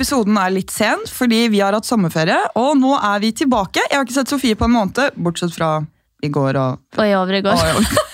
episoden 0.00 0.38
er 0.40 0.52
litt 0.54 0.72
sen 0.72 1.02
fordi 1.12 1.44
vi 1.52 1.60
har 1.60 1.76
hatt 1.76 1.88
sommerferie. 1.88 2.38
Og 2.56 2.72
nå 2.80 2.94
er 2.96 3.20
vi 3.20 3.34
tilbake. 3.36 3.82
Jeg 3.84 3.98
har 3.98 4.06
ikke 4.06 4.16
sett 4.16 4.32
Sofie 4.32 4.56
på 4.56 4.64
en 4.64 4.78
måned, 4.78 5.18
bortsett 5.20 5.52
fra 5.52 5.82
i 6.24 6.28
går 6.32 6.56
og 6.60 7.00
Og 7.00 7.04
i 7.04 7.16
over 7.16 7.36
i 7.36 7.42
går. 7.44 7.60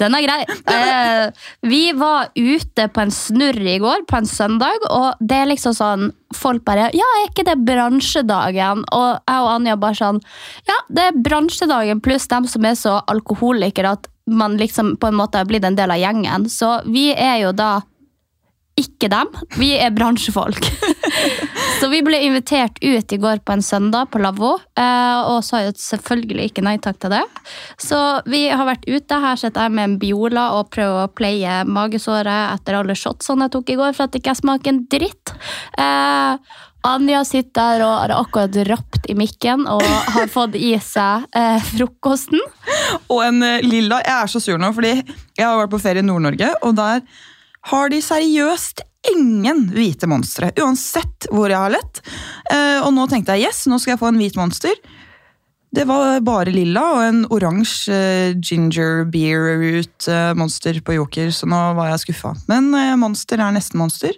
Den 0.00 0.14
er 0.16 0.24
grei. 0.24 0.38
Eh, 0.70 1.24
vi 1.66 1.80
var 1.98 2.30
ute 2.36 2.86
på 2.94 3.02
en 3.02 3.12
snurr 3.14 3.58
i 3.58 3.76
går, 3.82 4.06
på 4.08 4.20
en 4.20 4.28
søndag, 4.30 4.86
og 4.90 5.18
det 5.20 5.42
er 5.42 5.50
liksom 5.50 5.76
sånn 5.76 6.10
Folk 6.30 6.62
bare 6.62 6.92
'Ja, 6.94 7.02
er 7.18 7.26
ikke 7.26 7.42
det 7.42 7.66
bransjedagen?' 7.66 8.84
Og 8.94 9.08
jeg 9.18 9.40
og 9.42 9.48
Anja 9.50 9.74
bare 9.76 9.98
sånn 9.98 10.20
'Ja, 10.68 10.76
det 10.88 11.02
er 11.02 11.22
bransjedagen 11.26 12.00
pluss 12.00 12.28
dem 12.28 12.46
som 12.46 12.64
er 12.64 12.76
så 12.78 13.02
alkoholikere 13.10 13.98
at 13.98 14.06
man 14.28 14.56
liksom 14.56 14.96
på 14.96 15.08
en 15.08 15.18
måte 15.18 15.38
har 15.38 15.44
blitt 15.44 15.64
en 15.64 15.74
del 15.74 15.90
av 15.90 15.98
gjengen'. 15.98 16.46
Så 16.46 16.86
vi 16.86 17.10
er 17.12 17.42
jo 17.42 17.52
da 17.52 17.82
ikke 18.80 19.10
dem. 19.12 19.30
Vi 19.60 19.70
er 19.78 19.92
bransjefolk. 19.94 20.66
så 21.80 21.90
vi 21.92 22.00
ble 22.06 22.20
invitert 22.26 22.80
ut 22.82 23.12
i 23.12 23.18
går 23.20 23.42
på 23.44 23.56
en 23.56 23.64
søndag 23.64 24.10
på 24.12 24.22
lavvo, 24.22 24.54
eh, 24.78 25.20
og 25.30 25.44
sa 25.46 25.62
jo 25.66 25.74
selvfølgelig 25.76 26.50
ikke 26.50 26.64
nei 26.66 26.76
takk 26.82 27.00
til 27.02 27.14
det. 27.14 27.22
Så 27.80 27.98
vi 28.30 28.46
har 28.48 28.66
vært 28.68 28.88
ute. 28.88 29.20
Her 29.20 29.40
sitter 29.40 29.68
jeg 29.68 29.76
med 29.76 29.88
en 29.88 29.98
Biola 30.00 30.48
og 30.58 30.72
prøver 30.74 31.04
å 31.04 31.12
pleie 31.12 31.60
magesåret 31.68 32.56
etter 32.56 32.80
alle 32.80 32.96
shotsene 32.98 33.46
jeg 33.46 33.56
tok 33.56 33.70
i 33.72 33.78
går 33.80 33.94
for 33.96 34.06
at 34.06 34.14
det 34.14 34.24
ikke 34.24 34.38
smaker 34.40 34.74
en 34.74 34.82
dritt. 34.90 35.36
Eh, 35.80 36.58
Anja 36.86 37.24
sitter 37.28 37.50
der 37.60 37.82
og 37.84 37.90
har 37.92 38.12
akkurat 38.14 38.54
rapt 38.70 39.08
i 39.12 39.14
mikken 39.18 39.66
og 39.68 39.82
har 39.84 40.30
fått 40.32 40.56
i 40.56 40.72
seg 40.80 41.26
eh, 41.36 41.58
frokosten. 41.74 42.40
Og 43.12 43.20
en 43.26 43.42
eh, 43.44 43.66
lilla 43.66 44.00
Jeg 44.00 44.14
er 44.14 44.30
så 44.32 44.40
sur 44.40 44.60
nå, 44.60 44.70
fordi 44.76 44.94
jeg 44.94 45.44
har 45.44 45.58
vært 45.60 45.74
på 45.74 45.82
ferie 45.82 46.00
i 46.00 46.06
Nord-Norge, 46.06 46.54
og 46.64 46.78
der 46.78 47.02
har 47.68 47.88
de 47.92 48.00
seriøst 48.02 48.80
ingen 49.14 49.66
hvite 49.72 50.06
monstre. 50.08 50.50
Uansett 50.60 51.26
hvor 51.32 51.48
jeg 51.52 51.58
har 51.60 51.70
lett. 51.72 52.00
Eh, 52.52 52.80
og 52.84 52.92
nå 52.96 53.06
tenkte 53.08 53.32
jeg 53.36 53.48
yes, 53.48 53.66
nå 53.68 53.78
skal 53.80 53.92
jeg 53.94 54.00
få 54.02 54.08
en 54.12 54.18
hvit 54.20 54.36
monster. 54.36 54.74
Det 55.72 55.84
var 55.86 56.18
bare 56.26 56.50
lilla 56.50 56.82
og 56.96 57.02
en 57.06 57.20
oransje 57.30 57.94
eh, 57.94 58.32
ginger 58.42 59.04
beer 59.12 59.58
root 59.60 60.08
eh, 60.10 60.32
monster 60.34 60.80
på 60.82 60.96
Joker, 60.98 61.30
så 61.32 61.46
nå 61.48 61.60
var 61.78 61.92
jeg 61.92 62.00
skuffa. 62.08 62.34
Men 62.50 62.72
monster 62.98 63.38
er 63.40 63.52
nesten 63.54 63.78
monster. 63.80 64.12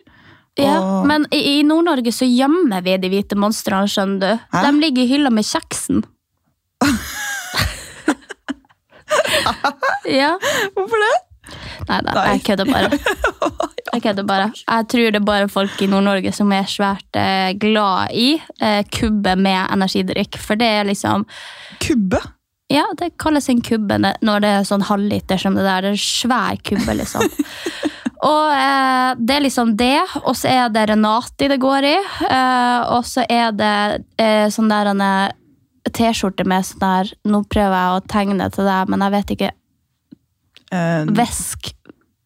Ja, 0.58 0.78
Og- 0.80 1.06
Men 1.08 1.26
i, 1.32 1.38
i 1.58 1.62
Nord-Norge 1.64 2.12
så 2.12 2.26
gjemmer 2.28 2.82
vi 2.84 2.96
de 3.00 3.08
hvite 3.12 3.36
monstrene, 3.40 3.88
skjønner 3.88 4.20
du. 4.20 4.38
Hæ? 4.52 4.64
De 4.66 4.72
ligger 4.82 5.02
i 5.02 5.10
hylla 5.14 5.30
med 5.32 5.44
kjeksen. 5.48 6.02
ja. 10.08 10.34
Hvorfor 10.74 10.98
det? 11.04 11.12
Nei 11.88 12.00
da, 12.06 12.26
jeg 12.32 12.44
kødder 12.46 12.70
bare. 12.70 12.98
Jeg 13.92 14.00
kødder 14.06 14.24
bare. 14.24 14.44
Jeg 14.56 14.86
tror 14.88 15.10
det 15.12 15.18
er 15.18 15.24
bare 15.26 15.48
folk 15.52 15.80
i 15.84 15.86
Nord-Norge 15.90 16.30
som 16.32 16.52
er 16.56 16.68
svært 16.70 17.18
eh, 17.18 17.50
glad 17.60 18.14
i 18.16 18.38
eh, 18.40 18.78
kubbe 18.88 19.34
med 19.36 19.66
energidrikk. 19.66 20.38
For 20.40 20.56
det 20.56 20.68
er 20.78 20.88
liksom 20.88 21.26
Kubbe? 21.82 22.22
Ja, 22.72 22.86
det 22.96 23.10
kalles 23.20 23.50
en 23.52 23.60
kubbe 23.60 23.98
når 24.00 24.44
det 24.44 24.52
er 24.54 24.64
sånn 24.64 24.86
halvliter 24.88 25.36
som 25.36 25.58
det 25.58 25.66
der. 25.66 25.84
Det 25.84 25.92
er 25.92 25.98
en 25.98 26.00
svær 26.00 26.62
kubbe, 26.64 26.96
liksom. 27.02 27.28
Og 28.22 28.52
eh, 28.54 29.12
det 29.18 29.34
er 29.36 29.42
liksom 29.42 29.74
det, 29.76 29.98
og 30.22 30.36
så 30.38 30.50
er 30.52 30.68
det 30.70 30.86
Renati 30.92 31.48
det 31.50 31.58
går 31.62 31.88
i. 31.88 31.96
Eh, 32.28 32.92
og 32.94 33.06
så 33.08 33.24
er 33.26 33.50
det 33.58 34.04
eh, 34.22 34.46
sånn 34.52 34.70
der 34.70 34.92
en 34.92 35.02
eh, 35.02 35.32
T-skjorte 35.90 36.46
med 36.46 36.62
sånn 36.62 36.84
der 36.84 37.10
Nå 37.26 37.42
prøver 37.50 37.74
jeg 37.74 37.96
å 37.96 38.04
tegne 38.12 38.46
til 38.54 38.68
deg, 38.68 38.92
men 38.92 39.02
jeg 39.02 39.14
vet 39.16 39.34
ikke. 39.34 39.50
Eh, 40.72 41.04
Vesk. 41.18 41.72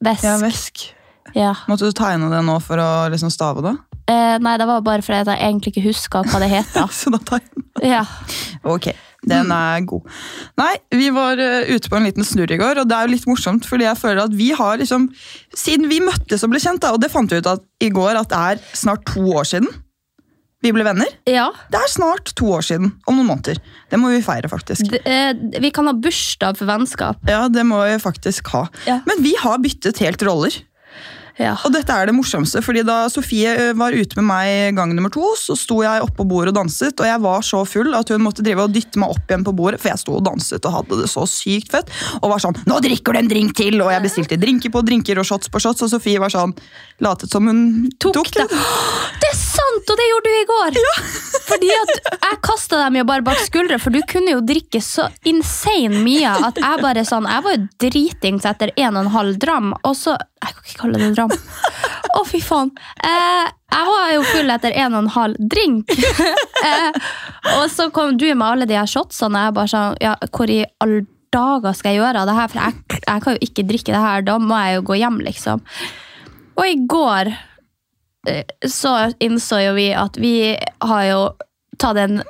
Vesk. 0.06 0.24
ja, 0.28 0.36
vesk. 0.42 0.86
Ja. 1.34 1.52
Måtte 1.68 1.88
du 1.88 1.96
tegne 1.96 2.28
det 2.30 2.42
nå 2.46 2.56
for 2.64 2.80
å 2.80 2.90
liksom 3.12 3.32
stave 3.32 3.64
det? 3.64 3.74
Eh, 4.06 4.36
nei, 4.38 4.54
det 4.60 4.68
var 4.68 4.84
bare 4.86 5.02
fordi 5.02 5.24
jeg 5.34 5.42
egentlig 5.42 5.72
ikke 5.74 5.88
huska 5.88 6.22
hva 6.28 6.40
det 6.42 6.52
heter. 6.56 6.86
Så 6.94 7.10
da 7.10 7.18
jeg. 7.40 7.64
Ja. 7.90 8.04
Ok, 8.66 8.92
den 9.26 9.50
er 9.52 9.82
god. 9.88 10.06
Nei, 10.60 10.74
vi 10.94 11.08
var 11.14 11.40
eh, 11.42 11.72
ute 11.74 11.90
på 11.90 11.98
en 11.98 12.06
liten 12.06 12.24
snurr 12.26 12.54
i 12.54 12.60
går, 12.60 12.82
og 12.84 12.88
det 12.88 12.96
er 12.96 13.08
jo 13.08 13.14
litt 13.16 13.26
morsomt, 13.26 13.66
fordi 13.66 13.88
jeg 13.88 13.98
føler 13.98 14.22
at 14.28 14.36
vi 14.36 14.52
har 14.56 14.78
liksom 14.80 15.08
Siden 15.56 15.90
vi 15.90 15.98
møttes 16.04 16.44
og 16.46 16.52
ble 16.54 16.62
kjent, 16.62 16.84
da, 16.84 16.94
og 16.94 17.02
det 17.02 17.10
fant 17.10 17.32
vi 17.32 17.40
ut 17.42 17.50
at, 17.50 17.64
i 17.82 17.90
går 17.90 18.20
at 18.20 18.30
det 18.30 18.44
er 18.52 18.62
snart 18.78 19.04
to 19.10 19.26
år 19.34 19.48
siden 19.48 19.68
vi 20.64 20.72
ble 20.72 20.84
venner. 20.86 21.10
ja. 21.28 21.50
Det 21.70 21.78
er 21.78 21.90
snart 21.92 22.32
to 22.38 22.48
år 22.56 22.64
siden, 22.64 22.94
om 23.06 23.18
noen 23.18 23.28
måneder. 23.28 23.60
Det 23.90 23.98
må 24.00 24.10
vi 24.14 24.22
feire, 24.24 24.48
faktisk. 24.50 24.88
D 24.90 25.00
eh, 25.04 25.34
vi 25.60 25.70
kan 25.74 25.86
ha 25.86 25.92
bursdag 25.92 26.56
for 26.58 26.68
vennskap. 26.70 27.20
Ja, 27.28 27.46
det 27.52 27.66
må 27.68 27.82
vi 27.84 27.98
faktisk 28.02 28.48
ha. 28.54 28.66
Ja. 28.88 29.00
Men 29.06 29.22
vi 29.22 29.34
har 29.42 29.60
byttet 29.62 30.00
helt 30.02 30.24
roller. 30.26 30.56
Ja. 31.36 31.52
Og 31.66 31.72
dette 31.74 31.92
er 31.92 32.08
det 32.08 32.14
morsomste, 32.16 32.62
fordi 32.64 32.80
da 32.86 33.10
Sofie 33.12 33.50
var 33.76 33.92
ute 33.92 34.16
med 34.16 34.24
meg 34.24 34.76
gang 34.78 34.94
nummer 34.96 35.12
to, 35.12 35.34
så 35.36 35.52
sto 35.58 35.82
jeg 35.84 36.00
oppå 36.00 36.22
på 36.22 36.30
bordet 36.30 36.54
og 36.54 36.62
danset, 36.62 36.96
og 36.96 37.04
jeg 37.04 37.20
var 37.26 37.44
så 37.44 37.60
full 37.68 37.92
at 37.98 38.08
hun 38.08 38.24
måtte 38.24 38.44
drive 38.44 38.64
og 38.64 38.72
dytte 38.72 38.96
meg 39.02 39.12
opp 39.12 39.28
igjen 39.28 39.44
på 39.44 39.52
bordet, 39.58 39.82
for 39.82 39.92
jeg 39.92 40.00
sto 40.00 40.14
og 40.16 40.24
danset 40.24 40.64
og 40.64 40.78
hadde 40.78 41.02
det 41.02 41.10
så 41.12 41.26
sykt 41.28 41.74
fett, 41.74 41.92
og 42.22 42.32
var 42.32 42.40
sånn 42.40 42.56
'Nå 42.64 42.80
drikker 42.86 43.12
du 43.12 43.18
en 43.20 43.28
drink 43.28 43.52
til!' 43.52 43.76
Og 43.84 43.92
jeg 43.92 44.04
bestilte 44.06 44.40
drinker 44.40 44.72
på 44.72 44.80
drinker 44.80 45.20
og 45.20 45.28
shots 45.28 45.52
på 45.52 45.60
shots, 45.60 45.84
og 45.84 45.92
Sofie 45.92 46.22
var 46.22 46.32
sånn 46.32 46.56
latet 47.04 47.28
som 47.28 47.44
hun 47.44 47.90
tok, 48.00 48.16
tok, 48.16 48.32
det. 48.32 48.48
Det 48.48 49.28
er 49.32 49.36
sant, 49.76 49.90
og 49.92 49.98
det 50.00 50.06
gjorde 50.10 50.32
du 50.32 50.36
i 50.40 50.46
går! 50.48 50.78
Fordi 51.46 51.68
at 51.70 51.92
jeg 52.10 52.38
kasta 52.42 52.78
dem 52.82 52.98
jo 52.98 53.04
bare 53.06 53.24
bak 53.26 53.38
skuldra, 53.44 53.78
for 53.78 53.94
du 53.94 54.00
kunne 54.08 54.32
jo 54.34 54.40
drikke 54.44 54.80
så 54.82 55.06
insane 55.28 56.00
mye 56.02 56.32
at 56.48 56.58
jeg 56.58 56.80
bare 56.82 57.04
sånn 57.06 57.28
Jeg 57.30 57.44
var 57.44 57.54
jo 57.54 57.66
dritings 57.84 58.46
etter 58.48 58.72
en 58.76 58.96
og 58.96 59.04
en 59.04 59.12
halv 59.14 59.38
dram, 59.42 59.72
og 59.86 59.94
så 59.98 60.16
Jeg 60.16 60.56
kan 60.56 60.66
ikke 60.66 60.80
kalle 60.82 61.00
det 61.02 61.10
dram. 61.16 61.32
Å, 62.16 62.22
fy 62.26 62.40
faen. 62.44 62.70
Eh, 63.04 63.48
jeg 63.76 63.88
var 63.90 64.10
jo 64.14 64.22
full 64.30 64.52
etter 64.54 64.74
en 64.82 64.94
og 64.94 65.04
en 65.04 65.12
halv 65.16 65.48
drink. 65.52 65.90
eh, 66.70 66.98
og 67.56 67.66
så 67.72 67.88
kom 67.94 68.16
du 68.18 68.26
med 68.32 68.46
alle 68.46 68.68
de 68.68 68.78
her 68.78 68.88
shotsene, 68.90 69.36
og 69.36 69.48
jeg 69.50 69.56
bare 69.60 69.72
sånn 69.74 70.00
Ja, 70.02 70.14
hvor 70.32 70.50
i 70.52 70.62
all 70.82 70.98
dager 71.34 71.74
skal 71.76 71.92
jeg 71.92 72.00
gjøre 72.00 72.22
av 72.22 72.30
det 72.30 72.36
her? 72.38 72.52
For 72.52 72.62
jeg, 72.62 73.02
jeg 73.02 73.24
kan 73.24 73.36
jo 73.36 73.44
ikke 73.48 73.66
drikke 73.68 73.92
det 73.92 74.04
her, 74.06 74.26
da 74.26 74.38
må 74.40 74.62
jeg 74.62 74.78
jo 74.78 74.86
gå 74.90 74.98
hjem, 75.02 75.18
liksom. 75.26 75.64
Og 76.56 76.64
i 76.70 76.78
går 76.88 77.34
så 78.68 78.94
innså 79.22 79.60
jo 79.64 79.76
vi 79.76 79.90
at 79.96 80.16
vi 80.20 80.36
har 80.84 81.04
jo 81.10 81.20
tatt 81.80 82.00
en 82.00 82.22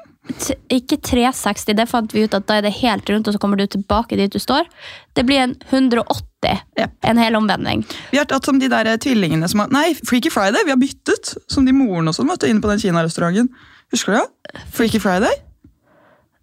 ikke 0.72 0.96
360, 1.06 1.76
det 1.78 1.86
fant 1.86 2.14
vi 2.14 2.24
ut 2.26 2.34
at 2.34 2.46
da 2.48 2.58
er 2.58 2.66
det 2.66 2.74
helt 2.80 3.06
rundt, 3.10 3.28
og 3.28 3.36
så 3.36 3.40
kommer 3.42 3.60
du 3.60 3.66
tilbake 3.70 4.18
dit 4.18 4.32
du 4.32 4.40
står. 4.42 4.66
Det 5.14 5.22
blir 5.26 5.44
en 5.44 5.54
180. 5.70 6.64
Ja. 6.78 6.88
En 7.06 7.20
hel 7.22 7.38
omvending. 7.38 7.84
Vi 8.10 8.18
har 8.18 8.26
tatt 8.30 8.48
som 8.48 8.58
de 8.58 8.70
der 8.70 8.90
tvillingene 9.02 9.48
som 9.50 9.62
har 9.62 9.72
Nei, 9.74 9.92
Freaky 10.02 10.32
Friday! 10.34 10.66
Vi 10.66 10.74
har 10.74 10.82
byttet! 10.82 11.36
Som 11.46 11.66
de 11.66 11.74
moren 11.76 12.10
og 12.10 12.18
sånn, 12.18 12.30
vet 12.32 12.42
du, 12.42 12.50
inne 12.50 12.64
på 12.64 12.70
den 12.72 12.82
kinarestauranten. 12.82 13.52
Husker 13.94 14.16
du 14.16 14.18
det? 14.18 14.64
Freaky 14.74 15.02
Friday? 15.02 15.45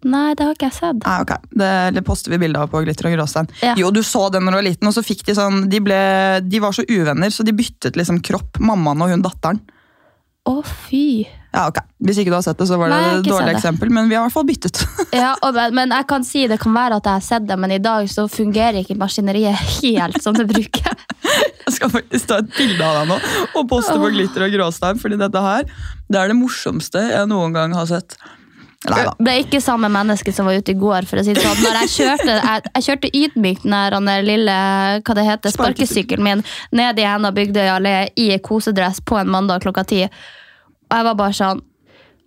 Nei, 0.04 0.34
det 0.36 0.44
har 0.44 0.56
ikke 0.56 0.68
jeg 0.68 0.76
sett. 0.76 1.04
Nei, 1.04 1.18
ok. 1.24 1.34
Det, 1.56 1.70
det 1.96 2.02
poster 2.04 2.34
vi 2.34 2.40
bilde 2.42 2.60
av 2.60 2.72
på 2.72 2.82
Glitter 2.84 3.08
og 3.08 3.16
gråstein. 3.16 3.48
Ja. 3.64 3.76
Jo, 3.80 3.92
du 3.94 4.02
så 4.04 4.26
den 4.32 4.44
når 4.44 4.56
du 4.56 4.60
var 4.60 4.66
liten, 4.68 4.90
og 4.90 4.96
så 4.96 5.04
fikk 5.04 5.24
de 5.28 5.36
sånn 5.38 5.64
De, 5.72 5.80
ble, 5.84 6.00
de 6.44 6.60
var 6.60 6.76
så 6.76 6.84
uvenner, 6.88 7.32
så 7.32 7.46
de 7.46 7.56
byttet 7.56 7.96
liksom 7.96 8.20
kropp. 8.24 8.60
Mammaen 8.60 9.04
og 9.04 9.14
hun 9.14 9.24
datteren. 9.24 9.62
Å, 10.44 10.58
fy. 10.60 11.24
Ja, 11.54 11.68
ok. 11.70 11.78
Hvis 12.04 12.18
ikke 12.20 12.32
du 12.34 12.36
har 12.36 12.42
sett 12.44 12.58
det, 12.60 12.66
så 12.68 12.76
var 12.76 12.90
det 12.92 12.98
Nei, 13.00 13.12
et 13.16 13.28
dårlig 13.30 13.54
eksempel, 13.54 13.88
men 13.94 14.10
vi 14.10 14.16
har 14.18 14.26
i 14.26 14.26
hvert 14.26 14.34
fall 14.34 14.48
byttet. 14.48 14.82
Ja, 15.14 15.30
og, 15.46 15.56
men 15.72 15.92
jeg 15.94 16.06
kan 16.10 16.24
si 16.26 16.42
det 16.50 16.58
kan 16.60 16.74
være 16.74 16.98
at 16.98 17.08
jeg 17.08 17.20
har 17.20 17.24
sett 17.24 17.46
det, 17.48 17.56
men 17.62 17.72
i 17.72 17.80
dag 17.80 18.08
så 18.10 18.26
fungerer 18.28 18.82
ikke 18.82 18.98
maskineriet 19.00 19.56
helt 19.78 20.20
som 20.20 20.36
det 20.36 20.44
bruker. 20.50 21.04
Jeg 21.64 21.76
skal 21.78 21.92
faktisk 21.94 22.28
ta 22.28 22.42
et 22.42 22.50
bilde 22.58 22.84
av 22.84 22.98
deg 23.00 23.12
nå 23.14 23.18
og 23.56 23.68
poste 23.70 23.94
på 23.96 24.10
Glitter 24.12 24.44
og 24.44 24.52
gråstein, 24.52 25.00
fordi 25.00 25.16
dette 25.22 25.44
her 25.46 25.64
det 26.12 26.20
er 26.20 26.28
det 26.28 26.36
morsomste 26.36 27.06
jeg 27.08 27.30
noen 27.30 27.54
gang 27.56 27.72
har 27.78 27.88
sett. 27.88 28.18
Nei 28.90 29.04
ble 29.24 29.34
ikke 29.42 29.60
samme 29.64 29.88
menneske 29.92 30.32
som 30.34 30.48
var 30.48 30.58
ute 30.60 30.74
i 30.74 30.78
går. 30.78 31.08
for 31.08 31.20
å 31.20 31.24
si 31.24 31.34
det 31.36 31.44
sånn. 31.44 31.60
Når 31.64 31.78
jeg 31.82 31.92
kjørte, 31.94 32.38
jeg, 32.38 32.64
jeg 32.74 32.86
kjørte 32.88 33.12
ydmykt 33.20 33.68
den 33.68 33.92
den 33.94 34.10
lille 34.26 34.56
hva 35.00 35.18
det 35.18 35.26
heter, 35.28 35.54
sparkesykkelen 35.54 36.24
min 36.24 36.42
ned 36.72 36.98
i 36.98 37.06
en 37.08 37.28
av 37.28 37.36
Bygdøy 37.36 37.68
allé 37.76 37.96
i 38.20 38.32
kosedress 38.44 39.00
på 39.04 39.20
en 39.20 39.30
mandag 39.30 39.64
klokka 39.64 39.86
ti. 39.88 40.02
Og 40.04 40.98
jeg 40.98 41.08
var 41.10 41.16
bare 41.20 41.36
sånn 41.36 41.64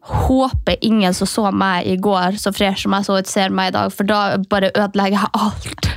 Håper 0.07 0.77
ingen 0.87 1.11
som 1.11 1.27
så 1.27 1.49
meg 1.51 1.83
i 1.89 1.97
går, 1.99 2.37
så 2.39 2.53
fresh 2.55 2.85
som 2.85 2.93
jeg 2.95 3.03
så 3.03 3.17
ut, 3.19 3.27
ser 3.27 3.51
meg 3.51 3.73
i 3.73 3.75
dag, 3.75 3.91
for 3.91 4.07
da 4.07 4.37
bare 4.47 4.69
ødelegger 4.71 5.17
jeg 5.17 5.31
alt. 5.35 5.89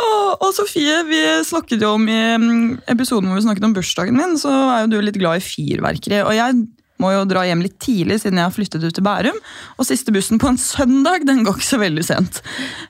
Åh, 0.00 0.32
og 0.32 0.50
Sofie, 0.56 0.96
vi 1.06 1.20
snakket 1.46 1.84
jo 1.84 1.92
om 1.94 2.08
i 2.10 2.18
mm, 2.40 2.64
episoden 2.90 3.30
hvor 3.30 3.38
vi 3.38 3.44
snakket 3.44 3.68
om 3.68 3.76
bursdagen 3.76 4.18
min, 4.18 4.34
så 4.40 4.50
er 4.72 4.82
jo 4.82 4.90
du 4.90 4.98
litt 5.06 5.20
glad 5.20 5.38
i 5.38 5.44
fyrverkeri. 5.44 6.18
Og 6.24 6.34
jeg 6.34 6.64
må 7.00 7.10
jo 7.14 7.24
dra 7.28 7.42
hjem 7.48 7.62
litt 7.64 7.78
tidlig 7.82 8.20
siden 8.22 8.40
jeg 8.40 8.46
har 8.48 8.54
flyttet 8.54 8.84
ut 8.84 8.94
til 8.96 9.04
Bærum. 9.06 9.38
Og 9.78 9.88
siste 9.88 10.12
bussen 10.14 10.40
på 10.42 10.50
en 10.52 10.58
søndag, 10.60 11.24
den 11.28 11.42
går 11.46 11.58
ikke 11.58 11.68
så 11.70 11.80
veldig 11.80 12.04
sent. 12.06 12.40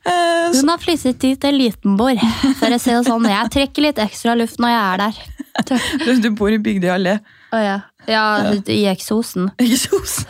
Eh, 0.04 0.50
Hun 0.56 0.72
har 0.72 0.80
flyttet 0.82 1.20
dit 1.22 1.40
til 1.40 1.58
Litenborg, 1.60 2.22
For 2.60 2.72
å 2.74 2.80
si 2.80 2.90
det 2.94 3.04
sånn, 3.06 3.28
jeg 3.30 3.52
trekker 3.56 3.86
litt 3.88 4.02
ekstra 4.02 4.34
luft 4.38 4.58
når 4.62 4.74
jeg 4.74 4.82
er 4.86 5.04
der. 5.04 5.22
du, 6.06 6.12
du 6.26 6.30
bor 6.38 6.50
i 6.52 6.58
Bygdøy 6.62 6.90
allé. 6.94 7.16
Å 7.50 7.58
ja. 7.58 7.78
ja, 8.06 8.24
i 8.70 8.84
eksosen. 8.90 9.48
Eksosen. 9.62 10.28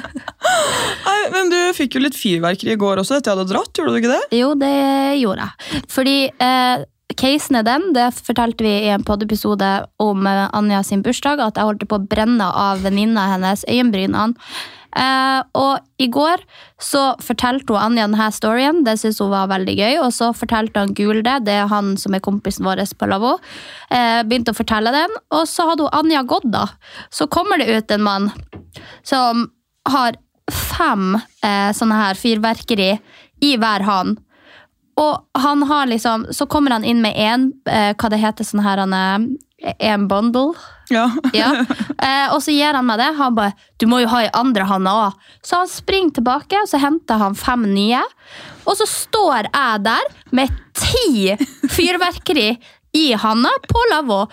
Nei, 0.00 1.18
men 1.34 1.50
du 1.52 1.58
fikk 1.76 1.96
jo 1.98 2.02
litt 2.04 2.16
fyrverkeri 2.16 2.72
i 2.74 2.80
går 2.80 3.02
også 3.02 3.18
etter 3.18 3.32
jeg 3.32 3.38
hadde 3.40 3.52
dratt, 3.52 3.72
gjorde 3.76 3.92
du 3.92 4.00
ikke 4.00 4.14
det? 4.14 4.38
Jo, 4.40 4.54
det 4.58 4.72
gjorde 5.20 5.46
jeg. 5.48 5.82
Fordi 5.92 6.16
eh, 6.32 6.86
casen 7.18 7.58
er 7.60 7.66
den, 7.66 7.90
det 7.96 8.10
fortalte 8.14 8.66
vi 8.66 8.72
i 8.84 8.90
en 8.94 9.04
poddepisode 9.06 9.70
om 10.02 10.26
eh, 10.28 10.48
Anja 10.56 10.82
sin 10.86 11.04
bursdag, 11.06 11.40
at 11.42 11.58
jeg 11.58 11.68
holdt 11.68 11.88
på 11.90 11.98
å 11.98 12.04
brenne 12.10 12.46
av 12.46 12.84
venninna 12.84 13.30
hennes 13.34 13.64
øyenbrynene. 13.68 14.36
Eh, 14.90 15.40
og 15.54 16.02
i 16.02 16.08
går 16.10 16.42
så 16.82 17.12
fortalte 17.22 17.70
hun 17.70 17.82
Anja 17.82 18.08
denne 18.08 18.26
storyen, 18.34 18.82
det 18.86 18.96
syntes 18.98 19.20
hun 19.22 19.30
var 19.32 19.50
veldig 19.52 19.76
gøy. 19.78 19.98
Og 20.02 20.10
så 20.16 20.32
fortalte 20.36 20.82
han 20.82 20.94
Gulde, 20.98 21.36
det 21.46 21.58
er 21.62 21.70
han 21.70 21.94
som 22.00 22.16
er 22.16 22.24
kompisen 22.24 22.66
vår 22.66 22.82
på 22.98 23.10
lavvo, 23.10 23.36
eh, 23.90 24.22
begynte 24.26 24.54
å 24.54 24.58
fortelle 24.58 24.94
den, 24.94 25.20
og 25.30 25.46
så 25.50 25.68
hadde 25.70 25.86
hun 25.86 26.02
Anja 26.02 26.24
gått, 26.26 26.48
da. 26.50 26.66
Så 27.10 27.28
kommer 27.30 27.58
det 27.58 27.70
ut 27.70 27.94
en 27.94 28.06
mann 28.06 28.32
som 29.02 29.48
har 29.88 30.18
fem 30.50 31.14
eh, 31.44 31.70
sånne 31.76 32.00
her 32.00 32.18
fyrverkeri 32.18 32.90
i 33.46 33.54
hver 33.60 33.86
hånd. 33.86 34.18
Og 35.00 35.40
han 35.40 35.62
har 35.68 35.88
liksom, 35.88 36.26
så 36.36 36.46
kommer 36.50 36.76
han 36.76 36.84
inn 36.84 37.00
med 37.02 37.16
én, 37.16 37.52
eh, 37.70 37.94
hva 37.96 38.10
det 38.12 38.20
heter, 38.20 38.44
sånn 38.44 38.64
her 38.64 38.82
han 38.82 38.96
er, 38.96 39.24
en 39.78 40.06
bundle. 40.08 40.54
Ja. 40.90 41.10
Ja. 41.36 41.50
Eh, 42.00 42.32
og 42.32 42.40
så 42.42 42.52
gir 42.52 42.74
han 42.74 42.86
meg 42.88 42.98
det. 42.98 43.10
Han 43.18 43.34
bare 43.36 43.52
'Du 43.78 43.86
må 43.86 44.00
jo 44.00 44.08
ha 44.08 44.22
i 44.24 44.30
andre 44.34 44.64
hånda 44.64 44.92
òg'. 45.04 45.18
Så 45.44 45.60
han 45.60 45.68
springer 45.68 46.16
tilbake, 46.16 46.56
og 46.62 46.68
så 46.68 46.80
henter 46.80 47.20
han 47.20 47.36
fem 47.36 47.68
nye. 47.74 48.00
Og 48.64 48.76
så 48.76 48.86
står 48.88 49.50
jeg 49.52 49.84
der 49.84 50.08
med 50.32 50.50
ti 50.74 51.36
fyrverkeri 51.68 52.56
i 52.96 53.12
handa 53.12 53.52
på 53.68 53.84
lavvo. 53.92 54.24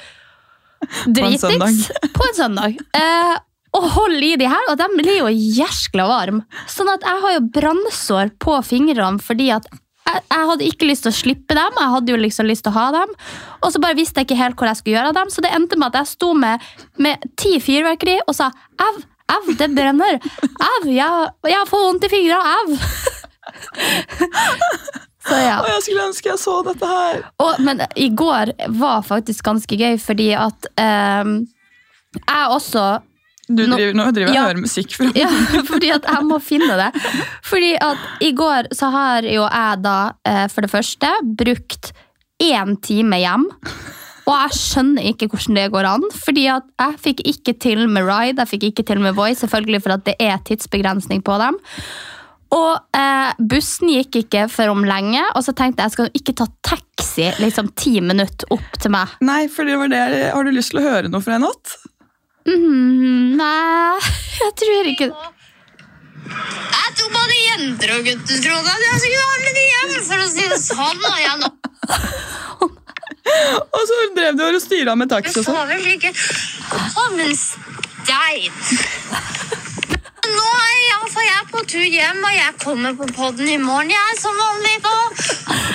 Dritings. 1.05 1.91
På 2.13 2.27
en 2.27 2.37
søndag. 2.37 2.79
Eh, 2.95 3.35
og 3.77 3.89
holder 3.93 4.23
i 4.23 4.35
de 4.39 4.47
her, 4.49 4.71
og 4.71 4.77
de 4.79 4.87
blir 4.95 5.19
jo 5.19 5.27
jæskla 5.29 6.07
varme. 6.09 6.45
Sånn 6.71 6.89
at 6.89 7.03
jeg 7.05 7.21
har 7.23 7.35
jo 7.35 7.47
brannsår 7.53 8.31
på 8.41 8.57
fingrene 8.65 9.21
fordi 9.21 9.51
at 9.53 9.67
jeg, 10.07 10.23
jeg 10.31 10.47
hadde 10.51 10.67
ikke 10.67 10.87
lyst 10.89 11.05
til 11.05 11.11
å 11.11 11.17
slippe 11.17 11.57
dem. 11.57 11.79
Jeg 11.81 11.93
hadde 11.93 12.13
jo 12.13 12.19
liksom 12.21 12.47
lyst 12.49 12.63
til 12.67 12.73
å 12.73 12.77
ha 12.77 12.87
dem. 12.95 13.13
Og 13.61 13.73
så 13.73 13.81
bare 13.83 13.97
visste 13.97 14.21
jeg 14.21 14.29
ikke 14.29 14.39
helt 14.39 14.59
hvor 14.59 14.69
jeg 14.69 14.79
skulle 14.79 14.97
gjøre 14.97 15.11
av 15.11 15.19
dem, 15.19 15.33
så 15.33 15.43
det 15.43 15.53
endte 15.55 15.79
med 15.79 15.89
at 15.91 15.99
jeg 16.01 16.13
sto 16.13 16.29
med, 16.37 16.55
med 17.01 17.27
ti 17.39 17.53
fyrverkeri 17.63 18.17
og 18.25 18.33
sa 18.37 18.47
au, 18.83 18.93
au, 19.33 19.43
det 19.59 19.69
brenner. 19.75 20.13
Au, 20.53 20.81
jeg, 20.91 21.11
jeg 21.51 21.69
får 21.71 21.85
vondt 21.87 22.07
i 22.07 22.13
fingrene, 22.13 22.55
au. 22.55 22.67
så 25.27 25.35
ja. 25.41 25.57
Og 25.63 25.69
jeg 25.73 25.81
skulle 25.87 26.07
ønske 26.11 26.31
jeg 26.31 26.43
så 26.43 26.55
dette 26.67 26.85
her. 26.93 27.13
Og, 27.43 27.51
men 27.67 27.75
i 27.99 28.09
går 28.23 28.45
var 28.79 28.99
faktisk 29.07 29.39
ganske 29.47 29.79
gøy, 29.79 29.95
fordi 30.01 30.29
at 30.37 30.59
ehm, 30.79 31.35
jeg 32.21 32.55
også 32.55 32.83
Du 33.47 33.61
driver, 33.63 33.93
nå 33.95 34.05
driver 34.11 34.27
jeg 34.27 34.35
Ja. 34.35 34.41
og 34.43 34.49
hører 34.51 34.61
musikk. 34.65 34.95
fra 34.97 35.11
ja, 35.15 35.29
fordi 35.71 35.91
at 35.95 36.03
jeg 36.09 36.25
må 36.27 36.39
finne 36.43 36.75
det. 36.79 36.89
Fordi 37.47 37.69
at 37.79 37.97
i 38.27 38.31
går 38.35 38.67
så 38.75 38.89
har 38.91 39.23
jo 39.23 39.45
jeg 39.47 39.81
da 39.85 39.97
eh, 40.27 40.47
for 40.51 40.61
det 40.67 40.71
første 40.73 41.13
brukt 41.39 41.93
én 42.43 42.75
time 42.83 43.17
hjem. 43.23 43.47
Og 44.27 44.33
jeg 44.35 44.57
skjønner 44.59 45.05
ikke 45.13 45.29
hvordan 45.31 45.55
det 45.55 45.69
går 45.71 45.87
an. 45.87 46.03
Fordi 46.11 46.43
at 46.51 46.67
jeg 46.83 46.99
fikk 47.05 47.23
ikke 47.31 47.53
til 47.63 47.85
med 47.87 48.03
Ride, 48.09 48.41
jeg 48.43 48.51
fikk 48.51 48.63
ikke 48.73 48.83
til 48.91 48.99
med 48.99 49.15
Voice, 49.15 49.39
selvfølgelig 49.45 49.81
for 49.85 49.95
at 49.95 50.03
det 50.09 50.17
er 50.19 50.37
tidsbegrensning 50.43 51.23
på 51.23 51.37
dem. 51.39 51.55
Og 52.51 52.75
eh, 52.95 53.31
bussen 53.39 53.89
gikk 53.91 54.19
ikke 54.25 54.45
for 54.51 54.71
om 54.71 54.83
lenge, 54.87 55.23
og 55.35 55.43
så 55.47 55.55
tenkte 55.55 55.81
jeg 55.83 55.89
jeg 55.89 55.95
skal 55.95 56.11
ikke 56.19 56.35
ta 56.43 56.45
taxi 56.63 57.31
liksom 57.43 57.71
ti 57.79 57.97
minutter 58.03 58.47
opp 58.55 58.77
til 58.79 58.91
meg. 58.93 59.15
Nei, 59.23 59.47
for 59.51 59.67
det 59.67 59.79
var 59.79 59.91
det. 59.91 60.03
Har 60.35 60.43
du 60.47 60.51
lyst 60.55 60.71
til 60.75 60.79
å 60.83 60.85
høre 60.85 61.11
noe 61.11 61.23
fra 61.23 61.39
en 61.39 61.47
natt? 61.47 61.77
Mhm, 62.47 63.35
nei, 63.37 63.99
jeg 64.41 64.53
tror 64.61 64.83
ikke 64.93 65.09
det. 65.11 65.33
Jeg 66.27 66.89
tok 66.97 67.11
både 67.13 67.35
jenter 67.39 67.93
og 67.95 68.01
gutter, 68.07 68.37
trodde 68.43 68.71
jeg. 68.71 68.79
jeg 68.87 68.99
skulle 69.03 69.21
ha 69.23 69.35
med 69.43 69.53
de 69.57 69.65
hjem, 69.67 69.91
for 70.07 70.17
å 70.23 70.27
si 70.31 70.43
det 70.51 70.59
sånn. 70.63 70.99
Og 71.11 71.17
jeg 71.23 71.35
nå 71.43 71.49
Og 73.77 73.81
så 73.89 73.95
drev 74.15 74.33
du 74.39 74.43
og 74.47 74.61
styra 74.63 74.95
med 74.99 75.11
taxi 75.11 75.39
og 75.39 75.45
sånn. 75.45 75.55
som 76.95 77.19
en 77.19 77.35
stein. 77.35 78.53
Nå 80.35 80.47
er 80.63 80.75
iallfall 80.87 81.27
jeg 81.27 81.43
på 81.51 81.59
tur 81.71 81.85
hjem, 81.87 82.19
og 82.29 82.33
jeg 82.35 82.51
kommer 82.63 82.91
på 82.99 83.05
podden 83.15 83.47
i 83.49 83.57
morgen, 83.61 83.91
jeg, 83.93 84.17
som 84.21 84.35
vanlig. 84.41 84.75
da, 84.85 84.97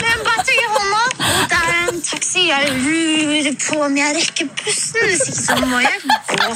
Med 0.02 0.24
batteri 0.26 0.56
i 0.58 0.68
hånda. 0.74 1.02
Og 1.28 1.42
det 1.52 1.60
er 1.62 1.72
en 1.92 2.00
taxi. 2.08 2.42
Jeg 2.48 2.62
lurer 2.84 3.54
på 3.66 3.76
om 3.86 3.94
jeg 3.96 4.10
rekker 4.18 4.46
bussen. 4.62 5.00
Hvis 5.08 5.24
ikke, 5.28 5.42
så 5.46 5.54
må 5.66 5.78
jeg 5.84 5.98
gå. 6.32 6.46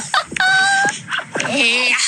Ja. 1.57 2.01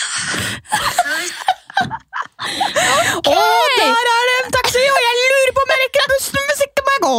Å, 3.20 3.40
der 3.80 4.06
er 4.14 4.24
det 4.30 4.36
en 4.44 4.52
taxi, 4.56 4.84
og 4.94 5.00
jeg 5.06 5.14
lurer 5.20 5.52
på 5.56 5.62
om 5.66 5.70
jeg 5.74 5.80
rekker 5.86 6.04
bussen 6.14 6.42
hvis 6.50 6.62
ikke 6.68 6.82
må 6.86 6.92
jeg 6.96 7.02
gå! 7.06 7.18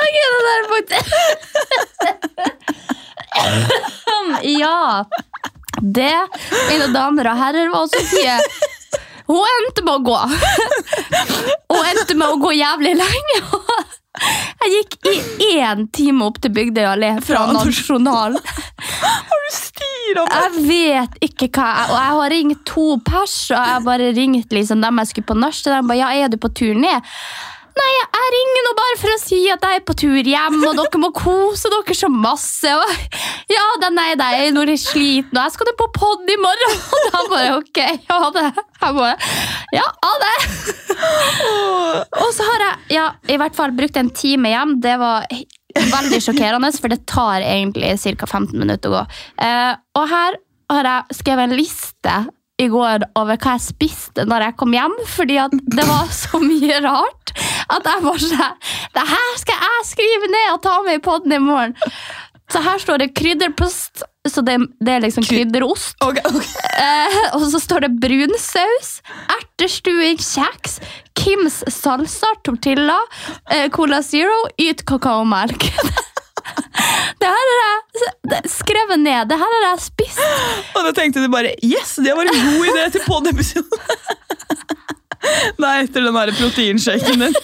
Ok, 0.00 0.16
det 0.16 0.40
der 0.46 0.56
er 0.56 0.64
faktisk 0.74 1.06
Ja. 4.60 4.80
Det, 5.80 6.16
mine 6.68 6.90
damer 6.94 7.32
og 7.32 7.40
herrer, 7.40 7.70
var 7.72 7.88
Sofie. 7.92 8.36
Hun 9.30 9.46
endte 9.46 9.84
med 9.86 9.94
å 9.94 10.02
gå. 10.02 10.18
Hun 11.70 11.86
endte 11.86 12.16
med 12.18 12.26
å 12.34 12.38
gå 12.42 12.52
jævlig 12.58 12.96
lenge. 12.98 13.40
Jeg 14.60 14.72
gikk 14.74 15.06
i 15.06 15.50
én 15.62 15.86
time 15.94 16.26
opp 16.26 16.40
til 16.42 16.52
Bygdøy 16.52 16.82
allé 16.84 17.12
fra 17.24 17.44
Nasjonal. 17.54 18.34
Har 18.40 19.44
du 19.44 19.52
styra 19.54 20.24
på 20.26 20.40
Jeg 20.42 20.64
vet 20.66 21.14
ikke 21.30 21.48
hva 21.54 21.68
jeg, 21.70 21.86
Og 21.86 21.94
jeg 21.94 22.16
har 22.18 22.34
ringt 22.34 22.64
to 22.68 22.88
pers, 23.06 23.36
og 23.54 23.70
jeg 23.70 23.86
bare 23.86 24.10
ringt 24.18 24.52
liksom 24.56 24.82
dem 24.82 25.00
jeg 25.00 25.12
skulle 25.12 25.30
på 25.30 25.38
nach 25.38 25.62
til. 25.62 25.72
De 25.72 25.88
bare, 25.92 26.00
ja, 26.02 26.10
er 26.26 26.34
du 26.34 26.36
på 26.42 26.50
tur 26.52 26.74
ned? 26.74 27.06
Nei, 27.78 27.90
jeg, 27.96 28.08
ringer 28.30 28.64
nå 28.66 28.72
bare 28.78 28.96
for 29.00 29.12
å 29.12 29.18
si 29.20 29.38
at 29.50 29.64
jeg 29.66 29.80
er 29.80 29.84
på 29.86 29.94
tur 29.98 30.28
hjem, 30.32 30.58
og 30.68 30.76
dere 30.78 31.00
må 31.02 31.10
kose 31.16 31.70
dere 31.72 31.96
så 31.96 32.10
masse. 32.12 32.70
Og, 32.70 33.20
ja, 33.50 33.64
nei, 33.82 33.90
nei, 34.18 34.30
jeg 34.36 34.48
er 34.48 34.54
nå 34.54 34.64
litt 34.68 34.82
sliten, 34.82 35.34
og 35.36 35.42
jeg 35.44 35.54
skal 35.56 35.72
på 35.78 35.88
pod 35.94 36.30
i 36.30 36.38
morgen. 36.40 36.76
Og 36.94 37.06
da 37.10 37.22
bare, 37.30 37.54
ok, 37.58 37.80
ha 38.10 38.30
det. 38.34 38.46
Jeg 38.80 38.96
bare, 38.96 39.30
ja, 39.74 39.86
ha 40.04 40.12
det. 40.24 40.34
Og 42.20 42.30
så 42.36 42.46
har 42.46 42.66
jeg 42.66 42.98
ja, 42.98 43.06
i 43.30 43.38
hvert 43.40 43.56
fall 43.56 43.74
brukt 43.76 43.98
en 44.00 44.12
time 44.14 44.52
hjem. 44.52 44.76
Det 44.82 44.96
var 45.00 45.26
veldig 45.74 46.20
sjokkerende, 46.22 46.72
for 46.78 46.92
det 46.92 47.04
tar 47.10 47.46
egentlig 47.46 47.94
ca. 48.02 48.26
15 48.26 48.58
minutter 48.58 48.90
å 48.90 48.98
gå. 48.98 49.06
Eh, 49.46 49.72
og 49.98 50.10
her 50.10 50.38
har 50.70 50.90
jeg 50.90 51.20
skrevet 51.20 51.48
en 51.48 51.58
liste 51.58 52.18
i 52.60 52.68
går 52.70 53.06
over 53.18 53.40
hva 53.40 53.56
jeg 53.56 53.66
spiste 53.70 54.26
når 54.28 54.46
jeg 54.46 54.58
kom 54.60 54.74
hjem, 54.76 54.96
fordi 55.08 55.38
at 55.42 55.54
det 55.76 55.86
var 55.88 56.10
så 56.22 56.40
mye 56.42 56.80
rart 56.84 57.34
at 57.70 57.86
jeg 57.86 58.02
bare 58.02 58.24
sånn 58.24 58.56
Det 58.96 59.06
her 59.12 59.36
skal 59.38 59.62
jeg 59.66 59.86
skrive 59.92 60.32
ned 60.32 60.48
og 60.56 60.64
ta 60.66 60.80
med 60.86 60.98
i 60.98 61.04
poden 61.04 61.36
i 61.36 61.40
morgen. 61.42 61.76
Så 62.50 62.58
her 62.64 62.80
står 62.82 62.98
det 62.98 63.12
krydderpost, 63.14 64.02
så 64.26 64.42
det, 64.42 64.56
det 64.82 64.96
er 64.96 65.04
liksom 65.04 65.22
krydderost. 65.22 65.94
Okay, 66.02 66.24
okay. 66.26 66.64
Eh, 66.82 67.18
og 67.36 67.44
så 67.52 67.60
står 67.62 67.86
det 67.86 67.92
brunsaus, 68.02 68.90
ertestuing, 69.36 70.18
kjeks, 70.18 70.80
Kims 71.20 71.60
salsa, 71.70 72.32
tortilla, 72.46 72.98
eh, 73.54 73.68
Cola 73.70 74.02
Zero, 74.02 74.48
yt 74.58 74.82
kakaomelk. 74.88 75.70
det 77.20 77.30
her 77.30 77.50
har 77.50 77.62
jeg 77.64 78.50
skrevet 78.50 79.00
ned. 79.02 79.28
Det 79.30 79.38
her 79.40 79.54
har 79.56 79.66
jeg 79.68 79.82
spist. 79.84 80.22
Og 80.74 80.86
da 80.86 80.92
tenkte 80.96 81.22
du 81.24 81.28
bare 81.32 81.54
Yes, 81.64 81.96
det 82.02 82.14
var 82.16 82.28
en 82.28 82.42
god 82.50 82.70
idé 82.72 82.86
til 82.96 83.06
pod-episoden! 83.06 83.86
Nei, 85.60 85.74
etter 85.84 86.06
den 86.06 86.16
der 86.16 86.32
proteinshaken 86.38 87.26
din. 87.26 87.34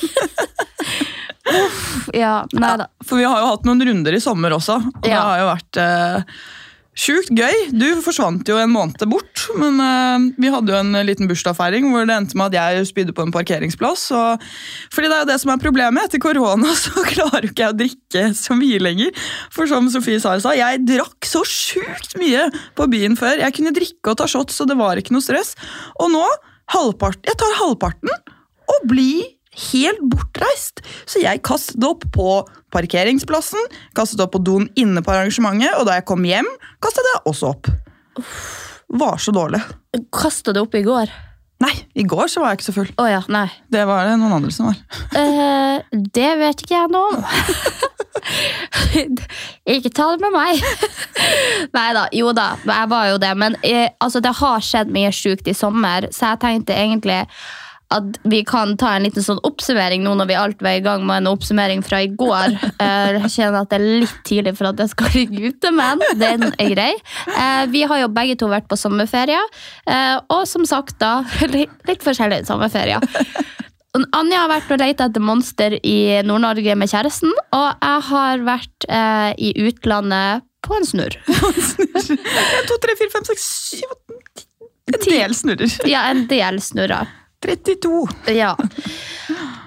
Ja, 2.17 2.41
nei 2.57 2.73
da. 2.81 2.89
For 3.07 3.21
vi 3.21 3.27
har 3.29 3.43
jo 3.43 3.51
hatt 3.53 3.67
noen 3.69 3.85
runder 3.87 4.17
i 4.17 4.23
sommer 4.23 4.55
også, 4.57 4.79
og 4.81 5.05
det 5.05 5.13
har 5.15 5.43
jo 5.43 5.49
vært 5.51 5.79
eh, 5.83 6.39
sjukt 6.97 7.31
gøy. 7.37 7.69
Du 7.77 7.87
forsvant 8.05 8.49
jo 8.49 8.57
en 8.61 8.73
måned 8.73 9.03
bort, 9.11 9.45
men 9.61 9.81
uh, 9.83 10.27
vi 10.41 10.51
hadde 10.53 10.73
jo 10.73 10.79
en 10.81 10.97
liten 11.07 11.29
bursdagsfeiring 11.31 11.91
hvor 11.93 12.09
det 12.09 12.17
endte 12.17 12.39
med 12.39 12.57
at 12.57 12.75
jeg 12.75 12.89
spydde 12.91 13.15
på 13.17 13.27
en 13.27 13.35
parkeringsplass. 13.35 14.09
Og, 14.17 14.47
fordi 14.95 15.11
det 15.13 15.19
er 15.19 15.25
jo 15.25 15.31
det 15.31 15.39
som 15.43 15.53
er 15.53 15.63
problemet. 15.63 16.09
Etter 16.09 16.23
korona 16.23 16.73
så 16.85 17.05
klarer 17.07 17.51
ikke 17.51 17.67
jeg 17.67 17.75
å 17.75 17.79
drikke 17.83 18.25
så 18.39 18.57
mye 18.59 18.81
lenger. 18.83 19.29
For 19.55 19.71
som 19.71 19.91
Sofie 19.93 20.23
sa, 20.23 20.37
jeg 20.57 20.85
drakk 20.89 21.29
så 21.29 21.45
sjukt 21.47 22.17
mye 22.21 22.49
på 22.79 22.89
byen 22.93 23.19
før. 23.21 23.45
Jeg 23.45 23.59
kunne 23.59 23.77
drikke 23.77 24.13
og 24.13 24.21
ta 24.23 24.29
shots, 24.31 24.57
så 24.57 24.69
det 24.69 24.79
var 24.81 24.99
ikke 25.01 25.15
noe 25.17 25.25
stress. 25.25 25.55
Og 26.01 26.11
nå, 26.15 26.25
halvpart, 26.73 27.21
jeg 27.29 27.39
tar 27.39 27.59
halvparten 27.61 28.13
og 28.67 28.89
blir 28.91 29.36
helt 29.71 30.03
bortreist. 30.13 30.83
Så 31.09 31.23
jeg 31.23 31.43
kastet 31.47 31.85
opp 31.87 32.03
på 32.15 32.29
parkeringsplassen, 32.75 33.63
kastet 33.97 34.23
opp 34.25 34.33
på 34.37 34.43
doen 34.45 34.69
inne 34.79 35.03
på 35.05 35.11
arrangementet, 35.15 35.73
og 35.79 35.85
da 35.89 35.93
jeg 35.99 36.09
kom 36.09 36.23
hjem, 36.27 36.49
kastet 36.85 37.07
jeg 37.13 37.23
også 37.33 37.45
opp. 37.55 37.65
Var 38.97 39.17
så 39.23 39.31
dårlig. 39.35 39.63
Kasta 40.15 40.55
det 40.55 40.63
opp 40.63 40.75
i 40.79 40.85
går? 40.87 41.07
Nei, 41.65 41.73
i 41.97 42.05
går 42.05 42.29
så 42.29 42.43
var 42.43 42.53
jeg 42.53 42.59
ikke 42.61 42.69
så 42.69 42.77
full. 42.77 42.91
Oh, 43.01 43.09
ja, 43.09 43.23
nei. 43.33 43.49
Det 43.73 43.87
var 43.89 44.05
det 44.05 44.19
noen 44.21 44.35
andre 44.37 44.53
som 44.53 44.69
var. 44.69 44.77
Uh, 45.17 45.81
det 45.93 46.33
vet 46.43 46.61
ikke 46.63 46.77
jeg 46.77 46.91
noe 46.93 47.17
om. 47.17 47.25
ikke 49.77 49.93
ta 49.97 50.05
det 50.13 50.21
med 50.27 50.33
meg. 50.37 50.53
Nei 51.73 51.89
da, 51.97 52.05
jo 52.13 52.29
da, 52.37 52.61
jeg 52.61 52.87
var 52.93 53.05
jo 53.09 53.17
det. 53.23 53.33
Men 53.41 53.57
eh, 53.65 53.89
altså, 54.05 54.21
det 54.21 54.37
har 54.37 54.61
skjedd 54.69 54.93
mye 54.93 55.09
sjukt 55.17 55.49
i 55.49 55.57
sommer, 55.57 56.13
så 56.13 56.35
jeg 56.35 56.43
tenkte 56.45 56.77
egentlig 56.77 57.25
at 57.95 58.17
vi 58.27 58.41
kan 58.47 58.73
ta 58.81 58.97
en 58.97 59.05
liten 59.07 59.23
sånn 59.23 59.39
oppsummering 59.47 60.03
nå 60.03 60.15
når 60.19 60.27
vi 60.31 60.37
alt 60.39 60.63
var 60.65 60.75
i 60.79 60.83
gang 60.83 61.05
med 61.07 61.21
en 61.23 61.29
oppsummering 61.31 61.85
fra 61.87 62.01
i 62.03 62.09
går. 62.19 62.57
Eh, 62.87 63.17
Jeg 63.23 63.31
kjenner 63.33 63.63
at 63.63 63.71
det 63.73 63.77
er 63.79 63.85
litt 64.03 64.17
tidlig 64.27 64.53
for 64.59 64.69
at 64.69 64.81
jeg 64.83 64.91
skal 64.93 65.13
ligge 65.15 65.51
ute, 65.53 65.71
men 65.73 66.03
den 66.21 66.49
er 66.51 66.73
grei. 66.75 66.91
Eh, 67.31 67.63
Vi 67.73 67.85
har 67.89 68.03
jo 68.03 68.09
begge 68.13 68.37
to 68.41 68.49
vært 68.51 68.67
på 68.69 68.77
sommerferie, 68.79 69.39
eh, 69.89 70.17
og 70.35 70.43
som 70.51 70.67
sagt 70.69 70.99
da, 71.01 71.21
litt, 71.55 72.03
forskjellige 72.05 72.47
sommerferier. 72.51 73.01
Anja 74.13 74.43
har 74.43 74.51
vært 74.51 74.75
og 74.75 74.83
leita 74.83 75.07
etter 75.09 75.25
monster 75.25 75.79
i 75.81 76.21
Nord-Norge 76.27 76.75
med 76.77 76.91
kjæresten, 76.93 77.33
og 77.57 77.69
jeg 77.81 78.03
har 78.11 78.45
vært 78.45 78.89
i 79.41 79.55
utlandet 79.65 80.45
på 80.67 80.77
en 80.77 80.85
snurr. 80.91 81.17
To, 82.69 82.77
tre, 82.83 82.97
fire, 82.99 83.13
fem, 83.15 83.25
seks, 83.31 83.47
syv 83.73 83.95
En 84.93 85.01
del 85.07 85.35
snurrer. 85.35 85.79
Ja, 85.89 86.05
en 86.13 86.27
del 86.31 86.61
snurrer. 86.63 87.09
32. 87.45 88.07
Ja. 88.37 88.55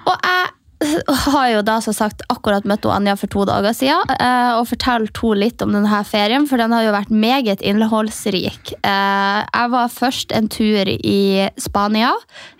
Og 0.08 0.16
jeg 0.16 0.48
har 0.80 1.48
jo 1.52 1.60
da 1.64 1.76
som 1.84 1.92
sagt 1.92 2.22
akkurat 2.32 2.64
møtt 2.68 2.86
Anja 2.88 3.12
for 3.20 3.28
to 3.32 3.44
dager 3.48 3.74
siden 3.76 4.12
eh, 4.14 4.52
og 4.56 4.64
fortalt 4.70 5.20
henne 5.20 5.40
litt 5.42 5.60
om 5.64 5.74
denne 5.76 6.00
ferien, 6.08 6.46
for 6.48 6.60
den 6.60 6.72
har 6.72 6.86
jo 6.86 6.94
vært 6.96 7.12
meget 7.12 7.60
innholdsrik. 7.60 8.72
Eh, 8.80 9.40
jeg 9.44 9.72
var 9.76 9.92
først 9.92 10.32
en 10.36 10.48
tur 10.52 10.88
i 10.88 11.48
Spania, 11.60 12.14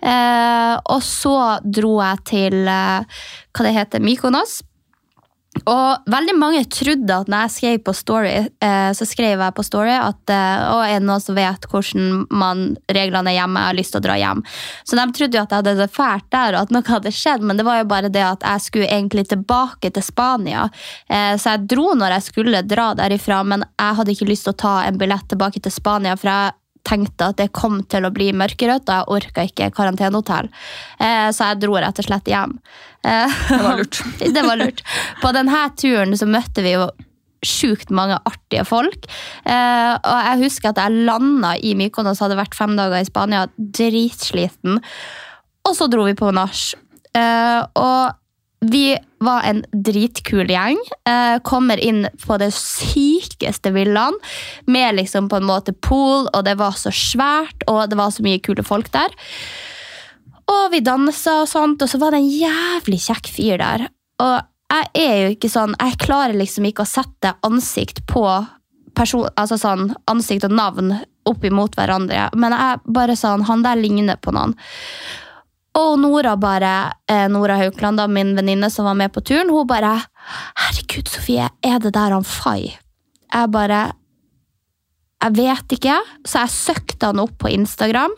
eh, 0.04 0.74
og 0.84 1.00
så 1.06 1.36
dro 1.64 1.96
jeg 2.02 2.26
til 2.28 2.58
hva 2.68 3.66
det 3.66 3.76
heter, 3.78 4.04
Mykonos. 4.04 4.60
Og 5.68 6.10
veldig 6.10 6.34
mange 6.38 6.62
trodde 6.72 7.16
at 7.22 7.30
når 7.30 7.44
jeg 7.44 7.54
skrev 7.56 7.82
på 7.84 7.94
Story, 7.96 8.32
eh, 8.64 8.90
så 8.96 9.06
skrev 9.08 9.42
jeg 9.42 9.56
på 9.56 9.64
Story 9.66 9.92
at 9.96 10.32
eh, 10.32 10.62
å, 10.70 10.78
er 10.84 10.98
det 10.98 11.08
noen 11.08 11.22
som 11.22 11.36
vet 11.36 11.66
hvordan 11.70 12.24
man, 12.30 12.64
reglene 12.88 13.32
er 13.32 13.40
hjemme, 13.40 13.60
jeg 13.60 13.72
har 13.72 13.78
lyst 13.78 13.94
til 13.94 14.00
å 14.00 14.06
dra 14.06 14.18
hjem. 14.20 14.44
Så 14.88 14.98
de 14.98 15.06
trodde 15.16 15.38
jo 15.38 15.42
at 15.42 15.52
jeg 15.52 15.62
hadde 15.62 15.76
det 15.82 15.90
fælt 15.94 16.28
der, 16.32 16.56
og 16.56 16.62
at 16.62 16.74
noe 16.74 16.86
hadde 16.88 17.14
skjedd, 17.14 17.44
men 17.46 17.60
det 17.60 17.66
var 17.68 17.82
jo 17.82 17.90
bare 17.90 18.12
det 18.12 18.24
at 18.24 18.46
jeg 18.46 18.66
skulle 18.66 18.90
egentlig 18.90 19.26
tilbake 19.30 19.92
til 19.92 20.06
Spania. 20.06 20.68
Eh, 21.10 21.34
så 21.40 21.56
jeg 21.56 21.68
dro 21.74 21.92
når 21.98 22.16
jeg 22.16 22.28
skulle 22.30 22.64
dra 22.66 22.90
derifra, 22.98 23.42
men 23.44 23.66
jeg 23.66 24.00
hadde 24.00 24.16
ikke 24.16 24.30
lyst 24.30 24.48
til 24.48 24.54
å 24.56 24.60
ta 24.64 24.74
en 24.86 25.00
billett 25.00 25.28
tilbake 25.30 25.62
til 25.62 25.74
Spania, 25.74 26.16
for 26.20 26.32
jeg 26.32 26.56
tenkte 26.86 27.30
at 27.30 27.38
det 27.40 27.50
kom 27.56 27.80
til 27.90 28.06
å 28.06 28.12
bli 28.14 28.30
mørkerødt, 28.36 28.88
og 28.88 28.94
jeg 28.94 29.10
orka 29.16 29.44
ikke 29.48 29.70
karantenehotell. 29.76 30.50
Eh, 31.00 31.28
så 31.34 31.50
jeg 31.50 31.62
dro 31.64 31.76
rett 31.78 32.00
og 32.00 32.08
slett 32.08 32.30
hjem. 32.30 32.56
Eh, 33.06 33.38
Det 33.50 33.60
var 33.62 33.80
lurt. 33.80 34.02
det 34.36 34.44
var 34.46 34.60
lurt. 34.60 34.82
På 35.22 35.32
denne 35.36 35.62
turen 35.80 36.16
så 36.18 36.28
møtte 36.30 36.64
vi 36.66 36.74
jo 36.76 36.90
sjukt 37.46 37.92
mange 37.96 38.18
artige 38.28 38.66
folk. 38.68 39.08
Eh, 39.48 39.94
og 39.96 40.28
jeg 40.28 40.42
husker 40.44 40.72
at 40.72 40.82
jeg 40.82 41.04
landa 41.08 41.54
i 41.56 41.74
Mykonos, 41.78 42.20
hadde 42.20 42.38
vært 42.40 42.58
fem 42.58 42.76
dager 42.76 43.00
i 43.00 43.08
Spania, 43.08 43.46
dritsliten. 43.56 44.80
Og 45.68 45.76
så 45.76 45.88
dro 45.92 46.04
vi 46.08 46.16
på 46.18 46.32
nach. 46.36 46.70
Og 47.10 48.19
vi 48.60 48.98
var 49.24 49.44
en 49.48 49.62
dritkul 49.72 50.50
gjeng. 50.50 50.78
Eh, 51.08 51.38
kommer 51.44 51.80
inn 51.80 52.06
på 52.26 52.36
det 52.40 52.50
sykeste 52.56 53.72
villaen 53.72 54.16
med 54.66 54.98
liksom 54.98 55.28
på 55.32 55.40
en 55.40 55.48
måte 55.48 55.72
pool, 55.72 56.28
og 56.28 56.44
det 56.44 56.58
var 56.60 56.76
så 56.76 56.92
svært, 56.92 57.64
og 57.68 57.88
det 57.90 57.98
var 58.00 58.12
så 58.12 58.24
mye 58.26 58.40
kule 58.44 58.64
folk 58.66 58.90
der. 58.92 59.16
Og 60.50 60.70
vi 60.74 60.82
dansa 60.84 61.40
og 61.44 61.48
sånt, 61.48 61.82
og 61.82 61.88
så 61.88 62.00
var 62.00 62.12
det 62.12 62.22
en 62.22 62.32
jævlig 62.32 63.00
kjekk 63.06 63.32
fyr 63.32 63.60
der. 63.62 63.86
Og 64.20 64.36
jeg 64.70 64.90
er 65.02 65.16
jo 65.24 65.34
ikke 65.34 65.50
sånn, 65.50 65.76
jeg 65.80 66.00
klarer 66.02 66.36
liksom 66.36 66.68
ikke 66.68 66.84
å 66.84 66.90
sette 66.90 67.34
ansikt 67.46 68.04
på 68.10 68.24
person, 68.94 69.28
altså 69.38 69.56
sånn 69.60 69.94
ansikt 70.10 70.46
og 70.48 70.54
navn 70.54 70.92
opp 71.28 71.44
imot 71.46 71.76
hverandre, 71.78 72.28
men 72.34 72.54
jeg 72.56 72.80
bare 72.90 73.16
sånn, 73.18 73.44
han 73.48 73.64
der 73.64 73.78
ligner 73.78 74.18
på 74.20 74.34
noen. 74.34 74.56
Og 75.78 75.98
Nora 76.02 76.34
bare, 76.40 76.92
eh, 77.08 77.28
Nora 77.30 77.56
Haukland, 77.60 78.00
da, 78.00 78.08
min 78.10 78.34
venninne 78.36 78.70
som 78.70 78.88
var 78.88 78.94
med 78.98 79.12
på 79.12 79.22
turen, 79.22 79.50
hun 79.50 79.66
bare 79.66 80.00
Herregud, 80.58 81.08
Sofie, 81.08 81.48
er 81.62 81.78
det 81.78 81.92
der 81.94 82.10
han 82.16 82.24
Fay? 82.26 82.72
Jeg 83.32 83.50
bare 83.50 83.92
Jeg 85.22 85.36
vet 85.36 85.72
ikke. 85.76 85.98
Så 86.24 86.40
jeg 86.40 86.48
søkte 86.48 87.06
han 87.10 87.20
opp 87.20 87.36
på 87.38 87.50
Instagram. 87.52 88.10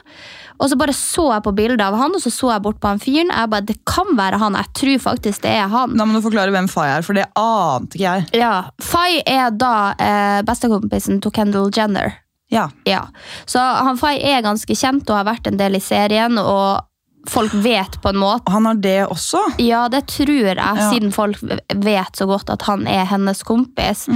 Og 0.63 0.69
så 0.71 0.77
bare 0.79 0.95
så 0.95 1.25
jeg 1.33 1.43
på 1.43 1.53
bildet 1.59 1.81
av 1.83 1.97
han, 1.99 2.15
og 2.15 2.23
så 2.23 2.31
så 2.31 2.53
jeg 2.53 2.63
bort 2.63 2.79
på 2.79 2.87
han 2.87 3.01
fyren. 3.03 3.33
Jeg 3.35 3.51
bare, 3.51 3.67
Det 3.67 3.85
kan 3.85 4.17
være 4.17 4.39
han. 4.39 4.55
Jeg 4.55 4.73
tror 4.79 4.99
faktisk 5.11 5.43
det 5.43 5.51
er 5.51 5.67
han. 5.67 5.97
Da 5.99 6.05
må 6.07 6.15
du 6.15 6.23
forklare 6.23 6.55
hvem 6.55 6.69
Fay 6.71 6.93
er, 6.95 7.03
for 7.03 7.19
det 7.19 7.27
ante 7.35 7.99
ikke 7.99 8.07
jeg. 8.07 8.29
Ja, 8.39 8.71
Fay 8.81 9.19
er 9.27 9.51
da 9.51 9.95
eh, 9.99 10.43
bestekompisen 10.47 11.21
til 11.21 11.35
Kendall 11.35 11.73
Jenner. 11.75 12.15
Ja. 12.53 12.69
Ja. 12.87 13.09
Så 13.47 13.59
han 13.59 13.99
Fay 13.99 14.21
er 14.23 14.45
ganske 14.47 14.77
kjent 14.77 15.11
og 15.11 15.17
har 15.19 15.27
vært 15.27 15.51
en 15.51 15.59
del 15.59 15.75
i 15.75 15.83
serien, 15.83 16.39
og 16.39 16.87
folk 17.31 17.53
vet 17.65 18.01
på 18.03 18.09
en 18.11 18.17
måte 18.19 18.51
han 18.53 18.65
har 18.67 18.75
det 18.83 19.07
også. 19.07 19.43
Ja, 19.63 19.85
det 19.89 20.07
tror 20.11 20.33
jeg, 20.35 20.57
Ja. 20.57 20.75
siden 20.91 21.13
folk 21.13 21.39
vet 21.43 22.17
så 22.19 22.27
godt 22.27 22.51
at 22.51 22.63
han 22.63 22.87
er 22.87 23.05
hennes 23.07 23.43
kompis. 23.43 24.09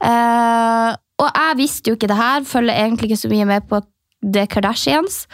Eh, 0.00 0.90
og 1.22 1.28
jeg 1.30 1.56
visste 1.60 1.90
jo 1.92 1.96
ikke 1.96 2.10
det 2.10 2.18
her, 2.18 2.44
følger 2.48 2.74
egentlig 2.84 3.10
ikke 3.12 3.22
så 3.24 3.30
mye 3.32 3.46
med 3.46 3.68
på 3.70 3.82
The 4.22 4.44
Kardashians. 4.46 5.24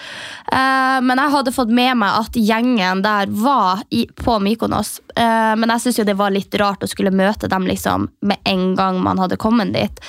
Eh, 0.51 0.99
men 1.05 1.19
jeg 1.21 1.33
hadde 1.35 1.53
fått 1.53 1.69
med 1.77 1.99
meg 2.01 2.23
at 2.23 2.33
gjengen 2.41 3.03
der 3.05 3.27
var 3.29 3.83
i, 3.93 4.07
på 4.17 4.39
Mykonos. 4.41 4.95
Eh, 5.15 5.53
men 5.61 5.69
jeg 5.75 5.83
syntes 5.85 5.99
jo 6.01 6.07
det 6.09 6.17
var 6.17 6.33
litt 6.33 6.55
rart 6.61 6.81
å 6.87 6.89
skulle 6.89 7.13
møte 7.13 7.51
dem 7.53 7.67
liksom 7.69 8.09
med 8.25 8.41
en 8.49 8.75
gang 8.79 9.01
man 9.05 9.21
hadde 9.21 9.37
kommet 9.37 9.75
dit. 9.77 10.01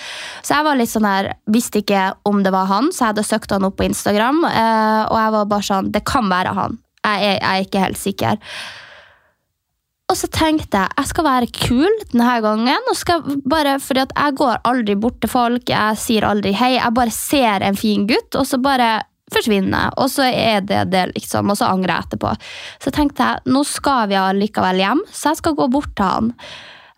Så 0.43 0.55
jeg 0.55 0.63
var 0.69 0.79
litt 0.79 0.93
sånn 0.93 1.07
her, 1.09 1.33
visste 1.51 1.81
ikke 1.83 2.05
om 2.29 2.43
det 2.45 2.53
var 2.55 2.69
han, 2.71 2.87
så 2.95 3.09
jeg 3.09 3.13
hadde 3.13 3.27
søkt 3.27 3.51
han 3.51 3.67
opp 3.67 3.75
på 3.81 3.87
Instagram. 3.89 4.45
eh, 4.47 5.03
og 5.11 5.17
jeg 5.19 5.31
var 5.35 5.45
bare 5.57 5.67
sånn, 5.73 5.91
det 5.91 6.05
kan 6.07 6.29
være 6.31 6.55
han. 6.55 6.79
Jeg 7.05 7.25
er, 7.25 7.35
jeg 7.39 7.49
er 7.49 7.65
ikke 7.65 7.83
helt 7.83 7.99
sikker. 7.99 8.39
Og 10.09 10.17
så 10.17 10.27
tenkte 10.33 10.81
jeg 10.81 10.97
jeg 10.97 11.09
skal 11.11 11.27
være 11.27 11.51
kul 11.53 11.99
denne 12.11 12.39
gangen. 12.41 12.89
bare, 13.45 13.79
fordi 13.79 14.05
Jeg 14.15 14.35
går 14.35 14.57
aldri 14.63 14.95
bort 14.95 15.21
til 15.21 15.29
folk, 15.29 15.69
jeg 15.69 15.97
sier 15.97 16.23
aldri 16.23 16.51
hei. 16.51 16.73
Jeg 16.77 16.93
bare 16.93 17.11
ser 17.11 17.61
en 17.61 17.75
fin 17.75 18.07
gutt, 18.07 18.35
og 18.35 18.45
så 18.47 18.57
bare 18.57 19.03
forsvinner. 19.31 19.93
Og 19.97 20.09
så 20.09 20.23
er 20.23 20.61
det 20.61 20.89
det, 20.91 21.13
liksom, 21.15 21.49
og 21.49 21.57
så 21.57 21.69
angrer 21.69 21.93
jeg 21.93 22.07
etterpå. 22.07 22.33
Så 22.81 22.91
tenkte 22.91 23.23
jeg 23.23 23.53
nå 23.53 23.63
skal 23.63 24.09
vi 24.09 24.17
allikevel 24.17 24.81
hjem, 24.81 25.03
så 25.11 25.29
jeg 25.29 25.41
skal 25.43 25.55
gå 25.55 25.67
bort 25.67 25.93
til 25.95 26.05
han. 26.05 26.31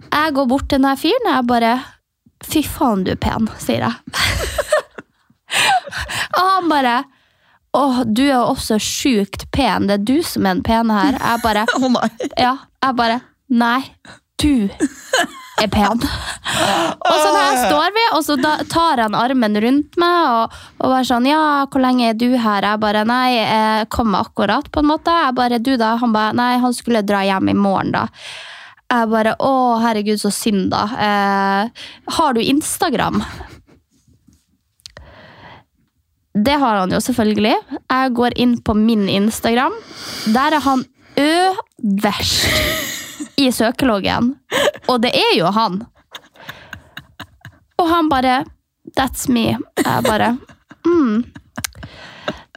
Jeg 0.07 0.33
går 0.33 0.47
bort 0.47 0.69
til 0.69 0.79
denne 0.79 0.95
fyren, 0.97 1.27
og 1.27 1.35
jeg 1.35 1.51
bare 1.55 1.79
Fy 2.41 2.63
faen, 2.65 3.03
du 3.05 3.11
er 3.13 3.19
pen, 3.21 3.45
sier 3.61 3.83
jeg. 3.85 3.93
og 6.39 6.41
han 6.41 6.71
bare 6.71 6.93
Å, 7.77 8.03
du 8.03 8.25
er 8.27 8.41
også 8.41 8.75
sjukt 8.83 9.45
pen. 9.55 9.85
Det 9.87 9.99
er 9.99 10.03
du 10.07 10.17
som 10.27 10.43
er 10.45 10.57
den 10.57 10.63
pene 10.65 10.97
her. 10.97 11.15
Jeg 11.21 11.43
bare 11.45 11.63
Å 11.79 11.91
nei. 11.93 12.09
ja, 12.39 12.55
jeg 12.83 12.97
bare 12.99 13.21
Nei, 13.51 13.79
du 14.41 14.67
er 15.61 15.67
pen. 15.71 15.99
og 16.01 17.15
så 17.19 17.31
her 17.35 17.57
står 17.67 17.89
vi, 17.95 18.03
og 18.15 18.21
så 18.25 18.37
tar 18.71 19.01
han 19.03 19.15
armen 19.19 19.57
rundt 19.61 19.97
meg 19.99 20.29
og, 20.31 20.55
og 20.79 20.93
bare 20.93 21.03
sånn 21.09 21.27
Ja, 21.27 21.41
hvor 21.67 21.83
lenge 21.83 22.07
er 22.13 22.15
du 22.17 22.29
her? 22.39 22.63
Jeg 22.65 22.79
bare 22.81 23.03
Nei, 23.07 23.35
jeg 23.35 23.89
kommer 23.93 24.23
akkurat, 24.25 24.71
på 24.71 24.81
en 24.83 24.89
måte. 24.93 25.11
Jeg 25.27 25.35
bare 25.37 25.59
Du, 25.59 25.73
da? 25.79 25.93
Han 26.01 26.15
bare 26.15 26.33
Nei, 26.39 26.53
han 26.63 26.73
skulle 26.75 27.03
dra 27.07 27.21
hjem 27.27 27.51
i 27.51 27.57
morgen, 27.59 27.91
da. 27.95 28.07
Jeg 28.91 29.11
bare 29.11 29.35
Å, 29.39 29.51
herregud, 29.83 30.19
så 30.23 30.31
synd, 30.35 30.71
da. 30.73 30.85
Eh, 31.07 31.85
har 32.17 32.33
du 32.35 32.41
Instagram? 32.43 33.21
Det 36.33 36.55
har 36.59 36.79
han 36.79 36.91
jo 36.93 36.99
selvfølgelig. 37.03 37.55
Jeg 37.91 38.13
går 38.15 38.37
inn 38.39 38.55
på 38.63 38.75
min 38.77 39.09
Instagram. 39.09 39.73
Der 40.31 40.55
er 40.55 40.63
han 40.63 40.85
øverst 41.19 42.47
i 43.37 43.51
søkeloggen. 43.51 44.35
Og 44.87 45.01
det 45.03 45.11
er 45.17 45.33
jo 45.37 45.51
han. 45.51 45.81
Og 47.77 47.89
han 47.89 48.09
bare 48.09 48.43
That's 48.97 49.29
me. 49.31 49.57
Jeg 49.77 50.03
bare 50.03 50.37
mm. 50.85 51.23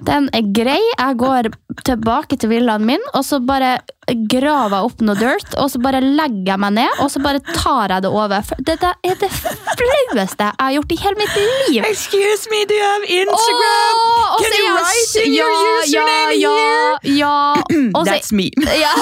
Den 0.06 0.28
er 0.34 0.52
grei. 0.54 0.80
Jeg 0.98 1.18
går 1.18 1.50
tilbake 1.84 2.38
til 2.40 2.52
villaen 2.52 2.86
min, 2.86 3.02
og 3.14 3.24
så 3.26 3.40
bare 3.44 3.78
graver 4.04 4.74
jeg 4.76 4.88
opp 4.88 5.02
noe 5.06 5.16
dirt, 5.16 5.54
og 5.60 5.70
så 5.72 5.80
bare 5.82 6.00
legger 6.04 6.52
jeg 6.52 6.60
meg 6.60 6.74
ned, 6.76 7.00
og 7.00 7.08
så 7.12 7.22
bare 7.24 7.40
tar 7.46 7.94
jeg 7.94 8.04
det 8.04 8.10
over. 8.12 8.50
Dette 8.68 8.90
er 8.92 9.16
det 9.20 9.30
flaueste 9.32 10.44
jeg 10.44 10.60
har 10.60 10.74
gjort 10.76 10.92
i 10.92 10.98
hele 11.00 11.20
mitt 11.20 11.38
liv. 11.38 11.86
Excuse 11.88 12.50
me, 12.52 12.64
do 12.68 12.76
you 12.76 12.84
have 12.84 13.06
Instagram? 13.08 14.02
Oh, 14.04 14.36
Can 14.42 14.56
you 14.58 14.74
write 14.76 15.24
in 15.24 15.36
your 15.36 15.54
username 15.54 16.36
ja, 16.36 16.52
here? 16.52 16.98
Ja, 17.02 17.36
ja. 17.94 18.04
That's 18.04 18.32
me. 18.36 18.50
ja, 18.84 18.92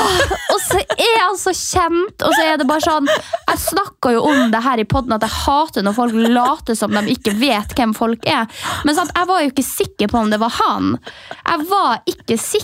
og 0.55 0.63
så 0.63 0.81
er 0.83 1.17
jeg 1.19 1.41
så 1.43 1.55
kjent, 1.57 2.23
og 2.23 2.37
så 2.37 2.47
er 2.47 2.61
det 2.61 2.69
bare 2.69 2.85
sånn 2.85 3.09
Jeg 3.11 3.59
snakka 3.63 4.13
jo 4.15 4.23
om 4.29 4.53
det 4.53 4.63
her 4.63 4.81
i 4.81 4.87
podden 4.89 5.17
at 5.17 5.25
jeg 5.27 5.35
hater 5.43 5.85
når 5.85 5.97
folk 5.99 6.15
later 6.15 6.79
som 6.79 6.95
de 6.95 7.03
ikke 7.13 7.35
vet 7.41 7.75
hvem 7.77 7.95
folk 7.97 8.27
er. 8.29 8.47
Men 8.87 8.97
sant, 8.97 9.13
jeg 9.17 9.29
var 9.29 9.43
jo 9.43 9.51
ikke 9.51 9.67
sikker 9.67 10.13
på 10.13 10.23
om 10.23 10.31
det 10.33 10.39
var 10.43 10.55
han. 10.61 10.95
Jeg 11.43 11.69
var 11.71 12.03
ikke 12.09 12.39
sikker, 12.39 12.62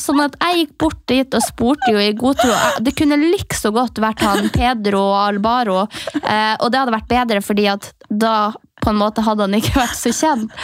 sånn 0.00 0.22
at 0.24 0.36
jeg 0.40 0.62
gikk 0.62 0.74
bort 0.80 1.00
dit 1.10 1.36
og 1.36 1.44
spurte 1.44 1.92
jo 1.92 2.00
i 2.00 2.12
god 2.16 2.40
tro. 2.40 2.54
Det 2.80 2.94
kunne 2.98 3.18
likså 3.20 3.72
godt 3.74 4.00
vært 4.02 4.24
han 4.24 4.48
Pedro 4.54 5.02
Albaro, 5.18 5.82
eh, 6.22 6.54
og 6.60 6.70
det 6.70 6.80
hadde 6.80 6.96
vært 6.96 7.10
bedre 7.10 7.42
fordi 7.44 7.68
at 7.72 7.90
da 8.08 8.52
på 8.80 8.92
en 8.92 9.00
måte 9.00 9.24
hadde 9.26 9.46
han 9.46 9.58
ikke 9.58 9.76
vært 9.82 9.98
så 9.98 10.12
kjent. 10.16 10.54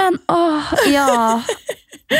Men 0.00 0.16
åh, 0.32 0.72
ja. 0.88 1.42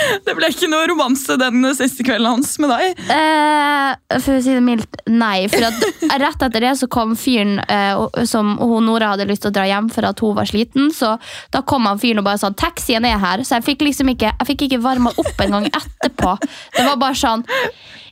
Det 0.27 0.35
ble 0.39 0.51
ikke 0.53 0.71
noe 0.71 0.87
romanse 0.91 1.37
den 1.41 1.65
siste 1.77 2.05
kvelden 2.07 2.31
hans 2.37 2.55
med 2.63 2.73
deg. 2.73 3.03
Eh, 3.13 4.19
for 4.19 4.37
å 4.39 4.43
si 4.43 4.55
det 4.55 4.65
mildt, 4.65 5.01
nei. 5.11 5.47
For 5.53 5.67
rett 6.25 6.47
etter 6.47 6.67
det 6.67 6.75
så 6.81 6.89
kom 6.93 7.15
fyren 7.19 7.59
eh, 7.67 8.27
som 8.29 8.55
hun 8.61 8.89
Nora 8.89 9.13
hadde 9.15 9.29
lyst 9.31 9.45
til 9.47 9.53
å 9.53 9.57
dra 9.57 9.67
hjem 9.69 9.91
for 9.93 10.09
at 10.09 10.23
hun 10.25 10.37
var 10.39 10.49
sliten. 10.51 10.91
Så 10.95 11.15
da 11.55 11.65
kom 11.67 11.89
han 11.91 12.01
fyren 12.03 12.23
og 12.23 12.29
bare 12.29 12.43
sa 12.43 12.53
'taxien 12.53 13.07
er 13.09 13.21
her'. 13.23 13.45
Så 13.47 13.59
jeg 13.59 13.69
fikk 13.73 13.87
liksom 13.89 14.13
ikke, 14.15 14.33
jeg 14.33 14.51
fikk 14.53 14.69
ikke 14.69 14.83
varma 14.85 15.15
opp 15.17 15.43
engang 15.45 15.69
etterpå. 15.71 16.37
Det 16.77 16.87
var 16.87 17.01
bare 17.01 17.19
sånn 17.19 17.47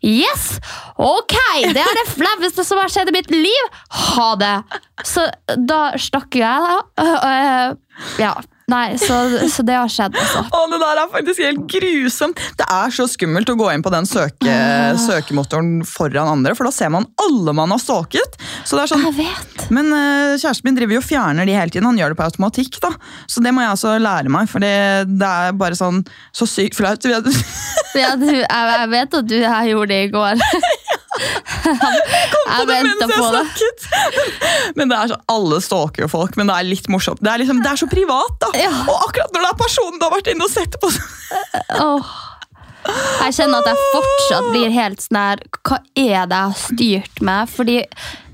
Yes! 0.01 0.55
Ok! 0.97 1.37
Det 1.75 1.83
er 1.83 1.99
det 1.99 2.07
flaueste 2.09 2.65
som 2.65 2.81
har 2.81 2.89
skjedd 2.93 3.11
i 3.13 3.17
mitt 3.19 3.31
liv! 3.35 3.75
Ha 4.17 4.31
det! 4.41 4.55
Så 5.05 5.27
da 5.69 5.91
stakk 6.01 6.39
jeg, 6.41 6.65
da. 6.65 7.05
Eh, 7.05 7.75
ja. 8.23 8.33
Nei, 8.71 8.95
så, 9.01 9.17
så 9.51 9.65
det 9.67 9.77
har 9.77 9.91
skjedd, 9.91 10.17
altså. 10.21 10.45
Å, 10.47 10.61
det 10.71 10.79
der 10.83 11.01
er 11.03 11.11
faktisk 11.13 11.43
helt 11.45 11.65
grusomt. 11.73 12.43
Det 12.61 12.67
er 12.71 12.95
så 12.95 13.07
skummelt 13.11 13.51
å 13.51 13.57
gå 13.59 13.71
inn 13.75 13.83
på 13.85 13.93
den 13.93 14.07
søke, 14.09 14.57
søkemotoren 15.07 15.81
foran 15.89 16.31
andre, 16.37 16.55
for 16.59 16.69
da 16.69 16.73
ser 16.75 16.93
man 16.95 17.09
alle 17.25 17.55
man 17.57 17.75
har 17.75 17.83
stalket. 17.83 18.39
Så 18.65 18.79
det 18.79 18.85
er 18.85 18.93
sånn, 18.93 19.07
Jeg 19.11 19.17
vet. 19.19 19.67
men 19.75 19.91
uh, 19.91 20.37
kjæresten 20.37 20.69
min 20.69 20.79
driver 20.79 20.99
jo 20.99 21.03
og 21.03 21.09
fjerner 21.09 21.49
de 21.49 21.57
hele 21.57 21.73
tiden. 21.73 21.89
Han 21.91 21.99
gjør 22.01 22.15
det 22.15 22.21
på 22.21 22.29
automatikk. 22.29 22.81
da. 22.85 22.93
Så 23.31 23.43
det 23.45 23.55
må 23.57 23.65
jeg 23.65 23.75
altså 23.75 23.97
lære 24.01 24.33
meg, 24.33 24.51
for 24.53 24.63
det, 24.63 24.75
det 25.11 25.33
er 25.47 25.57
bare 25.59 25.79
sånn 25.79 26.03
så 26.37 26.49
sykt 26.49 26.79
flaut. 26.79 27.03
Jeg 27.91 28.91
vet 28.93 29.15
at 29.19 29.27
du 29.27 29.35
jeg 29.41 29.73
gjorde 29.73 29.91
det 29.91 30.05
i 30.05 30.11
går. 30.13 30.39
jeg 31.21 32.67
venta 32.71 33.09
på 33.11 33.29
det. 33.35 33.45
Men 34.79 34.91
det 34.91 34.97
er 34.99 35.13
så, 35.13 35.19
Alle 35.31 35.61
stalker 35.65 36.07
jo 36.07 36.09
folk, 36.11 36.37
men 36.39 36.51
det 36.51 36.57
er 36.57 36.67
litt 36.69 36.89
morsomt. 36.93 37.21
Det 37.23 37.31
er, 37.33 37.43
liksom, 37.43 37.61
det 37.65 37.71
er 37.73 37.81
så 37.81 37.89
privat, 37.91 38.37
da. 38.43 38.51
Ja. 38.59 38.73
Og 38.87 39.07
akkurat 39.09 39.33
når 39.35 39.45
det 39.45 39.51
er 39.53 39.59
personen 39.61 40.01
du 40.01 40.07
har 40.07 40.15
vært 40.15 40.31
inne 40.33 40.47
og 40.47 40.53
sett 40.53 40.77
på 40.81 40.91
oh. 41.81 42.13
Jeg 43.21 43.35
kjenner 43.37 43.61
at 43.61 43.69
jeg 43.69 43.89
fortsatt 43.95 44.47
blir 44.55 44.73
helt 44.73 45.03
sånn 45.05 45.19
her 45.21 45.43
Hva 45.61 45.81
er 45.93 46.29
det 46.31 46.39
jeg 46.39 46.47
har 46.47 46.57
styrt 46.63 47.23
med? 47.29 47.53
Fordi 47.53 47.77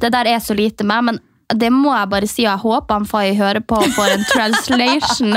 det 0.02 0.12
der 0.14 0.30
er 0.30 0.42
så 0.44 0.56
lite 0.56 0.86
meg, 0.86 1.08
men 1.08 1.20
det 1.54 1.70
må 1.74 1.92
jeg 1.94 2.10
bare 2.12 2.30
si. 2.30 2.44
Jeg 2.46 2.62
håper 2.62 3.00
han 3.00 3.08
får 3.08 3.32
hører 3.38 3.62
på 3.62 3.78
og 3.82 3.92
får 3.96 4.14
en 4.16 4.24
translation. 4.34 5.36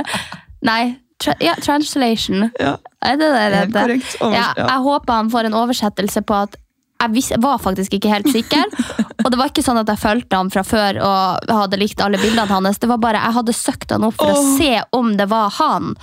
Nei, 0.65 0.81
tra 1.21 1.35
ja, 1.43 1.55
translation. 1.61 2.49
Ja, 2.59 2.77
Er 3.05 3.19
det 3.19 3.29
det 3.33 3.43
det 3.51 3.59
heter? 3.65 3.95
ja. 4.33 4.47
jeg 4.57 4.81
håper 4.85 5.13
han 5.13 5.29
får 5.33 5.49
en 5.49 5.57
oversettelse 5.63 6.23
på 6.25 6.41
at 6.45 6.57
jeg 6.99 7.39
var 7.39 7.59
faktisk 7.63 7.93
ikke 7.95 8.11
helt 8.11 8.31
sikker. 8.31 8.65
Og 9.23 9.29
det 9.31 9.37
var 9.39 9.51
ikke 9.51 9.63
sånn 9.63 9.79
at 9.81 9.87
jeg 9.91 10.01
fulgte 10.01 10.39
han 10.39 10.49
fra 10.51 10.63
før 10.67 10.99
og 11.03 11.51
hadde 11.51 11.79
likt 11.79 12.01
alle 12.03 12.19
bildene 12.21 12.47
hans. 12.49 12.79
Det 12.79 12.87
var 12.87 12.99
bare 13.03 13.19
Jeg 13.19 13.35
hadde 13.35 13.55
søkt 13.55 13.91
han 13.91 14.05
opp 14.07 14.15
for 14.19 14.31
å 14.31 14.43
se 14.57 14.77
om 14.95 15.11
det 15.19 15.27
var 15.31 15.51
han. 15.59 15.93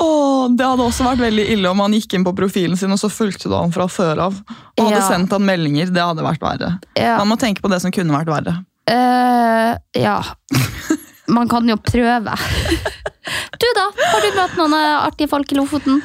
Åh, 0.00 0.48
det 0.56 0.66
hadde 0.66 0.86
også 0.88 1.04
vært 1.06 1.22
veldig 1.22 1.44
ille 1.54 1.70
om 1.70 1.82
han 1.84 1.92
gikk 1.94 2.16
inn 2.16 2.24
på 2.26 2.32
profilen 2.34 2.76
sin 2.80 2.90
og 2.90 2.98
så 2.98 3.10
fulgte 3.12 3.46
du 3.52 3.54
han 3.54 3.72
fra 3.74 3.86
før 3.92 4.24
av. 4.26 4.40
Og 4.74 4.82
hadde 4.88 4.96
Ja. 4.98 5.04
sendt 5.06 5.30
han 5.36 5.44
meldinger. 5.46 5.92
Det 5.94 6.02
hadde 6.02 6.24
vært 6.26 6.42
verre. 6.42 6.72
Ja. 6.98 7.18
Man 7.20 7.30
må 7.30 7.38
tenke 7.38 7.62
på 7.62 7.70
det 7.70 7.80
som 7.84 7.92
kunne 7.94 8.16
vært 8.16 8.32
verre. 8.32 8.56
Uh, 8.90 9.76
ja. 9.96 10.18
Man 11.36 11.48
kan 11.48 11.68
jo 11.68 11.76
prøve. 11.80 12.34
Du, 13.54 13.64
da? 13.72 13.84
Har 13.96 14.20
du 14.20 14.34
møtt 14.36 14.56
noen 14.58 14.74
eh, 14.76 15.06
artige 15.06 15.30
folk 15.30 15.48
i 15.54 15.56
Lofoten? 15.56 16.02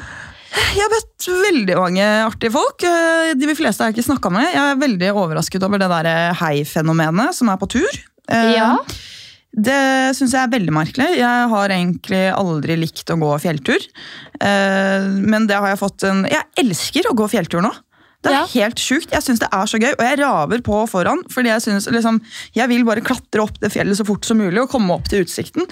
Jeg 0.50 0.82
har 0.82 0.90
møtt 0.92 1.26
veldig 1.44 1.76
mange 1.78 2.06
artige 2.26 2.52
folk. 2.54 2.82
Eh, 2.86 3.34
De 3.38 3.54
fleste 3.54 3.82
har 3.84 3.90
jeg 3.90 3.98
ikke 4.00 4.08
snakka 4.10 4.32
med. 4.34 4.48
Jeg 4.50 4.62
er 4.72 4.80
veldig 4.80 5.10
overrasket 5.14 5.62
over 5.66 5.78
det 5.82 5.88
der 5.92 6.08
hei-fenomenet 6.40 7.36
som 7.38 7.50
er 7.52 7.60
på 7.60 7.68
tur. 7.78 8.00
Eh, 8.30 8.54
Ja. 8.56 8.74
Det 9.50 10.14
syns 10.14 10.30
jeg 10.30 10.44
er 10.46 10.52
veldig 10.52 10.70
merkelig. 10.72 11.08
Jeg 11.18 11.46
har 11.50 11.68
egentlig 11.74 12.20
aldri 12.30 12.76
likt 12.78 13.10
å 13.10 13.16
gå 13.18 13.30
fjelltur. 13.42 13.82
Eh, 14.40 15.06
Men 15.26 15.46
det 15.50 15.56
har 15.58 15.68
jeg 15.72 15.80
fått 15.80 16.04
en 16.06 16.24
Jeg 16.30 16.44
elsker 16.56 17.08
å 17.10 17.14
gå 17.18 17.26
fjelltur 17.28 17.60
nå. 17.62 17.72
Det 18.22 18.28
er 18.30 18.34
Ja. 18.36 18.46
helt 18.52 18.76
sjukt. 18.76 19.10
Jeg 19.12 19.22
syns 19.24 19.38
det 19.40 19.48
er 19.52 19.64
så 19.66 19.78
gøy, 19.80 19.92
og 19.96 20.02
jeg 20.04 20.18
raver 20.20 20.60
på 20.60 20.88
foran. 20.90 21.22
fordi 21.30 21.48
jeg 21.48 21.62
synes, 21.62 21.86
liksom, 21.90 22.20
jeg 22.54 22.68
vil 22.68 22.84
bare 22.84 23.00
klatre 23.00 23.40
opp 23.42 23.58
det 23.60 23.70
fjellet 23.72 23.96
så 23.96 24.04
fort 24.04 24.24
som 24.24 24.36
mulig 24.38 24.60
og 24.60 24.68
komme 24.70 24.90
opp 24.92 25.08
til 25.08 25.24
utsikten. 25.24 25.62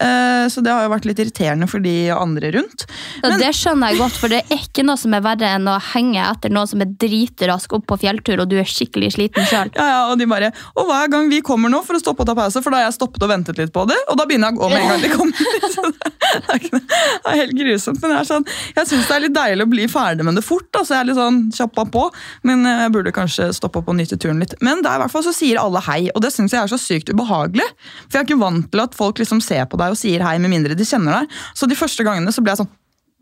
Uh, 0.00 0.46
Så 0.46 0.62
det 0.62 0.70
har 0.70 0.84
jo 0.86 0.92
vært 0.94 1.04
litt 1.08 1.18
irriterende 1.18 1.68
for 1.68 1.80
de 1.82 2.08
andre 2.14 2.52
rundt. 2.54 2.86
Ja, 3.24 3.36
det 3.36 3.50
skjønner 3.58 3.90
jeg 3.90 3.98
godt, 3.98 4.12
for 4.12 4.28
det 4.28 4.44
er 4.44 4.56
ikke 4.56 4.84
noe 4.86 4.96
som 4.96 5.12
er 5.14 5.20
verre 5.24 5.48
enn 5.56 5.66
å 5.66 5.80
henge 5.80 6.22
etter 6.22 6.48
noen 6.54 6.68
som 6.70 6.80
er 6.80 6.86
dritrask 6.86 7.72
opp 7.74 7.86
på 7.90 7.98
fjelltur, 7.98 8.40
og 8.40 8.48
du 8.48 8.56
er 8.60 8.64
skikkelig 8.64 9.12
sliten 9.16 9.44
sjøl. 9.44 9.70
Ja, 9.74 9.86
ja, 9.90 10.00
og 10.12 10.18
de 10.18 10.26
bare, 10.30 10.52
og 10.76 10.86
hver 10.86 11.10
gang 11.10 11.28
vi 11.28 11.40
kommer 11.42 11.68
nå 11.72 11.82
for 11.84 11.94
å 11.98 12.00
stoppe 12.00 12.22
og 12.22 12.26
ta 12.30 12.34
pause, 12.38 12.62
for 12.62 12.70
da 12.70 12.76
har 12.84 12.86
jeg 12.90 12.98
stoppet 13.00 13.22
og 13.26 13.28
ventet 13.32 13.58
litt 13.58 13.72
på 13.74 13.86
det, 13.90 13.96
og 14.08 14.16
da 14.20 14.26
begynner 14.26 14.52
jeg 14.52 14.58
å 14.58 14.62
gå 14.62 14.70
med 14.70 14.78
en 14.80 14.88
gang 14.88 15.02
de 15.02 15.10
kommer. 15.16 15.32
Så 15.74 15.82
det, 15.90 16.12
er 16.46 16.58
ikke, 16.60 16.80
det 16.80 17.32
er 17.32 17.40
helt 17.42 17.56
grusomt, 17.58 18.00
men 18.02 18.10
jeg, 18.14 18.20
er 18.20 18.30
sånn, 18.30 18.46
jeg 18.76 18.86
synes 18.86 19.06
det 19.10 19.16
er 19.16 19.24
litt 19.26 19.34
deilig 19.36 19.66
å 19.66 19.70
bli 19.74 19.86
ferdig 19.90 20.24
med 20.24 20.36
det 20.38 20.44
fort, 20.46 20.68
da, 20.72 20.84
så 20.86 20.94
jeg 20.94 21.00
er 21.00 21.10
litt 21.10 21.18
sånn 21.18 21.40
kjappa 21.56 21.84
på, 21.96 22.04
men 22.46 22.62
jeg 22.68 22.92
burde 22.94 23.14
kanskje 23.16 23.48
stoppe 23.56 23.80
opp 23.80 23.90
og 23.92 23.98
nyte 23.98 24.20
turen 24.20 24.42
litt. 24.42 24.54
Men 24.64 24.84
der 24.84 25.00
i 25.00 25.04
hvert 25.04 25.14
fall 25.14 25.24
så 25.26 25.34
sier 25.36 25.60
alle 25.62 25.82
hei, 25.88 26.02
og 26.12 26.22
det 26.24 26.32
synes 26.36 26.54
jeg 26.54 26.62
er 26.62 26.72
så 26.72 26.80
sykt 26.80 27.12
ubehagelig, 27.12 27.66
for 28.06 28.18
jeg 28.18 28.22
er 28.22 28.28
ikke 28.28 28.40
vant 28.44 28.70
til 28.72 28.84
at 28.84 28.96
folk 28.98 29.20
liksom 29.22 29.42
ser 29.44 29.64
på 29.70 29.80
deg 29.80 29.96
og 29.96 30.00
sier 30.00 30.24
hei 30.26 30.36
med 30.42 30.52
mindre 30.52 30.78
de 30.78 30.86
kjenner 30.88 31.22
deg. 31.22 31.36
Så 31.56 31.68
de 31.70 31.78
første 31.78 32.06
gangene 32.06 32.34
så 32.34 32.44
ble 32.44 32.54
jeg 32.54 32.64
sånn, 32.64 32.72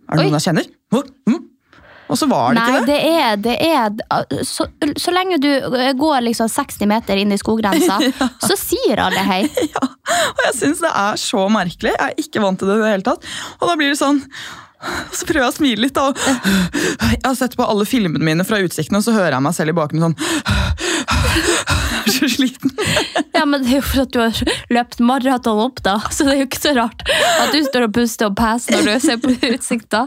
er 0.04 0.18
det 0.18 0.24
Oi. 0.24 0.28
noen 0.28 0.40
jeg 0.40 0.48
kjenner? 0.50 0.70
Hå? 0.94 1.04
Hm? 1.30 1.42
Og 2.12 2.18
så 2.20 2.26
var 2.28 2.52
det 2.52 2.60
Nei, 2.60 2.64
ikke 2.68 2.80
det. 2.84 2.96
det 2.96 3.54
er, 3.64 3.92
det 3.94 4.08
er 4.36 4.44
så, 4.44 4.66
så 5.00 5.12
lenge 5.14 5.38
du 5.40 5.48
går 5.96 6.26
liksom 6.26 6.50
60 6.52 6.90
meter 6.90 7.20
inn 7.20 7.32
i 7.32 7.38
skoggrensa, 7.40 7.96
så 8.48 8.58
sier 8.60 9.00
alle 9.06 9.24
hei. 9.24 9.40
Ja, 9.74 9.86
og 10.28 10.42
jeg 10.44 10.56
syns 10.58 10.82
det 10.84 10.90
er 10.92 11.16
så 11.18 11.46
merkelig. 11.48 11.94
Jeg 11.94 12.12
er 12.12 12.20
ikke 12.20 12.42
vant 12.44 12.60
til 12.60 12.68
det 12.68 12.76
i 12.76 12.82
det 12.82 12.90
hele 12.92 13.06
tatt. 13.06 13.24
Og 13.56 13.70
da 13.70 13.76
blir 13.80 13.94
det 13.94 13.98
sånn 13.98 14.20
så 15.16 15.26
prøver 15.28 15.44
jeg 15.44 15.52
å 15.52 15.56
smile 15.58 15.86
litt. 15.86 16.00
og 16.00 16.18
Jeg 17.14 17.22
har 17.24 17.36
sett 17.38 17.56
på 17.58 17.66
alle 17.66 17.86
filmene 17.88 18.24
mine 18.24 18.46
fra 18.46 18.60
utsikten, 18.64 18.98
og 18.98 19.06
så 19.06 19.14
hører 19.16 19.38
jeg 19.38 19.46
meg 19.46 19.56
selv 19.56 19.74
i 19.74 19.78
bakgrunnen 19.78 20.14
sånn 20.14 20.18
Jeg 22.04 22.12
er 22.12 22.12
så 22.18 22.28
sliten. 22.28 22.72
Ja, 23.32 23.46
men 23.48 23.62
det 23.64 23.70
er 23.72 23.78
jo 23.78 23.84
for 23.86 24.02
at 24.04 24.12
du 24.12 24.18
har 24.20 24.40
løpt 24.76 25.00
maraton 25.04 25.60
opp, 25.62 25.80
da. 25.84 25.96
Så 26.12 26.26
det 26.26 26.34
er 26.34 26.42
jo 26.42 26.48
ikke 26.50 26.60
så 26.60 26.74
rart 26.76 27.00
at 27.08 27.54
du 27.54 27.58
står 27.64 27.86
og 27.86 27.94
puster 27.96 28.28
og 28.28 28.36
passer 28.38 28.76
når 28.76 29.00
du 29.00 29.06
ser 29.06 29.20
på 29.22 29.32
utsikta. 29.48 30.04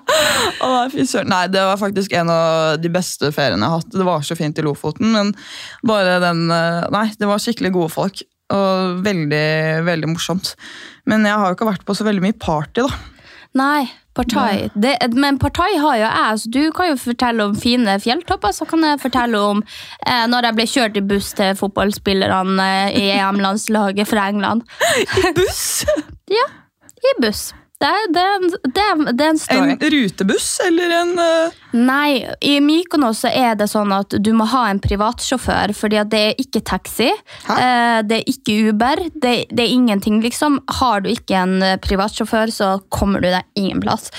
Nei, 1.27 1.41
det 1.51 1.65
var 1.65 1.81
faktisk 1.81 2.13
en 2.21 2.31
av 2.33 2.77
de 2.81 2.91
beste 2.93 3.31
feriene 3.35 3.65
jeg 3.65 3.73
har 3.73 3.81
hatt. 3.81 3.91
Det 3.97 4.07
var 4.07 4.25
så 4.29 4.37
fint 4.37 4.61
i 4.61 4.65
Lofoten, 4.65 5.09
men 5.15 5.33
bare 5.87 6.19
den 6.23 6.45
eh, 6.53 6.87
Nei, 6.93 7.07
det 7.17 7.29
var 7.29 7.41
skikkelig 7.41 7.73
gode 7.75 7.93
folk. 7.97 8.23
Og 8.53 9.01
veldig, 9.03 9.47
veldig 9.89 10.13
morsomt. 10.13 10.53
Men 11.09 11.25
jeg 11.27 11.35
har 11.35 11.49
jo 11.49 11.57
ikke 11.57 11.71
vært 11.73 11.87
på 11.87 11.97
så 11.97 12.05
veldig 12.07 12.23
mye 12.29 12.37
party, 12.39 12.85
da. 12.85 13.16
Nei, 13.57 13.87
Partai. 14.17 14.69
Det, 14.73 14.95
men 15.13 15.37
Partai 15.41 15.77
har 15.77 15.97
jo 15.99 16.05
jeg, 16.07 16.39
så 16.41 16.51
du 16.53 16.61
kan 16.75 16.89
jo 16.91 16.97
fortelle 16.99 17.45
om 17.45 17.55
fine 17.57 17.97
fjelltopper. 18.01 18.53
Så 18.55 18.65
kan 18.69 18.85
jeg 18.85 19.01
fortelle 19.03 19.41
om 19.51 19.61
eh, 19.61 20.25
når 20.29 20.49
jeg 20.49 20.57
ble 20.57 20.67
kjørt 20.73 20.97
i 20.97 21.05
buss 21.11 21.31
til 21.37 21.53
fotballspillerne 21.59 22.67
eh, 22.87 22.97
i 22.97 23.05
EM-landslaget 23.17 24.09
fra 24.09 24.27
England. 24.31 24.65
I 25.21 25.33
Buss! 25.37 25.85
Ja, 26.33 26.47
i 26.97 27.15
buss. 27.21 27.51
Det, 27.77 27.85
er- 27.85 28.07
det, 28.13 28.21
er 28.25 28.35
en- 28.35 28.71
det, 28.73 28.83
er- 28.83 29.11
det 29.13 29.25
er 29.25 29.29
en 29.29 29.37
story. 29.37 29.73
En 29.75 29.91
rutebuss 29.93 30.47
eller 30.65 30.93
en 31.01 31.11
uh... 31.19 31.57
Nei, 31.77 32.23
i 32.41 32.55
Mykonos 32.63 33.19
er 33.29 33.53
det 33.59 33.67
sånn 33.69 33.91
at 33.93 34.15
du 34.23 34.31
må 34.33 34.47
ha 34.49 34.63
en 34.71 34.79
privatsjåfør, 34.81 35.73
fordi 35.77 35.99
det 36.09 36.21
er 36.31 36.39
ikke 36.41 36.63
taxi, 36.65 37.11
eh, 37.11 37.99
det 38.07 38.17
er 38.17 38.31
ikke 38.31 38.55
Uber, 38.71 39.03
det, 39.13 39.33
det 39.51 39.65
er 39.67 39.75
ingenting 39.75 40.17
liksom. 40.23 40.57
Har 40.79 41.03
du 41.05 41.11
ikke 41.11 41.37
en 41.37 41.61
eh, 41.61 41.75
privatsjåfør, 41.83 42.49
så 42.55 42.71
kommer 42.89 43.21
du 43.21 43.29
deg 43.29 43.45
ingen 43.59 43.83
plass. 43.83 44.09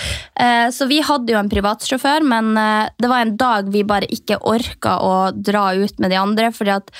Så 0.70 0.86
vi 0.86 1.00
hadde 1.02 1.32
jo 1.34 1.38
en 1.40 1.50
privatsjåfør, 1.50 2.22
men 2.30 2.52
det 2.54 3.08
var 3.10 3.24
en 3.24 3.34
dag 3.40 3.66
vi 3.74 3.82
bare 3.88 4.06
ikke 4.14 4.38
orka 4.46 4.94
å 5.02 5.14
dra 5.34 5.72
ut 5.74 5.98
med 5.98 6.12
de 6.14 6.20
andre, 6.20 6.52
fordi 6.54 6.76
at 6.76 6.92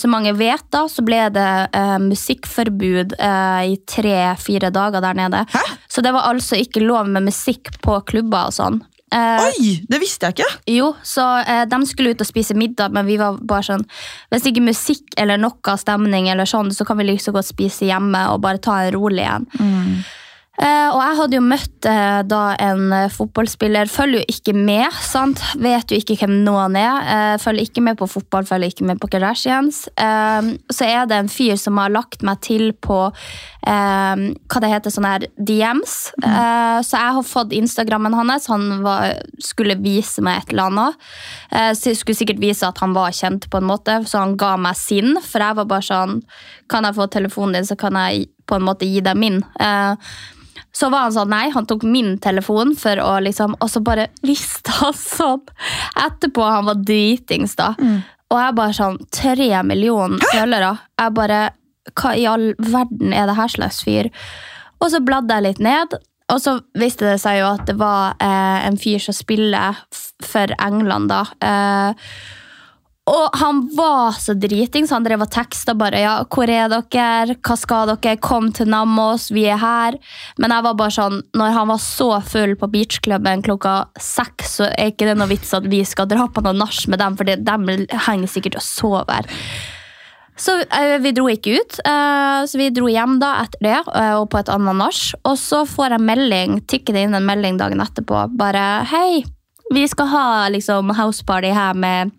som 0.00 0.10
mange 0.14 0.34
vet 0.38 0.64
da, 0.74 0.84
så 0.90 1.04
ble 1.06 1.20
det 1.34 1.48
eh, 1.76 1.96
musikkforbud 2.02 3.16
eh, 3.18 3.62
i 3.72 3.80
tre-fire 3.88 4.72
dager 4.74 5.04
der 5.04 5.18
nede. 5.18 5.44
Hæ? 5.52 5.64
Så 5.88 6.04
det 6.04 6.12
var 6.16 6.28
altså 6.30 6.58
ikke 6.58 6.82
lov 6.84 7.08
med 7.08 7.28
musikk 7.30 7.72
på 7.84 8.00
klubber 8.08 8.50
og 8.50 8.56
sånn. 8.58 8.80
Eh, 9.14 9.44
Oi! 9.46 9.70
Det 9.88 10.00
visste 10.02 10.28
jeg 10.28 10.36
ikke! 10.36 10.48
jo, 10.74 10.90
så 11.06 11.24
eh, 11.40 11.62
de 11.68 11.78
skulle 11.88 12.12
ut 12.12 12.20
og 12.20 12.28
spise 12.28 12.56
middag, 12.58 12.92
men 12.92 13.06
vi 13.08 13.16
var 13.16 13.38
bare 13.40 13.64
sånn 13.64 13.84
Hvis 14.28 14.50
ikke 14.50 14.66
musikk 14.66 15.16
eller 15.16 15.40
noe 15.40 15.76
stemning, 15.80 16.28
eller 16.28 16.48
sånn, 16.48 16.74
så 16.76 16.84
kan 16.84 17.00
vi 17.00 17.06
like 17.08 17.24
så 17.24 17.32
godt 17.32 17.48
spise 17.48 17.88
hjemme 17.88 18.26
og 18.34 18.42
bare 18.44 18.60
ta 18.60 18.82
en 18.82 18.92
rolig 18.92 19.24
en. 19.24 19.48
Eh, 19.56 20.10
og 20.58 20.98
jeg 20.98 21.16
hadde 21.20 21.36
jo 21.38 21.42
møtt 21.44 21.86
eh, 21.86 22.20
da 22.26 22.40
en 22.58 22.88
eh, 22.94 23.10
fotballspiller. 23.14 23.90
Følger 23.92 24.24
jo 24.24 24.34
ikke 24.34 24.54
med, 24.56 24.90
sant? 25.06 25.38
vet 25.62 25.92
jo 25.92 25.98
ikke 26.00 26.16
hvem 26.18 26.40
noen 26.42 26.74
er. 26.78 27.02
Eh, 27.14 27.34
følger 27.38 27.68
ikke 27.68 27.84
med 27.86 27.98
på 28.00 28.08
fotball, 28.10 28.46
følger 28.48 28.72
ikke 28.72 28.88
med 28.88 28.98
på 28.98 29.10
Kardashians. 29.12 29.84
Eh, 29.94 30.48
så 30.74 30.88
er 30.88 31.06
det 31.06 31.18
en 31.20 31.30
fyr 31.30 31.54
som 31.60 31.78
har 31.78 31.92
lagt 31.94 32.24
meg 32.26 32.40
til 32.42 32.72
på 32.74 32.96
eh, 33.06 34.24
hva 34.26 34.62
det 34.64 34.70
heter, 34.72 34.94
sånne 34.94 35.12
her 35.12 35.26
DMs. 35.38 35.94
Eh, 36.26 36.78
så 36.82 37.02
jeg 37.04 37.16
har 37.18 37.28
fått 37.28 37.54
Instagrammen 37.54 38.16
hans. 38.18 38.48
Han 38.50 38.80
var, 38.82 39.20
skulle 39.42 39.78
vise 39.78 40.24
meg 40.26 40.40
et 40.42 40.54
eller 40.56 40.72
annet. 40.72 41.04
Eh, 41.52 41.70
skulle 41.78 42.18
sikkert 42.18 42.42
vise 42.42 42.66
at 42.66 42.82
han 42.82 42.96
var 42.96 43.14
kjent, 43.14 43.46
på 43.46 43.60
en 43.60 43.68
måte, 43.68 44.00
så 44.10 44.24
han 44.24 44.34
ga 44.40 44.56
meg 44.58 44.74
sin. 44.80 45.14
For 45.22 45.44
jeg 45.44 45.60
var 45.60 45.70
bare 45.70 45.86
sånn 45.86 46.18
Kan 46.68 46.84
jeg 46.84 46.96
få 46.98 47.06
telefonen 47.08 47.56
din, 47.56 47.68
så 47.68 47.78
kan 47.78 47.96
jeg 47.96 48.26
på 48.48 48.56
en 48.58 48.66
måte 48.66 48.88
gi 48.88 49.00
deg 49.04 49.16
min. 49.16 49.38
Eh, 49.60 50.10
Så 50.72 50.90
var 50.92 51.06
han 51.06 51.14
sånn, 51.14 51.30
nei, 51.32 51.48
han 51.50 51.66
tok 51.66 51.82
min 51.82 52.18
telefon 52.22 52.74
for 52.78 53.00
å 53.02 53.16
liksom, 53.24 53.56
og 53.58 53.70
så 53.72 53.80
bare 53.82 54.08
visste 54.22 54.70
han 54.80 54.94
sånn. 54.94 55.42
Etterpå 55.98 56.44
han 56.44 56.68
var 56.68 56.82
dritings 56.86 57.56
da. 57.58 57.72
Og 58.28 58.36
jeg 58.42 58.56
bare 58.58 58.76
sånn, 58.76 58.98
tre 59.14 59.48
millioner 59.64 60.20
følgere. 60.32 60.74
Jeg 61.00 61.14
bare, 61.16 61.40
hva 61.96 62.12
i 62.14 62.26
all 62.28 62.50
verden 62.60 63.14
er 63.16 63.26
det 63.30 63.38
her 63.38 63.48
slags 63.48 63.80
fyr? 63.86 64.10
Og 64.78 64.92
så 64.92 65.00
bladde 65.02 65.34
jeg 65.34 65.46
litt 65.46 65.62
ned, 65.64 65.96
og 66.28 66.40
så 66.44 66.58
viste 66.78 67.08
det 67.08 67.16
seg 67.22 67.40
jo 67.40 67.46
at 67.54 67.64
det 67.66 67.78
var 67.80 68.18
eh, 68.20 68.66
en 68.68 68.76
fyr 68.78 69.00
som 69.00 69.16
spiller 69.16 69.80
for 70.22 70.52
England 70.60 71.08
da. 71.10 71.22
Eh, 71.40 72.10
og 73.08 73.38
han 73.40 73.62
var 73.76 74.12
så 74.20 74.34
driting, 74.36 74.86
så 74.88 74.98
Han 74.98 75.06
drev 75.06 75.22
og 75.24 75.30
teksta 75.32 75.74
bare 75.78 76.02
ja, 76.02 76.14
'Hvor 76.24 76.50
er 76.50 76.68
dere? 76.68 77.36
Hva 77.40 77.56
skal 77.56 77.92
dere? 77.94 78.16
Kom 78.20 78.52
til 78.52 78.68
Namos, 78.68 79.30
vi 79.30 79.46
er 79.46 79.56
her.' 79.56 79.98
Men 80.38 80.50
jeg 80.50 80.64
var 80.64 80.74
bare 80.74 80.90
sånn, 80.90 81.22
når 81.34 81.54
han 81.56 81.68
var 81.68 81.80
så 81.80 82.10
full 82.22 82.54
på 82.56 82.68
beachklubben 82.68 83.42
klokka 83.42 83.88
seks, 83.98 84.58
så 84.58 84.68
er 84.76 84.92
ikke 84.92 85.08
det 85.08 85.16
noe 85.16 85.30
vits 85.30 85.54
at 85.54 85.64
vi 85.64 85.82
skal 85.84 86.06
dra 86.06 86.28
på 86.28 86.44
noe 86.44 86.52
nach 86.52 86.86
med 86.88 86.98
dem, 86.98 87.16
for 87.16 87.24
de 87.24 87.36
henger 88.06 88.28
sikkert 88.28 88.56
og 88.56 88.62
sover. 88.62 89.26
Så 90.38 90.54
eh, 90.70 90.98
vi 91.02 91.12
dro 91.12 91.26
ikke 91.26 91.58
ut, 91.58 91.80
eh, 91.82 92.44
så 92.46 92.58
vi 92.60 92.70
dro 92.70 92.86
hjem 92.86 93.18
da 93.18 93.42
etter 93.42 93.64
det, 93.64 93.78
eh, 93.94 94.14
og 94.14 94.28
på 94.30 94.38
et 94.38 94.52
annet 94.54 94.78
nach. 94.78 95.00
Og 95.24 95.34
så 95.40 95.64
får 95.66 95.96
jeg 95.96 96.06
melding, 96.06 96.60
tikker 96.70 96.94
det 96.94 97.08
inn 97.08 97.18
en 97.18 97.26
melding 97.26 97.58
dagen 97.58 97.82
etterpå, 97.82 98.28
bare 98.38 98.84
'Hei, 98.86 99.24
vi 99.74 99.88
skal 99.88 100.06
ha 100.06 100.48
liksom 100.48 100.94
houseparty 100.94 101.50
her 101.52 101.74
med 101.74 102.12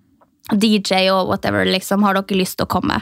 DJ 0.53 1.09
og 1.13 1.29
whatever, 1.31 1.65
liksom, 1.67 2.03
har 2.05 2.17
dere 2.19 2.39
lyst 2.39 2.59
til 2.59 2.67
å 2.67 2.73
komme? 2.77 3.01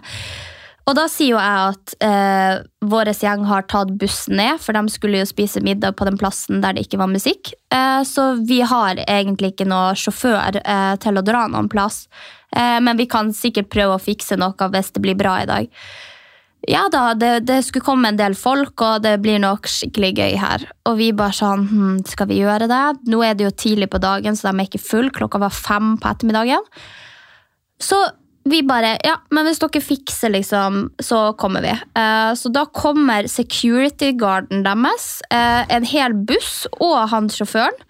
Og 0.88 0.96
da 0.96 1.04
sier 1.12 1.34
jo 1.34 1.40
jeg 1.40 1.72
at 1.74 1.94
eh, 2.06 2.62
vår 2.88 3.12
gjeng 3.12 3.44
har 3.50 3.66
tatt 3.68 3.92
bussen 4.00 4.38
ned, 4.40 4.62
for 4.64 4.78
de 4.78 4.94
skulle 4.94 5.20
jo 5.20 5.28
spise 5.28 5.60
middag 5.64 5.98
på 6.00 6.08
den 6.08 6.20
plassen 6.20 6.62
der 6.64 6.78
det 6.78 6.86
ikke 6.88 7.02
var 7.02 7.12
musikk. 7.12 7.52
Eh, 7.76 8.02
så 8.08 8.30
vi 8.40 8.62
har 8.64 9.02
egentlig 9.04 9.52
ikke 9.52 9.68
noe 9.68 9.98
sjåfør 10.00 10.62
eh, 10.64 10.94
til 11.04 11.20
å 11.20 11.26
dra 11.28 11.44
noen 11.52 11.68
plass. 11.72 12.06
Eh, 12.56 12.78
men 12.80 12.96
vi 13.00 13.08
kan 13.12 13.34
sikkert 13.36 13.68
prøve 13.74 13.98
å 13.98 14.04
fikse 14.04 14.40
noe 14.40 14.70
hvis 14.72 14.94
det 14.96 15.04
blir 15.04 15.20
bra 15.20 15.42
i 15.42 15.50
dag. 15.50 15.68
Ja 16.68 16.88
da, 16.92 17.12
det, 17.14 17.46
det 17.48 17.60
skulle 17.68 17.86
komme 17.86 18.10
en 18.10 18.20
del 18.20 18.34
folk, 18.40 18.80
og 18.80 19.04
det 19.04 19.18
blir 19.24 19.44
nok 19.44 19.68
skikkelig 19.70 20.14
gøy 20.16 20.40
her. 20.40 20.64
Og 20.88 20.98
vi 21.02 21.12
bare 21.16 21.36
sånn, 21.36 21.68
hm, 21.68 22.00
skal 22.08 22.32
vi 22.32 22.40
gjøre 22.40 22.72
det? 22.72 22.86
Nå 23.12 23.20
er 23.28 23.36
det 23.36 23.46
jo 23.50 23.52
tidlig 23.60 23.92
på 23.92 24.02
dagen, 24.04 24.40
så 24.40 24.50
de 24.50 24.56
er 24.56 24.72
ikke 24.72 24.82
full. 24.88 25.12
Klokka 25.12 25.44
var 25.44 25.54
fem 25.54 25.98
på 26.00 26.10
ettermiddagen. 26.10 26.64
Så 27.82 28.00
vi 28.48 28.62
bare, 28.64 28.96
ja, 29.04 29.18
men 29.36 29.48
hvis 29.48 29.60
dere 29.60 29.82
fikser 29.84 30.32
liksom, 30.32 30.86
så 31.04 31.34
kommer 31.40 31.66
vi. 31.66 31.74
Uh, 31.98 32.32
så 32.38 32.52
da 32.54 32.64
kommer 32.72 33.28
security 33.32 34.14
guarden 34.18 34.64
deres, 34.66 35.18
uh, 35.34 35.66
en 35.68 35.88
hel 35.88 36.16
buss 36.28 36.64
og 36.80 37.10
han 37.12 37.30
sjåføren. 37.34 37.86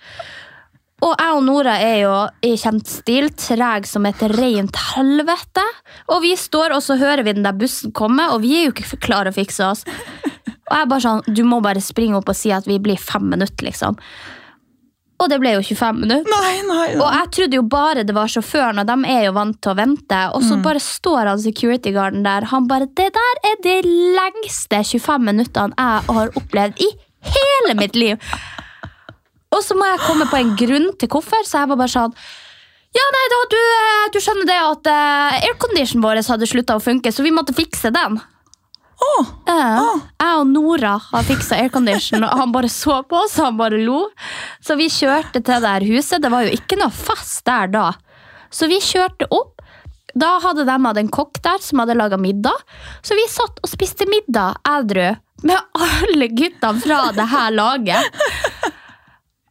Og 1.05 1.11
jeg 1.13 1.33
og 1.37 1.43
Nora 1.45 1.75
er 1.77 1.99
jo 2.01 2.13
i 2.41 2.55
kjent 2.57 2.89
stil 2.89 3.27
treg 3.37 3.85
som 3.85 4.07
et 4.09 4.23
rent 4.31 4.79
helvete. 4.95 5.65
Og 6.09 6.23
vi 6.23 6.31
står 6.39 6.73
og 6.73 6.81
så 6.81 6.97
hører 6.97 7.21
vi 7.27 7.35
den 7.37 7.45
der 7.45 7.57
bussen 7.57 7.93
komme, 7.93 8.25
og 8.33 8.41
vi 8.41 8.55
er 8.57 8.65
jo 8.65 8.73
ikke 8.73 8.97
klare 9.05 9.29
å 9.29 9.35
fikse 9.35 9.67
oss. 9.67 9.85
Og 9.85 10.73
jeg 10.73 10.81
er 10.81 10.89
bare 10.89 11.05
sånn, 11.05 11.21
du 11.29 11.43
må 11.45 11.61
bare 11.63 11.83
springe 11.85 12.17
opp 12.17 12.33
og 12.33 12.35
si 12.35 12.49
at 12.51 12.65
vi 12.67 12.79
blir 12.81 12.97
fem 12.99 13.29
minutter, 13.29 13.69
liksom. 13.69 13.99
Og 15.17 15.31
det 15.31 15.39
ble 15.41 15.55
jo 15.55 15.63
25 15.65 16.01
minutter. 16.03 16.29
Nei, 16.29 16.57
nei, 16.67 16.87
Og 17.01 17.07
jeg 17.09 17.29
trodde 17.33 17.57
jo 17.57 17.63
bare 17.65 18.03
det 18.05 18.13
var 18.13 18.29
sjåføren, 18.29 18.81
og 18.81 18.85
de 18.85 18.97
er 19.09 19.23
jo 19.25 19.33
vant 19.33 19.57
til 19.57 19.73
å 19.73 19.77
vente. 19.79 20.19
Og 20.37 20.45
så 20.45 20.59
bare 20.61 20.81
står 20.83 21.31
han 21.31 21.41
security 21.41 21.93
guarden 21.95 22.25
der. 22.27 22.45
Han 22.51 22.67
bare 22.69 22.85
Det 22.85 23.09
der 23.15 23.41
er 23.49 23.57
de 23.65 23.77
lengste 24.17 24.83
25 24.85 25.25
minuttene 25.25 25.73
jeg 25.73 26.17
har 26.19 26.37
opplevd 26.37 26.83
i 26.85 26.91
hele 27.33 27.73
mitt 27.79 27.97
liv. 27.97 28.21
Og 29.55 29.63
så 29.63 29.77
må 29.77 29.87
jeg 29.89 30.03
komme 30.05 30.27
på 30.29 30.37
en 30.37 30.53
grunn 30.59 30.91
til 30.99 31.09
hvorfor, 31.09 31.41
så 31.47 31.63
jeg 31.63 31.71
var 31.71 31.81
bare 31.81 31.95
sånn 31.95 32.13
ja, 32.95 33.03
nei, 33.13 33.25
da, 33.29 33.39
du, 33.51 33.57
eh, 33.59 34.05
du 34.13 34.17
skjønner 34.23 34.47
det 34.47 34.57
at 34.57 34.87
uh, 34.89 35.35
airconditionen 35.49 36.01
vår 36.01 36.21
hadde 36.25 36.47
slutta 36.49 36.77
å 36.77 36.81
funke, 36.81 37.11
så 37.13 37.21
vi 37.21 37.33
måtte 37.35 37.53
fikse 37.53 37.91
den. 37.93 38.15
Åh, 39.17 39.51
oh. 39.51 39.99
Jeg 40.21 40.39
og 40.41 40.47
Nora 40.51 40.95
har 41.01 41.27
fiksa 41.27 41.57
aircondition, 41.63 42.25
og 42.27 42.41
han 42.41 42.53
bare 42.53 42.69
så 42.71 42.99
på 43.07 43.23
oss 43.23 43.37
han 43.41 43.57
bare 43.59 43.79
lo. 43.81 44.07
Så 44.61 44.77
vi 44.79 44.89
kjørte 44.91 45.41
til 45.41 45.63
det 45.63 45.73
her 45.73 45.85
huset. 45.87 46.21
Det 46.23 46.31
var 46.33 46.45
jo 46.45 46.55
ikke 46.57 46.79
noe 46.79 46.93
fest 46.93 47.43
der 47.47 47.71
da. 47.73 47.85
Så 48.53 48.69
vi 48.71 48.79
kjørte 48.83 49.29
opp. 49.33 49.55
Da 50.17 50.37
hadde 50.41 50.65
de 50.65 50.75
hatt 50.85 50.99
en 51.01 51.13
kokk 51.13 51.41
der 51.45 51.61
som 51.61 51.81
hadde 51.83 51.97
laga 51.97 52.17
middag. 52.17 52.65
Så 53.05 53.17
vi 53.17 53.27
satt 53.29 53.61
og 53.61 53.69
spiste 53.69 54.07
middag 54.09 54.57
edru 54.65 55.11
med 55.45 55.77
alle 55.77 56.29
guttene 56.33 56.81
fra 56.81 57.11
det 57.13 57.27
her 57.29 57.53
laget. 57.53 58.23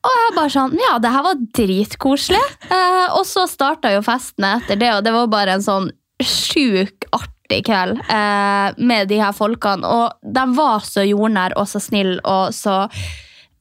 Og 0.07 0.15
jeg 0.15 0.35
bare 0.37 0.53
sånn, 0.55 0.75
ja, 0.79 0.97
det 1.03 1.11
her 1.11 1.25
var 1.27 1.47
dritkoselig. 1.59 2.43
Eh, 2.71 3.07
og 3.17 3.25
så 3.27 3.47
starta 3.51 3.91
jo 3.95 4.05
festen 4.07 4.47
etter 4.47 4.79
det, 4.79 4.93
og 4.95 5.07
det 5.07 5.15
var 5.15 5.33
bare 5.33 5.57
en 5.57 5.65
sånn 5.65 5.89
sjuk 6.23 7.09
artig 7.11 7.36
kveld 7.49 8.01
eh, 8.09 8.75
med 8.79 9.09
de 9.09 9.21
her 9.23 9.33
folkene. 9.37 9.87
Og 9.87 10.33
de 10.37 10.45
var 10.57 10.81
så 10.87 11.05
jordnær 11.07 11.55
og 11.57 11.69
så 11.71 11.81
snill 11.83 12.17
og 12.25 12.53
så 12.57 12.87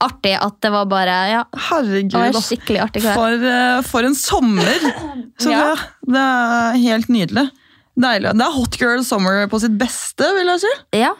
artig 0.06 0.34
at 0.38 0.58
det 0.62 0.71
var 0.74 0.86
bare 0.91 1.13
Ja, 1.32 1.43
herregud. 1.69 2.12
det 2.12 2.34
var 2.36 2.43
skikkelig 2.43 2.82
artig. 2.84 3.04
For, 3.06 3.32
eh, 3.52 3.82
for 3.88 4.04
en 4.10 4.15
sommer! 4.15 4.74
Så 5.39 5.52
Ja. 5.52 5.62
det, 5.76 6.13
det 6.15 6.21
er 6.24 6.78
helt 6.84 7.08
nydelig. 7.12 7.45
Deilig. 8.00 8.34
Det 8.36 8.43
er 8.45 8.52
hot 8.56 8.76
girl 8.80 9.02
summer 9.08 9.48
på 9.52 9.60
sitt 9.63 9.78
beste, 9.80 10.28
vil 10.36 10.48
jeg 10.52 10.62
si. 10.65 10.74
Ja. 11.00 11.13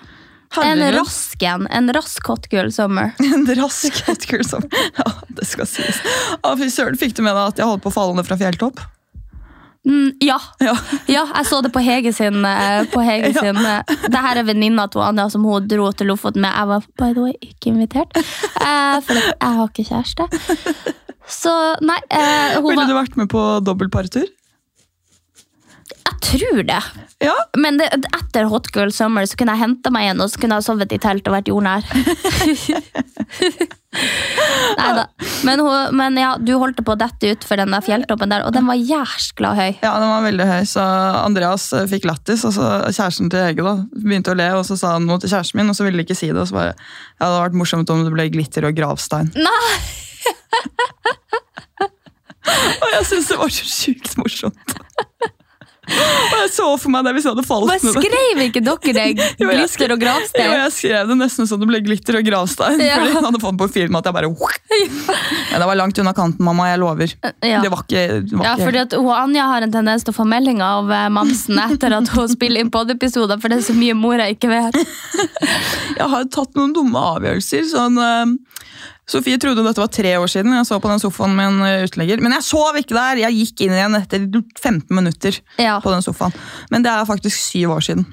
En 0.64 0.80
rask 0.96 1.42
en. 1.44 1.66
En 1.72 1.90
rask 1.96 2.28
hot 2.32 2.46
girl 2.52 2.70
summer. 2.72 3.12
En 3.24 3.44
rask 3.60 3.98
hot 4.08 4.28
girl 4.30 4.44
summer. 4.48 4.70
Ja, 5.00 5.08
det 5.36 5.48
skal 5.50 5.68
sies. 5.68 6.00
Å, 6.44 6.54
fy 6.60 6.70
søren, 6.72 6.96
fikk 7.00 7.16
du 7.18 7.24
med 7.26 7.36
deg 7.36 7.54
at 7.56 7.60
jeg 7.64 7.68
holdt 7.68 7.84
på 7.84 7.92
å 7.92 7.96
falle 7.96 8.16
ned 8.20 8.28
fra 8.28 8.38
fjelltopp? 8.40 8.80
Mm, 9.86 10.16
ja. 10.26 10.40
Ja. 10.66 10.74
ja, 11.16 11.24
jeg 11.30 11.46
så 11.46 11.60
det 11.62 11.70
på 11.76 11.82
Hege 11.86 12.10
sin. 12.16 12.40
eh, 12.46 12.86
På 12.94 13.04
Hege 13.06 13.30
Ja. 13.36 13.42
sin 13.44 13.60
eh, 13.62 13.82
det 14.10 14.22
her 14.28 14.40
er 14.42 14.48
venninna 14.48 14.88
til 14.90 15.04
Anja 15.06 15.28
som 15.30 15.46
hun 15.46 15.68
dro 15.70 15.92
til 15.94 16.10
Lofoten 16.10 16.42
med. 16.42 16.50
Jeg 16.58 16.68
var 16.72 16.88
by 16.98 17.12
the 17.14 17.22
way 17.28 17.36
ikke 17.46 17.70
invitert, 17.74 18.18
eh, 18.18 18.98
for 19.06 19.14
jeg 19.20 19.36
har 19.60 19.68
ikke 19.70 19.86
kjæreste. 19.92 20.26
Så 21.30 21.54
nei, 21.86 22.00
eh, 22.10 22.58
Ville 22.62 22.82
var, 22.82 22.90
du 22.90 22.98
vært 22.98 23.18
med 23.22 23.30
på 23.34 23.42
dobbeltpartur? 23.66 24.26
jeg 26.06 26.42
tror 26.42 26.62
det. 26.66 26.82
Ja. 27.22 27.34
Men 27.58 27.78
det, 27.78 27.86
etter 28.14 28.46
Hot 28.50 28.68
Girl 28.74 28.90
Summer 28.94 29.26
så 29.30 29.38
kunne 29.38 29.54
jeg 29.56 29.62
henta 29.64 29.92
meg 29.94 30.06
igjen 30.08 30.22
og 30.22 30.30
så 30.34 30.40
kunne 30.42 30.58
jeg 30.60 30.66
sovet 30.66 30.92
i 30.94 30.98
telt 31.02 31.28
og 31.30 31.34
vært 31.36 31.50
jordnær. 31.50 31.86
Neida. 34.80 35.06
Men, 35.46 35.62
men 35.96 36.18
ja, 36.20 36.36
du 36.42 36.54
holdt 36.60 36.82
på 36.86 36.96
å 36.96 37.00
dette 37.00 37.32
utfor 37.36 37.60
den 37.62 37.74
der 37.76 37.84
fjelltoppen 37.86 38.32
der, 38.32 38.46
og 38.48 38.54
den 38.56 38.68
var 38.68 38.80
jæskla 38.80 39.54
høy. 39.58 39.70
Ja, 39.84 39.94
den 40.02 40.10
var 40.12 40.26
veldig 40.26 40.48
høy, 40.50 40.62
så 40.70 40.86
Andreas 41.22 41.68
eh, 41.76 41.88
fikk 41.92 42.08
lattis, 42.10 42.46
og 42.48 42.56
så 42.58 42.70
kjæresten 42.90 43.32
til 43.34 43.46
Hege 43.46 43.66
da, 43.66 43.76
begynte 43.96 44.34
å 44.34 44.40
le, 44.40 44.50
og 44.60 44.66
så 44.68 44.78
sa 44.80 44.96
han 44.98 45.08
noe 45.10 45.22
til 45.22 45.32
kjæresten 45.32 45.62
min, 45.62 45.72
og 45.72 45.78
så 45.78 45.88
ville 45.88 46.02
de 46.02 46.08
ikke 46.08 46.18
si 46.18 46.32
det, 46.32 46.42
og 46.42 46.50
så 46.50 46.60
bare, 46.60 46.74
ja, 46.76 47.22
det 47.22 47.30
hadde 47.30 47.44
vært 47.48 47.60
morsomt 47.62 47.94
om 47.94 48.04
det 48.06 48.16
ble 48.16 48.30
glitter 48.34 48.70
og 48.70 48.78
gravstein. 48.78 49.32
Nei! 49.38 49.76
Og 52.46 52.92
jeg 52.92 53.06
synes 53.10 53.30
det 53.32 53.38
var 53.40 53.54
så 53.54 53.66
sjukt 53.66 54.18
morsomt. 54.22 54.76
Og 55.86 56.36
jeg 56.40 56.52
så 56.56 56.66
for 56.82 56.94
meg 56.94 57.06
det 57.06 57.14
hvis 57.16 57.28
jeg 57.28 57.36
hadde 57.36 57.46
falt 57.46 57.70
ned. 57.70 57.96
skrev 57.96 58.42
ikke 58.48 58.62
dere 58.66 58.94
det? 58.96 59.06
Glitter 59.40 59.94
og 59.96 60.06
Jo, 60.06 60.48
jeg 60.50 60.72
skrev 60.74 61.12
det 61.12 61.18
nesten 61.20 61.50
sånn 61.50 61.62
det 61.62 61.70
ble 61.70 61.82
glitter 61.86 62.20
og 62.20 62.26
gravstein, 62.28 62.82
Ja. 62.82 62.98
fordi 63.00 63.14
han 63.18 63.28
hadde 63.30 63.42
fått 63.44 63.60
på 63.62 63.68
film 63.78 64.00
at 64.00 64.10
jeg 64.10 64.16
bare... 64.18 64.32
Men 65.52 65.62
det 65.62 65.68
var 65.70 65.80
langt 65.80 66.00
unna 66.02 66.14
kanten, 66.18 66.46
mamma, 66.46 66.70
jeg 66.72 66.82
lover. 66.82 67.14
Ja. 67.46 67.62
Det 67.64 67.72
var 67.74 67.86
ikke... 67.86 68.06
Det 68.26 68.40
var 68.40 68.50
Ja, 68.50 68.56
fordi 68.60 68.82
at 68.84 68.98
hun, 68.98 69.12
Anja 69.16 69.48
har 69.52 69.66
en 69.66 69.74
tendens 69.74 70.06
til 70.06 70.16
å 70.16 70.18
få 70.18 70.28
meldinger 70.30 70.66
av 70.82 70.92
eh, 70.92 71.08
mamsen 71.14 71.62
etter 71.68 71.96
at 72.00 72.12
hun 72.16 72.30
spiller 72.34 72.66
inn 72.66 72.74
podiepisoder, 72.74 73.40
for 73.42 73.54
det 73.54 73.62
er 73.62 73.68
så 73.70 73.78
mye 73.78 73.96
mor 73.98 74.18
jeg 74.20 74.38
ikke 74.40 74.52
vet. 74.52 74.82
Jeg 75.96 76.10
har 76.12 76.26
tatt 76.34 76.58
noen 76.58 76.74
dumme 76.76 77.00
avgjørelser. 77.16 77.64
Sånn, 77.70 77.98
eh, 78.02 78.34
Sofie 79.10 79.38
trodde 79.38 79.62
dette 79.66 79.82
var 79.82 79.92
tre 79.94 80.16
år 80.18 80.30
siden 80.32 80.56
jeg 80.56 80.66
så 80.66 80.80
på 80.82 80.90
den 80.90 81.02
sofaen 81.02 81.36
med 81.38 81.52
en 81.52 81.62
eh. 81.86 82.18
Men 82.22 82.38
jeg 82.40 82.48
sov 82.48 82.78
ikke 82.80 82.98
der! 82.98 83.22
Jeg 83.28 83.38
gikk 83.38 83.66
inn 83.68 83.76
igjen 83.78 83.98
etter 84.00 84.26
15 84.58 84.86
minutter 84.90 85.38
Ja, 85.62 85.80
på 85.84 85.94
den 85.94 86.02
sofaen. 86.06 86.34
Men 86.74 86.86
det 86.86 86.92
er 86.94 87.06
faktisk 87.06 87.38
syv 87.38 87.76
år 87.78 87.86
siden. 87.86 88.06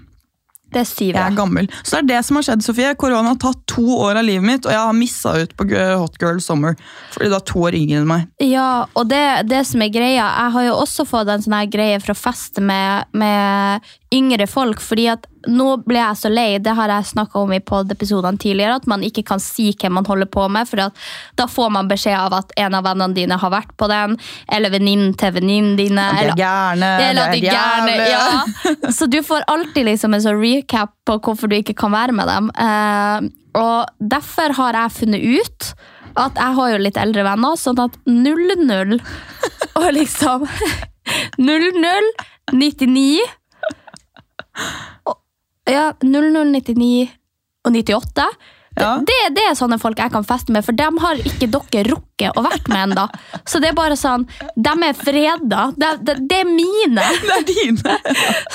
det 0.72 0.80
er 0.80 0.88
syv. 0.88 1.14
Jeg 1.14 1.20
er 1.20 1.36
gammel. 1.36 1.66
Så 1.82 1.96
det 1.96 2.02
er 2.02 2.08
det 2.10 2.20
som 2.24 2.36
har 2.36 2.44
skjedd, 2.46 2.64
Sofie. 2.64 2.92
Korona 2.96 3.32
har 3.32 3.40
tatt 3.40 3.60
to 3.68 3.84
år 4.04 4.20
av 4.20 4.24
livet 4.24 4.44
mitt, 4.44 4.64
og 4.68 4.72
jeg 4.72 4.80
har 4.80 4.96
missa 4.96 5.34
ut 5.42 5.56
på 5.56 5.66
Hot 5.72 6.16
Girl 6.20 6.40
Summer. 6.40 6.76
Fordi 7.12 7.28
du 7.28 7.36
er 7.36 7.44
to 7.48 7.64
år 7.68 7.76
yngre 7.76 8.00
enn 8.00 8.08
meg. 8.08 8.28
Ja, 8.44 8.84
og 8.92 9.08
det, 9.08 9.24
det 9.48 9.64
som 9.68 9.84
er 9.84 9.92
greia 9.92 10.28
Jeg 10.28 10.54
har 10.56 10.68
jo 10.68 10.78
også 10.80 11.08
fått 11.08 11.28
en 11.32 11.44
sånn 11.44 11.56
her 11.56 11.68
greie 11.72 12.00
for 12.00 12.12
å 12.14 12.20
feste 12.20 12.64
med, 12.64 13.08
med 13.12 13.92
yngre 14.12 14.46
folk, 14.50 14.80
fordi 14.84 15.06
at 15.12 15.26
nå 15.50 15.72
ble 15.86 15.98
jeg 15.98 16.18
så 16.20 16.30
lei, 16.30 16.58
det 16.62 16.74
har 16.78 16.90
jeg 16.92 17.08
snakka 17.10 17.40
om 17.40 17.52
i 17.56 17.58
pod-episodene 17.66 18.38
tidligere, 18.38 18.76
at 18.78 18.86
man 18.90 19.02
ikke 19.02 19.24
kan 19.26 19.40
si 19.42 19.70
hvem 19.74 19.96
man 19.98 20.06
holder 20.06 20.28
på 20.30 20.44
med, 20.52 20.68
for 20.70 20.84
da 21.40 21.46
får 21.50 21.72
man 21.74 21.88
beskjed 21.90 22.14
av 22.18 22.36
at 22.38 22.52
en 22.62 22.76
av 22.78 22.84
vennene 22.86 23.16
dine 23.16 23.38
har 23.40 23.50
vært 23.50 23.72
på 23.80 23.88
den, 23.90 24.14
eller 24.52 24.70
venninnen 24.74 25.16
til 25.18 25.32
venninnen 25.38 25.74
dine. 25.80 26.04
Er 26.12 26.22
eller- 26.22 26.38
gærne, 26.38 26.90
eller 27.08 27.32
de 27.32 27.40
gjerne, 27.48 27.96
ja. 28.12 28.90
Så 28.92 29.08
du 29.10 29.18
får 29.26 29.48
alltid 29.50 29.88
liksom 29.90 30.14
en 30.14 30.22
sånn 30.28 30.38
recap 30.42 30.94
på 31.08 31.18
hvorfor 31.18 31.50
du 31.50 31.56
ikke 31.58 31.74
kan 31.76 31.90
være 31.96 32.12
med 32.14 32.30
dem. 32.30 32.52
Eh, 32.54 33.30
og 33.58 33.90
derfor 33.98 34.54
har 34.60 34.78
jeg 34.78 34.96
funnet 35.00 35.26
ut 35.42 35.72
at 36.16 36.36
jeg 36.36 36.54
har 36.60 36.70
jo 36.74 36.78
litt 36.84 36.98
eldre 37.00 37.24
venner, 37.24 37.56
sånn 37.56 37.80
at 37.82 37.94
00 38.06 38.98
og 39.80 39.92
liksom 39.96 40.46
00, 41.38 42.10
99 42.52 43.20
og- 43.22 43.38
Ja, 45.70 45.92
0099 46.02 47.08
og 47.64 47.72
98. 47.72 48.26
Det, 48.72 48.80
Ja. 48.80 48.94
det, 49.04 49.16
det 49.36 49.42
er 49.44 49.54
sånne 49.54 49.76
folk 49.78 49.98
jeg 50.00 50.08
kan 50.14 50.24
feste 50.24 50.48
med, 50.54 50.64
for 50.64 50.72
dem 50.72 50.96
har 51.02 51.18
ikke 51.28 51.44
dere 51.52 51.82
rukket 51.90 52.38
å 52.40 52.42
vært 52.46 52.70
med 52.72 52.86
ennå. 52.86 53.02
Så 53.44 53.60
det 53.60 53.68
er 53.68 53.76
bare 53.76 53.98
sånn, 54.00 54.24
de 54.56 54.72
er 54.86 54.96
freda. 54.96 55.66
Det, 55.76 55.90
de, 56.08 56.14
de 56.30 56.38
er 56.40 56.48
mine. 56.48 57.04
Det 57.26 57.34
er 57.36 57.44
dine! 57.50 57.98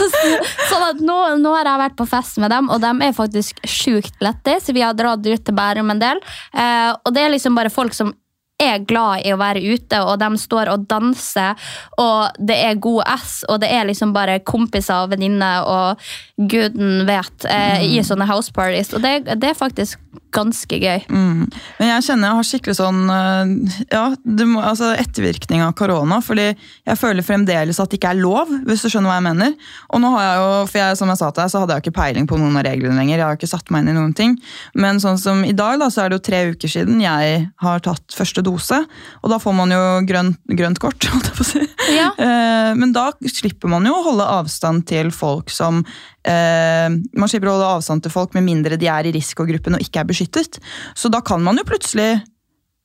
Sånn 0.71 0.87
at 0.87 1.03
nå, 1.05 1.19
nå 1.37 1.51
har 1.53 1.69
jeg 1.69 1.81
vært 1.83 1.97
på 2.01 2.07
fest 2.09 2.41
med 2.41 2.49
dem, 2.49 2.65
og 2.73 2.81
de 2.81 2.91
er 3.05 3.13
faktisk 3.13 3.61
sjukt 3.69 4.17
lette. 4.25 4.57
Så 4.65 4.73
vi 4.73 4.81
har 4.81 4.97
dratt 4.97 5.21
ut 5.21 5.45
til 5.45 5.55
Bærum 5.57 5.93
en 5.93 6.01
del. 6.01 6.17
Eh, 6.57 6.91
og 6.97 7.13
det 7.13 7.21
er 7.27 7.35
liksom 7.37 7.53
bare 7.57 7.69
folk 7.73 7.93
som 7.93 8.09
er 8.57 8.81
glad 8.89 9.25
i 9.25 9.33
å 9.33 9.39
være 9.39 9.61
ute, 9.61 9.99
og 10.01 10.17
de 10.21 10.29
står 10.41 10.71
og 10.73 10.87
danser, 10.89 11.69
og 12.01 12.39
det 12.39 12.57
er 12.65 12.81
god 12.81 13.03
S, 13.13 13.39
og 13.49 13.61
det 13.61 13.69
er 13.73 13.85
liksom 13.85 14.15
bare 14.15 14.39
kompiser 14.41 15.05
og 15.05 15.13
venninner 15.13 15.67
og 15.69 16.07
guden 16.37 17.05
vet, 17.07 17.45
eh, 17.49 17.85
i 17.85 18.01
sånne 18.05 18.27
house 18.29 18.53
parties. 18.53 18.93
Og 18.93 19.01
det, 19.05 19.27
det 19.37 19.51
er 19.51 19.57
faktisk 19.57 20.01
ganske 20.33 20.77
gøy. 20.77 21.05
Mm. 21.09 21.47
Men 21.79 21.91
jeg 21.91 22.05
kjenner 22.07 22.29
jeg 22.29 22.37
har 22.37 22.47
skikkelig 22.49 22.75
sånn 22.77 22.99
øh, 23.09 23.51
ja, 23.93 24.03
må, 24.45 24.61
altså 24.65 24.91
ettervirkning 24.97 25.63
av 25.65 25.73
korona. 25.77 26.19
fordi 26.21 26.47
jeg 26.51 26.99
føler 26.99 27.25
fremdeles 27.25 27.79
at 27.79 27.91
det 27.91 27.99
ikke 27.99 28.11
er 28.13 28.21
lov, 28.21 28.51
hvis 28.67 28.83
du 28.83 28.89
skjønner 28.91 29.11
hva 29.11 29.17
jeg 29.17 29.27
mener. 29.29 29.55
Og 29.93 30.03
nå 30.03 30.11
har 30.15 30.25
jeg 30.25 30.41
jo, 30.41 30.49
for 30.71 30.81
jeg, 30.81 30.99
som 30.99 31.13
jeg 31.13 31.21
sa 31.21 31.31
til 31.31 31.41
deg, 31.41 31.53
så 31.53 31.61
hadde 31.63 31.75
jeg 31.75 31.81
jo 31.81 31.85
ikke 31.87 31.99
peiling 32.01 32.29
på 32.29 32.41
noen 32.41 32.59
av 32.59 32.67
reglene 32.67 32.99
lenger. 32.99 33.17
Jeg 33.17 33.25
har 33.25 33.39
ikke 33.39 33.51
satt 33.53 33.73
meg 33.73 33.85
inn 33.85 33.93
i 33.93 33.97
noen 33.97 34.15
ting. 34.17 34.37
Men 34.77 35.01
sånn 35.03 35.21
som 35.21 35.43
i 35.47 35.55
dag, 35.57 35.79
da, 35.81 35.89
så 35.93 36.03
er 36.03 36.11
det 36.11 36.19
jo 36.19 36.25
tre 36.29 36.43
uker 36.53 36.73
siden 36.73 37.01
jeg 37.03 37.41
har 37.63 37.85
tatt 37.85 38.17
første 38.17 38.45
dose. 38.47 38.79
Og 39.21 39.29
da 39.33 39.37
får 39.43 39.55
man 39.59 39.75
jo 39.75 39.81
grønt, 40.09 40.39
grønt 40.59 40.79
kort, 40.83 41.07
holdt 41.13 41.29
jeg 41.29 41.35
på 41.37 41.45
å 41.45 41.49
si. 41.51 41.63
Ja. 41.95 42.09
Eh, 42.17 42.71
Men 42.79 42.95
da 42.95 43.09
slipper 43.27 43.69
man 43.71 43.85
jo 43.87 43.93
å 43.99 44.05
holde 44.09 44.25
avstand 44.39 44.87
til 44.89 45.11
folk 45.15 45.51
som 45.53 45.83
eh, 46.27 46.87
Man 46.89 47.29
slipper 47.31 47.51
å 47.51 47.57
holde 47.57 47.69
avstand 47.77 48.03
til 48.07 48.11
folk 48.15 48.33
med 48.37 48.47
mindre 48.47 48.79
de 48.79 48.89
er 48.91 49.07
i 49.07 49.13
risikogruppen 49.15 49.77
og 49.77 49.83
ikke 49.85 50.01
er 50.03 50.09
beskyttet. 50.09 50.59
Så 50.97 51.11
da 51.13 51.21
kan 51.25 51.43
man 51.45 51.59
jo 51.61 51.67
plutselig 51.67 52.15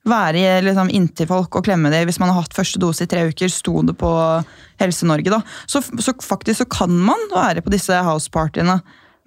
være 0.08 0.34
i- 0.42 0.62
liksom, 0.66 0.88
inntil 0.90 1.28
folk 1.30 1.54
og 1.54 1.62
klemme 1.68 1.90
dem 1.92 2.08
hvis 2.08 2.18
man 2.18 2.32
har 2.32 2.40
hatt 2.42 2.56
første 2.56 2.80
dose 2.82 3.04
i 3.04 3.10
tre 3.10 3.20
uker, 3.30 3.46
sto 3.54 3.82
det 3.86 3.94
på 4.00 4.10
Helse-Norge. 4.82 5.30
da. 5.30 5.38
Så, 5.70 5.78
så 6.02 6.14
faktisk 6.18 6.64
så 6.64 6.66
kan 6.68 6.90
man 7.06 7.22
være 7.30 7.62
på 7.62 7.70
disse 7.70 7.94
housepartyene. 8.02 8.80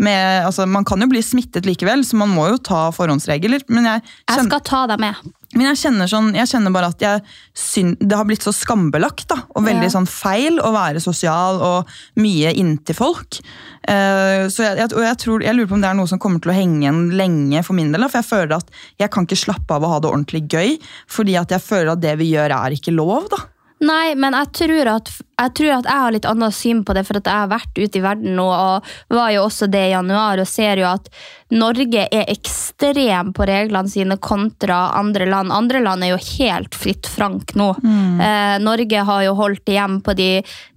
Med, 0.03 0.43
altså, 0.43 0.65
man 0.67 0.83
kan 0.83 0.99
jo 0.99 1.07
bli 1.07 1.21
smittet 1.23 1.63
likevel, 1.63 2.01
så 2.03 2.17
man 2.19 2.27
må 2.35 2.49
jo 2.51 2.57
ta 2.59 2.89
forhåndsregler. 2.91 3.63
Men 3.71 3.85
jeg, 3.87 4.01
Jeg 4.27 4.43
skal 4.49 4.59
ta 4.67 4.81
deg 4.91 4.99
med. 4.99 5.21
Men 5.55 5.69
jeg 5.69 5.79
kjenner, 5.85 6.09
sånn, 6.11 6.33
jeg 6.35 6.49
kjenner 6.51 6.73
bare 6.75 6.89
at 6.91 6.99
jeg 7.01 7.21
syn, 7.55 7.93
det 7.99 8.17
har 8.19 8.27
blitt 8.27 8.43
så 8.43 8.51
skambelagt 8.55 9.27
da, 9.31 9.37
og 9.55 9.63
veldig 9.63 9.87
Ja. 9.87 9.93
sånn 9.95 10.07
feil 10.09 10.59
å 10.59 10.73
være 10.75 10.99
sosial 11.03 11.61
og 11.63 11.87
mye 12.19 12.51
inntil 12.53 12.95
folk. 12.97 13.39
Uh, 13.87 14.45
så 14.51 14.65
jeg, 14.67 14.91
og 14.91 15.01
jeg, 15.05 15.17
tror, 15.21 15.41
jeg 15.45 15.55
lurer 15.55 15.69
på 15.69 15.77
om 15.77 15.81
det 15.81 15.89
er 15.89 15.97
noe 15.99 16.07
som 16.11 16.19
kommer 16.19 16.41
til 16.43 16.51
å 16.51 16.57
henge 16.57 16.81
igjen 16.83 17.01
lenge 17.15 17.63
for 17.63 17.73
min 17.77 17.91
del. 17.93 18.01
da, 18.01 18.07
For 18.11 18.21
jeg 18.21 18.29
føler 18.31 18.55
at 18.57 18.71
jeg 18.99 19.11
kan 19.13 19.25
ikke 19.25 19.43
slappe 19.45 19.71
av 19.77 19.83
å 19.85 19.91
ha 19.93 19.99
det 19.99 20.11
ordentlig 20.11 20.47
gøy, 20.49 20.77
fordi 21.07 21.35
at 21.39 21.49
jeg 21.55 21.61
føler 21.61 21.93
at 21.93 22.01
det 22.01 22.17
vi 22.19 22.31
gjør 22.33 22.51
er 22.51 22.75
ikke 22.75 22.95
lov. 22.95 23.29
da. 23.29 23.37
Nei, 23.83 24.15
men 24.15 24.31
jeg 24.37 24.51
tror, 24.55 24.87
at, 24.87 25.09
jeg 25.35 25.51
tror 25.57 25.71
at 25.75 25.87
jeg 25.89 26.01
har 26.05 26.13
litt 26.15 26.27
annet 26.29 26.55
syn 26.55 26.83
på 26.87 26.93
det, 26.95 27.01
for 27.03 27.19
at 27.19 27.25
jeg 27.27 27.43
har 27.43 27.49
vært 27.51 27.75
ute 27.75 27.99
i 27.99 28.03
verden 28.05 28.37
nå, 28.37 28.45
og 28.47 28.87
var 29.11 29.33
jo 29.35 29.41
også 29.49 29.67
det 29.67 29.81
i 29.89 29.91
januar, 29.91 30.39
og 30.39 30.47
ser 30.47 30.79
jo 30.79 30.87
at 30.87 31.09
Norge 31.51 32.05
er 32.07 32.31
ekstrem 32.31 33.33
på 33.35 33.45
reglene 33.45 33.91
sine 33.91 34.15
kontra 34.17 34.95
andre 34.97 35.27
land. 35.27 35.51
Andre 35.53 35.83
land 35.83 36.07
er 36.07 36.13
jo 36.13 36.21
helt 36.39 36.77
fritt 36.79 37.09
frank 37.11 37.51
nå. 37.59 37.67
Eh, 38.23 38.55
Norge 38.63 39.03
har 39.11 39.27
jo 39.27 39.35
holdt 39.37 39.75
igjen 39.75 39.99
på 40.05 40.15
de, 40.17 40.31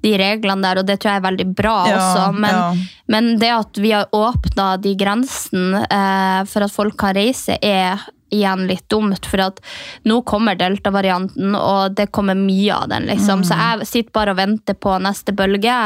de 0.05 0.15
reglene 0.19 0.67
der, 0.67 0.83
og 0.83 0.91
det 0.91 0.99
tror 0.99 1.15
jeg 1.15 1.23
er 1.23 1.29
veldig 1.31 1.49
bra 1.55 1.79
Ja, 1.89 1.97
også. 2.03 2.27
Men, 2.35 2.59
ja. 2.59 2.69
men 3.15 3.33
det 3.39 3.55
at 3.55 3.81
vi 3.81 3.95
har 3.95 4.11
åpna 4.11 4.73
de 4.83 4.99
grensene 4.99 5.87
eh, 5.87 6.45
for 6.51 6.67
at 6.67 6.75
folk 6.75 6.99
kan 6.99 7.15
reise, 7.17 7.63
er 7.63 8.03
igjen 8.35 8.67
litt 8.69 8.87
dumt. 8.91 9.27
For 9.29 9.43
at 9.49 9.63
nå 10.09 10.21
kommer 10.29 10.59
delta-varianten, 10.59 11.57
og 11.59 11.97
det 11.99 12.11
kommer 12.15 12.39
mye 12.39 12.75
av 12.75 12.89
den. 12.93 13.09
liksom. 13.11 13.45
Så 13.47 13.59
jeg 13.59 13.89
sitter 13.89 14.15
bare 14.21 14.37
og 14.37 14.41
venter 14.43 14.79
på 14.79 14.99
neste 15.03 15.35
bølge. 15.37 15.79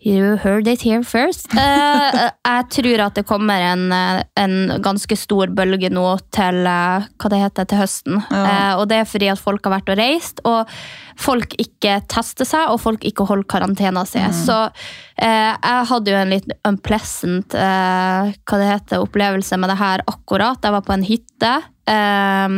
You 0.00 0.36
heard 0.36 0.68
it 0.70 0.82
here 0.82 1.02
first. 1.02 1.48
Uh, 1.50 2.30
jeg 2.46 2.66
tror 2.70 3.02
at 3.08 3.16
det 3.18 3.24
kommer 3.26 3.64
en, 3.72 3.88
eh, 3.92 4.20
en 4.38 4.76
ganske 4.82 5.16
stor 5.18 5.50
bølge 5.50 5.90
nå 5.90 6.04
til, 6.34 6.60
heter, 6.68 7.66
til 7.66 7.80
høsten. 7.80 8.20
Ja. 8.30 8.44
Uh, 8.44 8.72
og 8.78 8.84
det 8.92 9.00
er 9.00 9.08
fordi 9.10 9.30
at 9.32 9.42
folk 9.42 9.66
har 9.66 9.74
vært 9.78 9.90
og 9.90 9.98
reist, 9.98 10.42
og 10.46 10.70
folk 11.18 11.56
ikke 11.58 11.98
tester 12.06 12.46
seg, 12.46 12.70
og 12.70 12.78
folk 12.82 13.02
ikke 13.08 13.26
holder 13.26 13.50
karantena 13.50 14.04
si. 14.06 14.22
Så 14.38 14.60
uh, 14.70 15.52
jeg 15.58 15.88
hadde 15.90 16.14
jo 16.14 16.20
en 16.20 16.34
litt 16.36 16.54
unpleasant 16.68 17.58
heter, 17.58 19.02
opplevelse 19.02 19.58
med 19.58 19.72
det 19.72 19.80
her 19.82 20.06
akkurat. 20.06 20.62
Jeg 20.62 20.78
var 20.78 20.86
på 20.86 20.94
en 20.94 21.06
hytte 21.06 21.52
eh, 21.88 22.48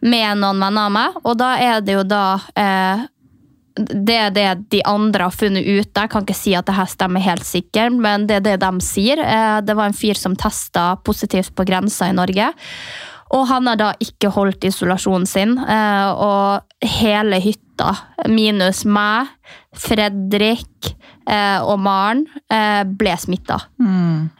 med 0.00 0.40
noen 0.40 0.60
venner 0.62 0.88
av 0.88 0.94
meg, 0.94 1.16
og 1.24 1.38
da 1.40 1.54
er 1.60 1.80
det 1.84 1.96
jo 1.98 2.04
da 2.08 2.24
eh, 2.58 3.08
det 3.88 4.16
er 4.16 4.30
det 4.34 4.46
de 4.70 4.80
andre 4.86 5.26
har 5.28 5.34
funnet 5.34 5.64
ut. 5.66 5.90
Jeg 5.96 6.10
kan 6.12 6.22
ikke 6.26 6.36
si 6.36 6.54
at 6.58 6.66
det 6.68 6.74
her 6.76 6.88
stemmer 6.90 7.20
helt 7.24 7.44
sikkert, 7.46 7.92
men 7.96 8.26
det 8.28 8.36
er 8.40 8.44
det 8.48 8.58
de 8.62 8.80
sier. 8.84 9.18
Eh, 9.22 9.60
Det 9.60 9.76
var 9.76 9.86
en 9.90 9.96
fyr 9.96 10.14
som 10.18 10.36
testa 10.36 10.96
positivt 11.04 11.54
på 11.54 11.64
grensa 11.68 12.08
i 12.10 12.16
Norge. 12.16 12.52
Og 13.32 13.46
han 13.46 13.66
har 13.70 13.76
da 13.78 13.92
ikke 14.02 14.30
holdt 14.34 14.64
isolasjonen 14.66 15.26
sin. 15.26 15.56
eh, 15.58 16.08
Og 16.10 16.62
hele 16.82 17.38
hytta, 17.40 17.94
minus 18.28 18.84
meg, 18.84 19.28
Fredrik 19.74 20.94
eh, 21.28 21.60
og 21.62 21.78
Maren, 21.78 22.26
ble 22.98 23.16
smitta. 23.16 23.60
Mm. 23.78 24.30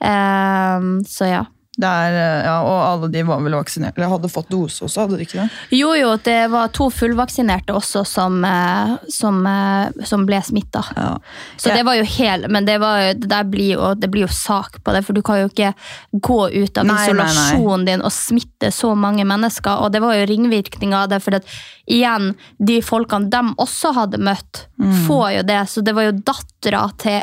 Så 1.06 1.28
ja. 1.30 1.44
Det 1.80 1.88
er, 1.88 2.16
eh, 2.20 2.44
ja, 2.44 2.56
og 2.66 2.78
alle 2.84 3.08
de 3.12 3.22
var 3.24 3.40
vel 3.44 3.54
vaksinert, 3.56 3.96
eller 3.96 4.10
hadde 4.12 4.28
fått 4.32 4.50
dose 4.52 4.84
også, 4.84 5.06
hadde 5.06 5.16
de 5.20 5.24
ikke 5.24 5.38
det? 5.40 5.46
Jo, 5.78 5.94
jo, 5.96 6.10
det 6.26 6.38
var 6.52 6.68
to 6.76 6.90
fullvaksinerte 6.92 7.72
også 7.76 8.02
som, 8.06 8.36
eh, 8.44 8.96
som, 9.08 9.38
eh, 9.48 10.04
som 10.04 10.26
ble 10.28 10.42
smitta. 10.44 10.82
Ja. 10.96 11.16
Så 11.56 11.72
det 11.74 11.84
var 11.88 11.96
jo 11.96 12.04
helt, 12.04 12.48
men 12.52 12.68
det, 12.68 12.78
var 12.82 13.00
det, 13.14 13.28
der 13.30 13.44
blir 13.48 13.74
jo, 13.78 13.94
det 13.94 14.10
blir 14.12 14.26
jo 14.26 14.32
sak 14.34 14.82
på 14.84 14.92
det, 14.92 15.04
for 15.06 15.16
du 15.16 15.22
kan 15.24 15.40
jo 15.40 15.48
ikke 15.48 15.72
gå 16.12 16.40
ut 16.52 16.78
av 16.78 16.86
Nei, 16.86 16.98
nei, 17.08 17.14
nei. 17.16 17.26
isolasjonen 17.30 17.86
din 17.88 18.04
og 18.04 18.12
smitte 18.12 18.70
så 18.74 18.92
mange 18.98 19.24
mennesker. 19.24 19.80
Og 19.86 19.92
det 19.94 20.02
var 20.04 20.14
jo 20.18 20.26
ringvirkninger 20.30 20.98
av 21.04 21.08
det, 21.14 21.22
for 21.24 21.38
at, 21.40 21.48
igjen, 21.88 22.34
de 22.60 22.80
folkene 22.84 23.30
de 23.32 23.42
også 23.58 23.94
hadde 23.96 24.20
møtt, 24.20 24.66
Mm. 24.80 25.06
får 25.06 25.26
jo 25.36 25.42
det. 25.42 25.60
Så 25.68 25.82
det 25.84 25.92
var 25.94 26.06
jo 26.06 26.12
dattera 26.24 26.86
til 26.96 27.22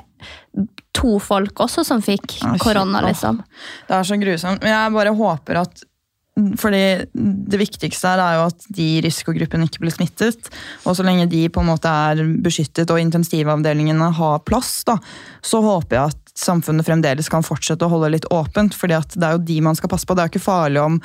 to 0.97 1.17
folk 1.23 1.61
også 1.67 1.85
som 1.87 2.01
fikk 2.03 2.39
korona, 2.63 3.03
liksom. 3.05 3.43
Det 3.87 3.99
er 3.99 4.09
så 4.09 4.17
grusomt. 4.21 4.65
Men 4.65 4.73
jeg 4.73 4.97
bare 4.97 5.15
håper 5.17 5.61
at 5.65 5.85
fordi 6.37 6.81
Det 7.49 7.57
viktigste 7.57 8.11
her 8.11 8.21
er 8.21 8.35
jo 8.37 8.45
at 8.51 8.67
de 8.77 8.87
i 8.97 9.01
risikogruppen 9.01 9.63
ikke 9.65 9.81
blir 9.81 9.95
smittet. 9.95 10.51
Og 10.85 10.97
så 10.97 11.05
lenge 11.05 11.25
de 11.31 11.47
på 11.49 11.63
en 11.63 11.71
måte 11.71 11.89
er 11.89 12.21
beskyttet 12.45 12.91
og 12.93 13.01
intensivavdelingene 13.01 14.11
har 14.19 14.43
plass, 14.45 14.83
da, 14.87 14.99
så 15.41 15.63
håper 15.65 15.97
jeg 15.97 16.13
at 16.13 16.23
samfunnet 16.37 16.85
fremdeles 16.85 17.31
kan 17.33 17.45
fortsette 17.45 17.85
å 17.87 17.89
holde 17.89 18.11
litt 18.13 18.27
åpent. 18.29 18.75
fordi 18.77 18.93
at 18.99 19.15
det 19.17 19.25
er 19.25 19.37
jo 19.37 19.45
de 19.49 19.57
man 19.65 19.75
skal 19.75 19.89
passe 19.89 20.05
på. 20.05 20.13
Det 20.13 20.23
er 20.23 20.29
jo 20.29 20.35
ikke 20.35 20.45
farlig 20.45 20.83
om 20.83 20.99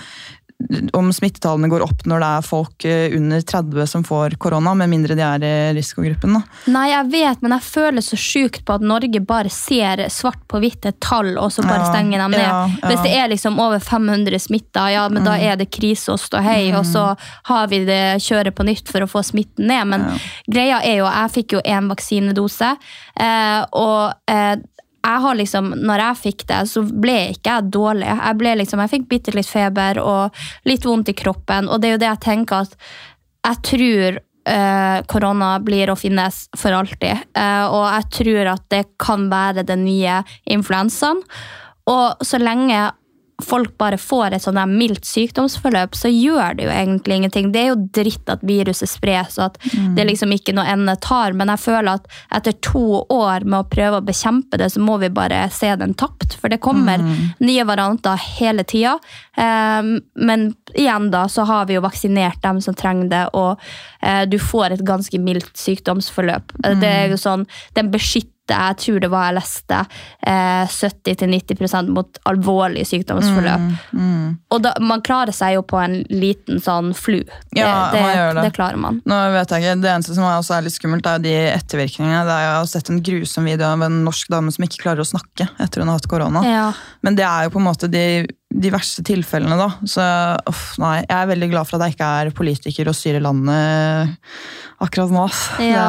om 0.92 1.10
smittetallene 1.12 1.68
går 1.72 1.84
opp 1.84 2.04
når 2.08 2.22
det 2.22 2.28
er 2.28 2.46
folk 2.46 2.86
eh, 2.88 3.16
under 3.16 3.40
30 3.40 3.88
som 3.90 4.04
får 4.06 4.36
korona, 4.42 4.74
med 4.78 4.90
mindre 4.92 5.16
de 5.18 5.24
er 5.26 5.46
i 5.46 5.52
risikogruppen. 5.76 6.38
da. 6.38 6.42
Nei, 6.72 6.86
jeg 6.92 7.10
vet, 7.12 7.42
men 7.44 7.54
jeg 7.56 7.66
føler 7.66 8.04
så 8.04 8.18
sjukt 8.20 8.64
på 8.66 8.76
at 8.76 8.86
Norge 8.86 9.22
bare 9.26 9.52
ser 9.52 10.04
svart 10.12 10.42
på 10.50 10.60
hvitt 10.62 10.88
et 10.88 10.98
tall, 11.02 11.34
og 11.36 11.52
så 11.52 11.64
bare 11.66 11.82
Ja, 11.82 11.90
stenger 11.92 12.24
dem 12.24 12.36
ned. 12.36 12.44
ja, 12.46 12.62
ja. 12.70 12.88
Hvis 12.88 13.04
det 13.06 13.14
er 13.18 13.30
liksom 13.32 13.60
over 13.62 13.82
500 13.82 14.38
smitta, 14.38 14.86
ja, 14.92 15.08
men 15.08 15.24
da 15.26 15.36
er 15.38 15.56
det 15.56 15.70
krise 15.72 16.12
og 16.12 16.20
mm. 16.22 16.78
og 16.78 16.86
så 16.86 17.04
har 17.50 17.68
vi 17.68 17.84
det 17.84 18.22
kjøret 18.22 18.54
på 18.54 18.66
nytt 18.66 18.88
for 18.88 19.04
å 19.04 19.10
få 19.10 19.22
smitten 19.22 19.66
ned. 19.66 19.86
Men 19.88 20.06
greia 20.46 20.80
er 20.82 21.00
jo, 21.02 21.06
jeg 21.06 21.34
fikk 21.36 21.56
jo 21.56 21.64
én 21.64 21.88
vaksinedose, 21.90 22.76
eh, 23.20 23.60
og 23.72 24.12
eh, 24.30 24.56
jeg 25.02 25.22
har 25.24 25.38
liksom, 25.38 25.72
når 25.82 26.04
jeg 26.06 26.20
fikk 26.22 26.44
det, 26.48 26.60
så 26.70 26.82
ble 26.86 27.16
ikke 27.34 27.56
jeg 27.56 27.70
dårlig. 27.74 28.10
Jeg, 28.10 28.36
ble 28.38 28.52
liksom, 28.60 28.82
jeg 28.84 28.92
fikk 28.92 29.08
bitte 29.10 29.34
litt 29.34 29.50
feber 29.50 29.98
og 30.02 30.44
litt 30.68 30.86
vondt 30.86 31.10
i 31.10 31.16
kroppen, 31.18 31.70
og 31.70 31.82
det 31.82 31.90
er 31.90 31.96
jo 31.96 32.02
det 32.04 32.10
jeg 32.12 32.22
tenker 32.28 32.68
at 32.68 32.76
jeg 33.42 33.58
tror 33.66 34.20
eh, 34.52 34.98
korona 35.10 35.50
blir 35.64 35.90
å 35.90 35.98
finnes 35.98 36.44
for 36.58 36.78
alltid. 36.78 37.26
Eh, 37.34 37.64
og 37.66 37.86
jeg 37.88 38.08
tror 38.18 38.52
at 38.54 38.66
det 38.70 38.84
kan 39.02 39.26
være 39.32 39.66
den 39.66 39.82
nye 39.88 40.20
influensaen. 40.54 41.22
Og 41.90 42.22
så 42.22 42.38
lenge 42.38 42.84
folk 43.44 43.74
bare 43.80 43.98
får 44.00 44.36
et 44.36 44.44
sånn 44.44 44.60
mildt 44.70 45.06
sykdomsforløp, 45.08 45.96
så 45.98 46.10
gjør 46.10 46.58
det 46.58 46.66
jo 46.66 46.72
egentlig 46.74 47.18
ingenting. 47.20 47.50
Det 47.54 47.62
er 47.62 47.70
jo 47.72 47.80
dritt 47.98 48.32
at 48.32 48.44
viruset 48.46 48.90
spres, 48.90 49.38
og 49.38 49.50
at 49.50 49.58
det 49.96 50.06
liksom 50.08 50.32
ikke 50.34 50.54
noe 50.56 50.66
ende 50.68 50.96
tar. 51.02 51.36
Men 51.38 51.52
jeg 51.52 51.64
føler 51.64 51.96
at 51.96 52.08
etter 52.38 52.56
to 52.64 53.02
år 53.12 53.46
med 53.46 53.60
å 53.60 53.68
prøve 53.72 54.00
å 54.00 54.06
bekjempe 54.06 54.60
det, 54.60 54.70
så 54.74 54.82
må 54.82 54.98
vi 55.02 55.12
bare 55.12 55.44
se 55.54 55.72
den 55.80 55.94
tapt. 55.98 56.36
For 56.40 56.52
det 56.52 56.62
kommer 56.64 57.02
nye 57.42 57.66
varianter 57.68 58.20
hele 58.38 58.64
tida. 58.68 58.98
Um, 59.36 59.94
men 60.14 60.50
igjen 60.74 61.10
da, 61.12 61.26
så 61.28 61.46
har 61.48 61.66
vi 61.68 61.76
jo 61.76 61.84
vaksinert 61.84 62.42
dem 62.42 62.60
som 62.64 62.76
trenger 62.78 63.08
det, 63.12 63.22
og 63.36 63.60
eh, 64.00 64.24
du 64.28 64.38
får 64.40 64.76
et 64.76 64.84
ganske 64.86 65.18
mildt 65.20 65.56
sykdomsforløp. 65.58 66.54
Mm. 66.62 66.80
Det 66.82 66.92
er 66.92 67.12
jo 67.12 67.20
sånn, 67.20 67.46
Den 67.76 67.90
beskytter, 67.92 68.31
jeg 68.50 68.76
tror 68.82 69.00
det 69.00 69.08
var 69.12 69.28
jeg 69.28 69.36
leste, 69.38 69.78
eh, 70.26 70.64
70-90% 70.66 71.88
mot 71.94 72.18
alvorlig 72.28 72.82
sykdomsforløp. 72.88 73.66
Mm, 73.92 74.38
Og 74.50 74.62
da, 74.64 74.72
man 74.80 75.02
klarer 75.04 75.32
seg 75.32 75.54
jo 75.56 75.62
på 75.62 75.78
en 75.82 76.00
liten 76.10 76.60
sånn 76.60 76.92
flu. 76.96 77.20
Det, 77.22 77.60
Ja, 77.60 77.90
det, 77.92 78.02
man 78.02 78.16
gjør 78.16 78.34
det. 78.34 78.42
det 78.48 78.52
klarer 78.56 78.76
man. 78.82 79.00
Nå 79.06 79.20
vet 79.32 79.50
jeg 79.54 79.62
ikke, 79.62 79.80
Det 79.82 79.90
eneste 79.94 80.14
som 80.14 80.24
også 80.24 80.56
er 80.58 80.62
litt 80.66 80.76
skummelt, 80.76 81.06
er 81.06 81.18
de 81.22 81.32
ettervirkningene. 81.52 82.24
Det 82.26 82.34
er, 82.34 82.42
jeg 82.48 82.56
har 82.58 82.66
sett 82.66 82.90
en 82.90 83.02
grusom 83.02 83.44
video 83.44 83.66
av 83.66 83.82
en 83.82 84.04
norsk 84.04 84.28
dame 84.28 84.52
som 84.52 84.64
ikke 84.66 84.82
klarer 84.82 85.00
å 85.04 85.08
snakke 85.08 85.48
etter 85.62 85.80
hun 85.82 85.88
har 85.92 86.00
hatt 86.00 86.10
korona. 86.10 86.42
Ja. 86.46 86.72
Men 87.02 87.16
det 87.18 87.24
er 87.28 87.44
jo 87.48 87.54
på 87.56 87.62
en 87.62 87.68
måte 87.70 87.88
de, 87.90 88.26
de 88.52 88.70
verste 88.74 89.02
tilfellene, 89.06 89.56
da. 89.56 89.68
Så 89.88 90.04
uff, 90.50 90.74
nei, 90.82 90.98
jeg 91.06 91.16
er 91.16 91.30
veldig 91.30 91.48
glad 91.54 91.68
for 91.68 91.78
at 91.78 91.86
jeg 91.88 91.96
ikke 91.96 92.08
er 92.20 92.30
politiker 92.36 92.90
og 92.90 92.96
styrer 92.98 93.22
landet 93.24 94.16
akkurat 94.82 95.14
nå. 95.14 95.24
Ja. 95.64 95.86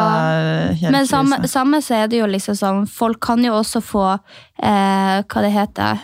Men 0.93 1.07
samme, 1.09 1.41
samme 1.49 1.81
så 1.83 1.97
er 2.03 2.07
det 2.11 2.19
jo 2.21 2.27
liksom 2.29 2.55
sånn 2.55 2.83
Folk 2.87 3.19
kan 3.25 3.41
jo 3.43 3.55
også 3.57 3.81
få 3.83 4.03
eh, 4.13 5.23
Hva 5.25 5.41
det 5.43 5.49
heter 5.55 6.03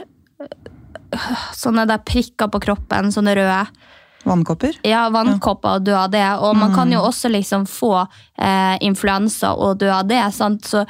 Sånne 1.57 1.85
der 1.89 2.01
prikker 2.05 2.49
på 2.53 2.59
kroppen, 2.61 3.09
sånne 3.13 3.33
røde. 3.37 3.61
Vannkopper? 4.29 4.75
Ja, 4.85 5.07
vannkopper 5.13 5.79
og 5.79 5.85
dø 5.87 5.95
av 5.97 6.11
det. 6.13 6.25
Og 6.43 6.53
man 6.59 6.73
kan 6.75 6.87
Mm. 6.89 6.93
jo 6.97 6.99
også 7.07 7.31
liksom 7.33 7.65
få 7.65 7.93
eh, 8.37 8.75
influensa 8.85 9.53
og 9.55 9.79
dø 9.79 9.89
av 9.89 10.05
det. 10.07 10.21
Sant? 10.35 10.65
Så 10.69 10.83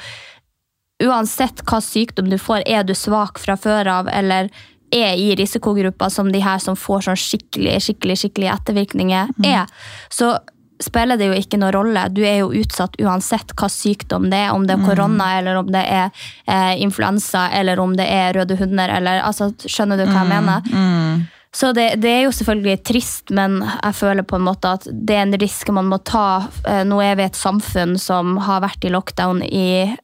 uansett 1.03 1.63
hva 1.63 1.79
sykdom 1.79 2.29
du 2.29 2.37
får, 2.37 2.63
er 2.67 2.83
du 2.83 2.93
svak 2.93 3.39
fra 3.39 3.55
før 3.55 3.87
av, 3.87 4.09
eller 4.11 4.49
er 4.91 5.15
i 5.17 5.35
risikogrupper 5.35 6.09
som 6.09 6.31
de 6.31 6.39
her 6.41 6.57
som 6.59 6.75
får 6.75 7.01
sånn 7.07 7.19
skikkelig, 7.19 7.75
skikkelig, 7.85 8.17
skikkelig 8.23 8.49
ettervirkninger, 8.53 9.27
Mm. 9.37 9.45
er, 9.45 9.65
så 10.09 10.37
spiller 10.81 11.17
det 11.19 11.27
jo 11.27 11.33
ikke 11.35 11.57
noen 11.59 11.73
rolle. 11.75 12.05
Du 12.13 12.21
er 12.23 12.37
jo 12.39 12.51
utsatt 12.55 12.95
uansett 13.03 13.51
hva 13.59 13.67
sykdom 13.67 14.29
det 14.31 14.37
er, 14.45 14.53
om 14.55 14.65
det 14.65 14.77
Mm. 14.77 14.83
er 14.83 14.87
korona, 14.95 15.25
eller 15.39 15.55
om 15.57 15.67
det 15.67 15.85
er 15.85 16.11
eh, 16.47 16.75
influensa, 16.81 17.49
eller 17.51 17.79
om 17.79 17.95
det 17.95 18.07
er 18.07 18.33
røde 18.33 18.55
hunder, 18.57 18.87
eller 18.89 19.21
altså, 19.21 19.51
skjønner 19.59 19.97
du 19.97 20.05
hva 20.05 20.23
jeg 20.23 20.29
mener? 20.29 20.61
Mm. 20.71 21.27
Så 21.51 21.73
det, 21.73 21.99
det 21.99 22.09
er 22.09 22.23
jo 22.23 22.29
selvfølgelig 22.31 22.83
trist, 22.85 23.31
men 23.31 23.59
jeg 23.83 23.93
føler 23.97 24.23
på 24.23 24.35
en 24.37 24.45
måte 24.45 24.71
at 24.71 24.83
det 24.91 25.15
er 25.17 25.23
en 25.25 25.33
risk 25.41 25.67
man 25.73 25.85
må 25.89 25.97
ta. 26.03 26.47
Eh, 26.65 26.83
Nå 26.85 27.01
er 27.03 27.15
vi 27.15 27.23
et 27.23 27.33
samfunn 27.35 27.97
som 27.99 28.37
har 28.37 28.61
vært 28.61 28.85
i 28.85 28.89
lockdown 28.93 29.41
i 29.43 29.97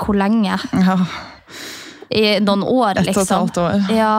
hvor 0.00 0.16
lenge? 0.16 0.58
Ja, 0.72 0.96
I 2.12 2.40
noen 2.44 2.62
år, 2.62 2.98
ett 2.98 2.98
og 2.98 3.02
et 3.02 3.16
liksom. 3.16 3.38
halvt 3.38 3.60
år. 3.62 3.92
Ja, 3.96 4.14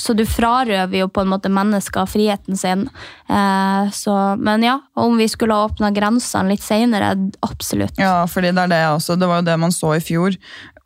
så 0.00 0.14
du 0.16 0.22
frarøver 0.28 1.02
jo 1.02 1.08
på 1.12 1.22
en 1.24 1.30
måte 1.32 1.50
mennesker 1.52 2.08
friheten 2.08 2.56
sin. 2.56 2.86
Eh, 3.28 3.90
så, 3.96 4.16
men 4.40 4.64
ja, 4.64 4.78
om 5.00 5.16
vi 5.20 5.28
skulle 5.28 5.56
ha 5.56 5.68
åpna 5.68 5.92
grensene 5.96 6.54
litt 6.54 6.64
seinere, 6.64 7.12
absolutt. 7.46 8.00
Ja, 8.00 8.24
fordi 8.30 8.52
det 8.56 8.66
er 8.66 8.74
det 8.74 8.82
også. 8.94 9.16
Det 9.20 9.28
var 9.30 9.42
jo 9.42 9.48
det 9.50 9.58
man 9.60 9.74
så 9.74 9.94
i 9.96 10.02
fjor. 10.04 10.36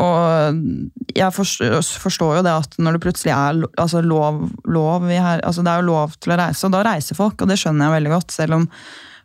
Og 0.03 0.61
jeg 1.15 1.31
forstår, 1.37 1.81
forstår 2.03 2.39
jo 2.41 2.45
det 2.47 2.55
at 2.65 2.79
når 2.83 2.97
det 2.97 3.05
plutselig 3.05 3.35
er 3.35 3.63
altså 3.79 4.03
lov, 4.03 4.45
lov 4.67 5.07
her, 5.07 5.43
altså 5.47 5.63
Det 5.63 5.71
er 5.71 5.83
jo 5.83 5.93
lov 5.93 6.17
til 6.19 6.35
å 6.35 6.39
reise, 6.41 6.67
og 6.67 6.75
da 6.75 6.83
reiser 6.89 7.19
folk, 7.19 7.39
og 7.39 7.51
det 7.51 7.61
skjønner 7.61 7.87
jeg 7.87 7.99
veldig 8.01 8.15
godt. 8.17 8.35
selv 8.35 8.59
om 8.59 8.71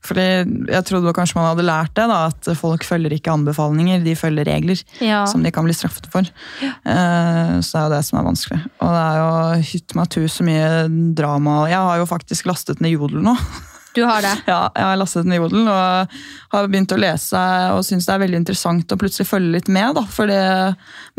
fordi 0.05 0.25
Jeg 0.71 0.85
trodde 0.88 1.13
kanskje 1.13 1.38
man 1.39 1.49
hadde 1.49 1.65
lært 1.67 1.93
det, 1.97 2.05
da, 2.12 2.19
at 2.29 2.49
folk 2.57 2.85
følger 2.88 3.15
ikke 3.17 3.33
anbefalinger, 3.33 4.03
de 4.03 4.15
følger 4.15 4.47
regler. 4.47 4.83
Ja. 5.03 5.25
Som 5.29 5.43
de 5.43 5.51
kan 5.51 5.67
bli 5.67 5.75
straffet 5.75 6.07
for. 6.13 6.27
Ja. 6.63 6.71
så 7.59 7.71
det 7.73 7.81
er 7.81 7.88
jo 7.88 7.95
det 7.95 8.03
som 8.07 8.19
er 8.19 8.29
vanskelig. 8.29 8.62
Og 8.79 8.93
det 8.95 9.01
er 9.03 9.19
jo 9.19 9.65
hytt 9.73 9.97
meg 9.99 10.13
tu 10.13 10.21
så 10.31 10.45
mye 10.47 10.69
drama. 11.17 11.62
Jeg 11.71 11.83
har 11.89 11.99
jo 12.01 12.07
faktisk 12.09 12.47
lastet 12.49 12.81
ned 12.83 12.95
Jodel 12.95 13.25
nå. 13.25 13.35
Du 13.99 14.05
har 14.07 14.23
det? 14.23 14.31
Ja, 14.47 14.62
jeg 14.71 14.88
har 14.88 14.99
lastet 15.01 15.27
den 15.27 15.35
i 15.35 15.41
odel 15.43 15.67
og 15.67 16.15
har 16.55 16.71
begynt 16.71 16.95
å 16.95 16.99
lese 16.99 17.43
og 17.75 17.83
syns 17.88 18.07
det 18.07 18.15
er 18.15 18.23
veldig 18.23 18.39
interessant 18.41 18.95
å 18.95 18.99
plutselig 18.99 19.27
følge 19.27 19.57
litt 19.57 19.69
med. 19.69 19.97
da, 19.99 20.05
for 20.07 20.31
det, 20.31 20.39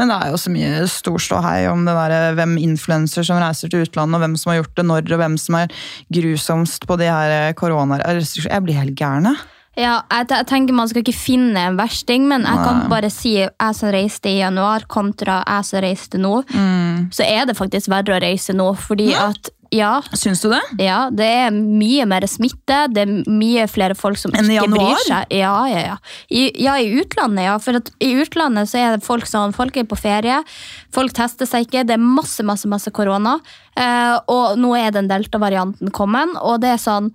Men 0.01 0.11
det 0.11 0.17
er 0.17 0.33
jo 0.33 0.41
så 0.41 0.53
mye 0.55 0.83
storståhei 0.89 1.69
om 1.71 1.85
det 1.87 1.95
der, 1.99 2.17
hvem 2.41 2.57
influenser 2.63 3.27
som 3.27 3.41
reiser 3.43 3.71
til 3.71 3.85
utlandet, 3.85 4.17
og 4.17 4.25
hvem 4.25 4.37
som 4.41 4.55
har 4.55 4.61
gjort 4.63 4.77
det 4.81 4.89
når, 4.89 5.07
og 5.13 5.23
hvem 5.23 5.39
som 5.45 5.61
er 5.61 5.79
grusomst 6.17 6.89
på 6.89 6.99
de 7.01 7.09
her 7.11 7.55
koronarestriksjonene. 7.61 8.57
Jeg 8.57 8.67
blir 8.67 8.81
helt 8.81 8.99
gæren. 8.99 9.31
jeg. 9.31 9.49
Ja, 9.79 10.01
jeg, 10.11 10.27
jeg 10.33 10.47
tenker 10.51 10.75
Man 10.77 10.89
skal 10.91 11.05
ikke 11.05 11.15
finne 11.15 11.63
en 11.69 11.79
versting, 11.79 12.27
men 12.29 12.43
jeg 12.49 12.65
kan 12.67 12.83
bare 12.91 13.11
si 13.13 13.37
jeg 13.39 13.77
som 13.79 13.93
reiste 13.95 14.29
i 14.33 14.41
januar 14.41 14.85
kontra 14.91 15.41
jeg 15.47 15.69
som 15.69 15.85
reiste 15.85 16.21
nå, 16.21 16.35
så 17.15 17.25
er 17.27 17.47
det 17.49 17.57
faktisk 17.59 17.93
verre 17.93 18.17
å 18.17 18.21
reise 18.23 18.57
nå. 18.57 18.73
Fordi 18.81 19.13
at 19.15 19.53
ja, 19.75 19.91
Syns 20.19 20.43
du 20.43 20.49
det? 20.51 20.61
ja, 20.83 21.05
det 21.15 21.27
er 21.27 21.51
mye 21.55 22.07
mer 22.11 22.27
smitte, 22.31 22.83
det 22.91 23.05
er 23.05 23.13
mye 23.31 23.67
flere 23.71 23.95
folk 23.99 24.19
som 24.19 24.35
Enn 24.35 24.51
ikke 24.51 24.71
bryr 24.73 25.05
seg. 25.07 25.31
Ja, 25.35 25.53
ja, 25.71 25.83
ja. 25.93 25.99
I, 26.27 26.49
ja, 26.59 26.75
i 26.81 26.91
utlandet, 26.99 27.47
ja. 27.47 27.59
For 27.63 27.79
i 27.79 28.11
utlandet 28.19 28.71
så 28.71 28.81
er 28.81 28.97
det 28.97 29.07
folk 29.07 29.29
sånn, 29.31 29.55
folk 29.55 29.79
er 29.79 29.87
på 29.91 29.99
ferie, 30.01 30.41
folk 30.95 31.15
tester 31.17 31.49
seg 31.49 31.69
ikke, 31.69 31.85
det 31.87 31.95
er 31.99 32.03
masse, 32.03 32.43
masse, 32.47 32.71
masse 32.71 32.91
korona. 32.95 33.39
Eh, 33.79 34.17
og 34.33 34.59
nå 34.59 34.75
er 34.79 34.91
den 34.97 35.11
delta-varianten 35.11 35.95
kommet, 35.95 36.35
og 36.43 36.59
det 36.65 36.75
er 36.75 36.83
sånn 36.83 37.15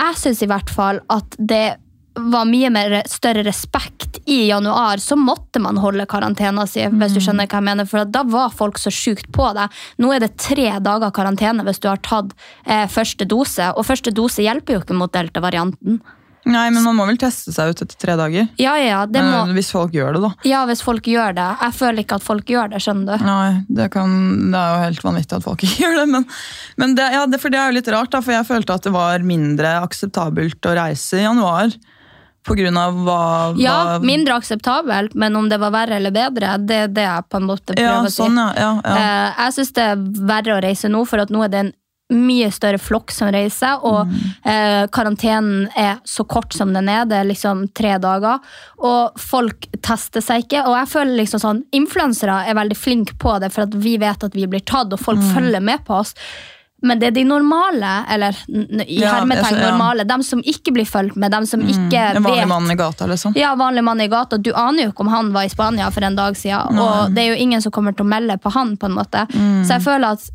jeg 0.00 0.16
syns 0.16 0.42
i 0.44 0.48
hvert 0.48 0.70
fall 0.72 1.00
at 1.12 1.36
det 1.38 1.78
var 2.14 2.44
mye 2.48 2.70
mer 2.74 2.94
større 3.08 3.42
respekt. 3.46 4.18
I 4.26 4.48
januar 4.48 5.00
så 5.02 5.16
måtte 5.16 5.60
man 5.62 5.78
holde 5.80 6.06
karantena 6.10 6.66
si, 6.68 6.82
hvis 6.84 7.14
du 7.16 7.20
skjønner 7.22 7.46
hva 7.48 7.60
jeg 7.60 7.68
mener. 7.70 7.88
For 7.88 8.04
da 8.04 8.22
var 8.28 8.50
folk 8.54 8.78
så 8.82 8.90
sjukt 8.92 9.30
på 9.34 9.50
deg. 9.56 9.70
Nå 10.02 10.12
er 10.14 10.24
det 10.26 10.34
tre 10.40 10.70
dager 10.82 11.10
karantene 11.14 11.64
hvis 11.66 11.80
du 11.82 11.88
har 11.90 12.00
tatt 12.04 12.32
eh, 12.66 12.86
første 12.90 13.26
dose. 13.30 13.70
Og 13.76 13.86
første 13.86 14.12
dose 14.14 14.42
hjelper 14.44 14.78
jo 14.78 14.82
ikke 14.84 14.98
mot 14.98 15.12
delta-varianten. 15.14 16.00
Nei, 16.48 16.70
men 16.72 16.80
man 16.86 16.96
må 16.96 17.04
vel 17.04 17.18
teste 17.20 17.52
seg 17.52 17.68
ut 17.74 17.82
etter 17.84 17.98
tre 18.00 18.14
dager. 18.16 18.46
Ja, 18.56 18.72
ja, 18.80 19.02
det 19.04 19.20
må, 19.20 19.42
Eh, 19.44 19.50
Hvis 19.58 19.68
folk 19.76 19.92
gjør 19.92 20.14
det, 20.16 20.22
da. 20.24 20.30
ja, 20.48 20.62
hvis 20.70 20.80
folk 20.82 21.04
gjør 21.04 21.34
det. 21.36 21.48
Jeg 21.60 21.74
føler 21.76 22.00
ikke 22.00 22.16
at 22.16 22.24
folk 22.24 22.48
gjør 22.48 22.70
det, 22.72 22.80
skjønner 22.80 23.20
du. 23.20 23.26
Nei, 23.28 23.50
det, 23.68 23.90
kan, 23.92 24.14
det 24.50 24.56
er 24.56 24.70
jo 24.72 24.78
helt 24.86 25.04
vanvittig 25.04 25.36
at 25.36 25.44
folk 25.44 25.62
ikke 25.68 25.84
gjør 25.84 25.98
det. 26.00 26.06
Men, 26.14 26.24
men 26.80 26.94
det, 26.96 27.10
ja, 27.12 27.26
det, 27.28 27.42
for 27.44 27.52
det 27.52 27.60
er 27.60 27.68
jo 27.68 27.76
litt 27.76 27.92
rart, 27.92 28.10
da, 28.16 28.22
for 28.24 28.32
jeg 28.38 28.48
følte 28.48 28.78
at 28.80 28.88
det 28.88 28.94
var 28.96 29.20
mindre 29.28 29.74
akseptabelt 29.84 30.64
å 30.72 30.76
reise 30.80 31.20
i 31.20 31.26
januar. 31.28 31.76
På 32.46 32.54
grunn 32.56 32.76
av 32.80 32.94
hva, 33.04 33.18
Ja, 33.60 33.98
mindre 34.00 34.38
akseptabelt, 34.40 35.14
men 35.14 35.36
om 35.36 35.48
det 35.48 35.58
var 35.60 35.70
verre 35.74 35.96
eller 36.00 36.10
bedre, 36.10 36.54
det 36.58 36.76
er 36.84 36.88
det 36.88 37.02
jeg 37.04 37.28
på 37.28 37.36
en 37.36 37.46
måte 37.50 37.74
prøver 37.74 37.84
Ja, 37.84 38.00
å 38.00 38.08
si. 38.10 38.22
sånn, 38.22 38.36
ja. 38.56 38.70
ja. 38.84 38.96
Eh, 38.96 39.44
jeg 39.44 39.52
syns 39.58 39.72
det 39.76 39.84
er 39.90 39.96
verre 40.30 40.56
å 40.56 40.62
reise 40.64 40.88
nå, 40.88 41.04
for 41.06 41.18
at 41.20 41.28
nå 41.30 41.44
er 41.44 41.48
det 41.52 41.60
en 41.66 41.72
mye 42.10 42.48
større 42.50 42.78
flokk 42.82 43.12
som 43.14 43.28
reiser, 43.30 43.84
og 43.86 44.08
Mm. 44.08 44.22
eh, 44.44 44.86
karantenen 44.90 45.68
er 45.76 46.00
så 46.04 46.24
kort 46.26 46.52
som 46.52 46.72
den 46.72 46.88
er, 46.88 47.04
det 47.04 47.18
er 47.20 47.24
liksom 47.28 47.68
tre 47.72 47.98
dager, 48.02 48.40
og 48.82 49.12
folk 49.20 49.68
tester 49.80 50.20
seg 50.20 50.42
ikke, 50.48 50.64
og 50.66 50.74
jeg 50.74 50.88
føler 50.88 51.16
liksom 51.20 51.38
sånn, 51.44 51.62
influensere 51.72 52.48
er 52.48 52.54
veldig 52.58 52.76
flinke 52.76 53.14
på 53.16 53.38
det, 53.38 53.52
for 53.52 53.62
at 53.68 53.74
vi 53.74 53.96
vet 53.96 54.24
at 54.24 54.32
vi 54.34 54.46
blir 54.46 54.64
tatt, 54.64 54.92
og 54.92 54.98
folk 54.98 55.20
Mm. 55.20 55.34
følger 55.36 55.62
med 55.62 55.84
på 55.86 56.00
oss, 56.00 56.14
men 56.82 56.98
det 57.00 57.06
er 57.10 57.14
de 57.16 57.24
normale, 57.28 57.90
eller 58.08 58.36
i 58.48 59.00
Ja, 59.00 59.12
hermetegn 59.18 59.58
ja. 59.58 59.70
normale, 59.70 60.04
dem 60.08 60.22
som 60.22 60.40
ikke 60.42 60.72
blir 60.72 60.88
fulgt 60.88 61.16
med, 61.16 61.30
dem 61.32 61.46
som 61.46 61.60
ikke 61.60 62.16
En 62.16 62.22
vanlig 62.22 62.40
vet 62.40 62.48
mann 62.48 62.70
i 62.70 62.76
gata, 62.78 63.06
liksom. 63.06 63.36
ja, 63.36 63.54
vanlig 63.54 63.84
mann 63.84 64.00
i 64.00 64.08
gata. 64.08 64.38
Du 64.38 64.52
aner 64.54 64.84
jo 64.84 64.92
ikke 64.94 65.04
om 65.06 65.12
han 65.12 65.32
var 65.32 65.44
i 65.44 65.52
Spania 65.52 65.90
for 65.90 66.04
en 66.06 66.16
dag 66.16 66.36
siden. 66.36 66.78
Og 66.80 67.14
det 67.14 67.24
er 67.24 67.34
jo 67.34 67.40
ingen 67.46 67.62
som 67.62 67.72
kommer 67.72 67.92
til 67.92 68.04
å 68.06 68.10
melde 68.10 68.38
på 68.38 68.52
han. 68.54 68.76
på 68.76 68.86
en 68.86 68.92
måte. 68.96 69.26
Mm. 69.34 69.64
Så 69.64 69.76
jeg 69.76 69.82
føler 69.82 70.16
at 70.16 70.28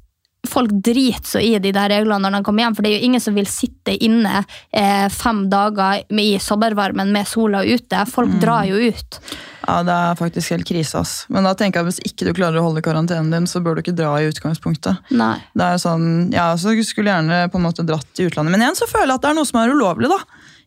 folk 0.49 0.71
driter 0.83 1.25
så 1.35 1.41
i 1.41 1.57
de 1.59 1.71
der 1.75 1.89
reglene 1.89 2.19
når 2.29 2.39
de 2.39 2.43
kommer 2.47 2.63
hjem. 2.65 2.75
For 2.77 2.81
det 2.85 2.91
er 2.91 2.99
jo 2.99 3.05
ingen 3.09 3.21
som 3.23 3.35
vil 3.37 3.45
sitte 3.49 3.95
inne 4.03 4.43
eh, 4.73 5.07
fem 5.09 5.45
dager 5.49 6.03
i 6.11 6.37
sommervarmen 6.41 7.11
med 7.15 7.27
sola 7.27 7.63
ute. 7.65 8.05
Folk 8.11 8.29
Mm. 8.35 8.39
drar 8.41 8.65
jo 8.67 8.75
ut. 8.75 9.19
Ja, 9.67 9.81
Det 9.83 9.91
er 9.93 10.15
faktisk 10.15 10.49
helt 10.51 10.65
krise. 10.67 10.95
ass. 10.99 11.25
Men 11.29 11.43
da 11.43 11.53
tenker 11.53 11.79
jeg 11.81 11.87
at 11.87 11.93
hvis 11.93 12.11
ikke 12.11 12.25
du 12.27 12.33
klarer 12.33 12.59
å 12.59 12.63
holde 12.69 12.81
karantenen 12.85 13.31
din, 13.31 13.45
så 13.47 13.61
bør 13.63 13.75
du 13.75 13.81
ikke 13.81 13.95
dra 13.95 14.13
i 14.21 14.29
utgangspunktet. 14.29 14.97
Nei. 15.11 15.37
Det 15.55 15.61
er 15.63 15.71
jo 15.77 15.83
sånn, 15.89 16.31
ja, 16.33 16.53
så 16.55 16.75
skulle 16.85 17.09
gjerne 17.09 17.49
på 17.51 17.55
en 17.55 17.63
måte 17.65 17.85
dratt 17.85 18.19
i 18.19 18.27
utlandet, 18.29 18.51
men 18.51 18.61
igjen 18.61 18.75
så 18.77 18.87
føler 18.87 19.07
jeg 19.07 19.15
at 19.15 19.21
det 19.21 19.29
er 19.31 19.35
noe 19.35 19.45
som 19.45 19.59
er 19.61 19.73
ulovlig. 19.73 20.09
da. 20.09 20.19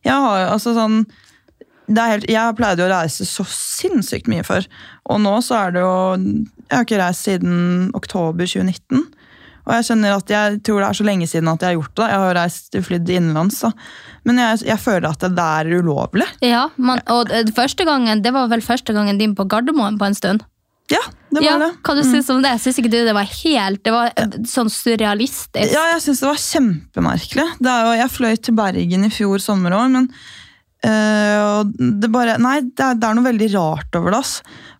Jeg 0.03 0.13
har 0.13 0.37
jo, 0.45 0.53
altså 0.53 0.73
sånn, 0.75 1.05
det 1.89 2.03
helt, 2.05 2.27
jeg 2.29 2.55
pleide 2.55 2.85
å 2.85 2.89
reise 2.91 3.25
så 3.25 3.43
sinnssykt 3.49 4.27
mye 4.29 4.43
før, 4.45 4.67
og 5.09 5.19
nå 5.21 5.37
så 5.41 5.55
er 5.67 5.71
det 5.71 5.81
jo 5.81 6.45
Jeg 6.69 6.77
har 6.77 6.85
ikke 6.85 6.99
reist 7.01 7.25
siden 7.25 7.91
oktober 7.97 8.45
2019. 8.45 9.07
Og 9.67 9.73
jeg 9.75 9.87
skjønner 9.89 10.15
at 10.17 10.33
jeg 10.33 10.61
tror 10.65 10.81
det 10.81 10.89
er 10.89 10.99
så 10.99 11.07
lenge 11.07 11.27
siden 11.29 11.51
at 11.51 11.61
jeg 11.65 11.73
har 11.73 11.79
gjort 11.79 11.95
det. 11.99 12.07
Jeg 12.11 12.23
har 12.23 12.37
reist 12.39 12.79
flydd 12.89 13.11
innenlands, 13.15 13.59
da. 13.65 13.71
men 14.25 14.41
jeg, 14.41 14.61
jeg 14.69 14.79
føler 14.81 15.09
at 15.11 15.25
det 15.25 15.47
er 15.47 15.73
ulovlig. 15.79 16.29
Ja, 16.45 16.67
man, 16.77 17.03
og 17.11 17.33
første 17.55 17.85
gangen, 17.85 18.23
Det 18.23 18.33
var 18.33 18.47
vel 18.51 18.61
første 18.65 18.93
gangen 18.93 19.19
din 19.19 19.35
på 19.35 19.45
Gardermoen 19.49 19.99
på 19.99 20.09
en 20.09 20.17
stund? 20.17 20.45
Ja, 20.89 21.01
det 21.29 21.43
var 21.43 21.45
Ja, 21.45 21.57
det. 21.61 21.69
Hva 21.85 21.93
du 21.93 22.01
synes 22.01 22.29
om 22.33 22.41
det? 22.41 22.55
Syns 22.63 22.79
ikke 22.81 22.89
du 22.89 22.97
det 23.05 23.13
var 23.13 23.27
helt 23.29 23.83
Det 23.85 23.91
var 23.93 24.09
eh, 24.17 24.39
sånn 24.49 24.71
surrealistisk? 24.73 25.69
Ja, 25.69 25.83
jeg 25.93 26.01
syns 26.01 26.23
det 26.23 26.29
var 26.31 26.41
kjempemerkelig. 26.41 27.45
Det 27.61 27.75
jo, 27.85 27.91
jeg 27.99 28.13
fløy 28.15 28.35
til 28.41 28.57
Bergen 28.57 29.05
i 29.05 29.11
fjor 29.13 29.43
sommer 29.43 29.75
òg, 29.77 29.91
men 29.93 30.09
øh, 30.87 31.37
og 31.43 31.71
det 32.01 32.09
bare 32.13 32.37
Nei, 32.39 32.59
det 32.63 32.85
er, 32.85 32.97
det 32.99 33.07
er 33.07 33.17
noe 33.17 33.27
veldig 33.27 33.49
rart 33.55 33.97
over 33.99 34.15
det. 34.15 34.23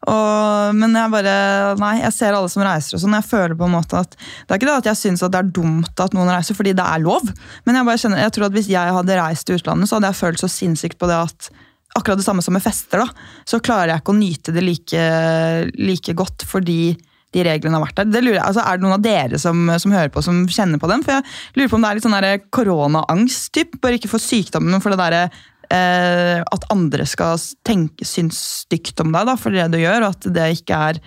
Og, 0.08 0.76
men 0.80 0.96
jeg 0.96 1.14
bare 1.14 1.36
Nei, 1.82 1.94
jeg 2.04 2.16
ser 2.16 2.38
alle 2.38 2.52
som 2.52 2.64
reiser 2.66 2.98
og 2.98 3.04
sånn. 3.04 3.18
Jeg 3.20 3.28
føler 3.30 3.58
på 3.60 3.68
en 3.68 3.76
måte 3.76 4.00
at 4.00 4.16
Det 4.16 4.54
er 4.54 4.62
ikke 4.62 4.70
det 4.70 4.78
at 4.82 4.92
jeg 4.92 5.02
syns 5.02 5.26
det 5.26 5.42
er 5.42 5.54
dumt 5.60 6.06
at 6.06 6.16
noen 6.16 6.32
reiser, 6.32 6.58
fordi 6.58 6.76
det 6.78 6.86
er 6.86 7.04
lov. 7.04 7.28
Men 7.68 7.80
jeg 7.80 7.90
bare 7.90 8.04
kjenner, 8.04 8.24
jeg 8.24 8.36
tror 8.36 8.50
at 8.50 8.56
hvis 8.58 8.72
jeg 8.72 8.96
hadde 9.00 9.20
reist 9.20 9.48
til 9.50 9.60
utlandet, 9.60 9.90
så 9.90 10.00
hadde 10.00 10.14
jeg 10.14 10.22
følt 10.22 10.44
så 10.44 10.52
sinnssykt 10.52 11.00
på 11.02 11.10
det 11.10 11.20
at 11.30 11.52
Akkurat 11.98 12.20
det 12.20 12.24
samme 12.24 12.44
som 12.46 12.54
med 12.54 12.62
fester, 12.62 13.02
da. 13.02 13.30
Så 13.50 13.58
klarer 13.66 13.90
jeg 13.90 14.04
ikke 14.04 14.14
å 14.14 14.20
nyte 14.20 14.54
det 14.54 14.62
like, 14.62 15.06
like 15.74 16.14
godt 16.16 16.46
fordi 16.48 16.94
de 17.34 17.46
reglene 17.46 17.78
har 17.78 17.86
vært 17.86 18.00
der. 18.00 18.10
Det 18.14 18.22
lurer 18.24 18.40
jeg, 18.40 18.46
altså 18.46 18.64
Er 18.64 18.78
det 18.78 18.86
noen 18.86 18.96
av 18.96 19.06
dere 19.06 19.40
som, 19.42 19.72
som 19.82 19.94
hører 19.94 20.12
på 20.14 20.24
som 20.26 20.42
kjenner 20.50 20.82
på 20.82 20.90
dem? 20.90 21.04
For 21.06 21.18
jeg 21.18 21.26
lurer 21.58 21.72
på 21.72 21.78
om 21.78 21.86
det 21.86 21.90
er 21.90 22.00
litt 22.00 22.08
sånn 22.08 22.48
koronaangst. 22.56 23.62
Bare 23.82 24.00
ikke 24.00 24.12
for 24.12 24.24
sykdommen, 24.24 24.74
men 24.74 24.84
for 24.84 24.94
det 24.94 25.02
derre 25.02 25.24
eh, 25.74 26.42
at 26.42 26.68
andre 26.74 27.06
skal 27.10 27.38
tenke, 27.68 28.06
synes 28.08 28.40
stygt 28.66 29.00
om 29.04 29.14
deg 29.16 29.30
da, 29.30 29.38
for 29.40 29.56
det 29.56 29.70
du 29.74 29.80
gjør, 29.82 30.08
og 30.08 30.18
at 30.18 30.30
det 30.34 30.50
ikke 30.62 30.84
er 30.90 31.02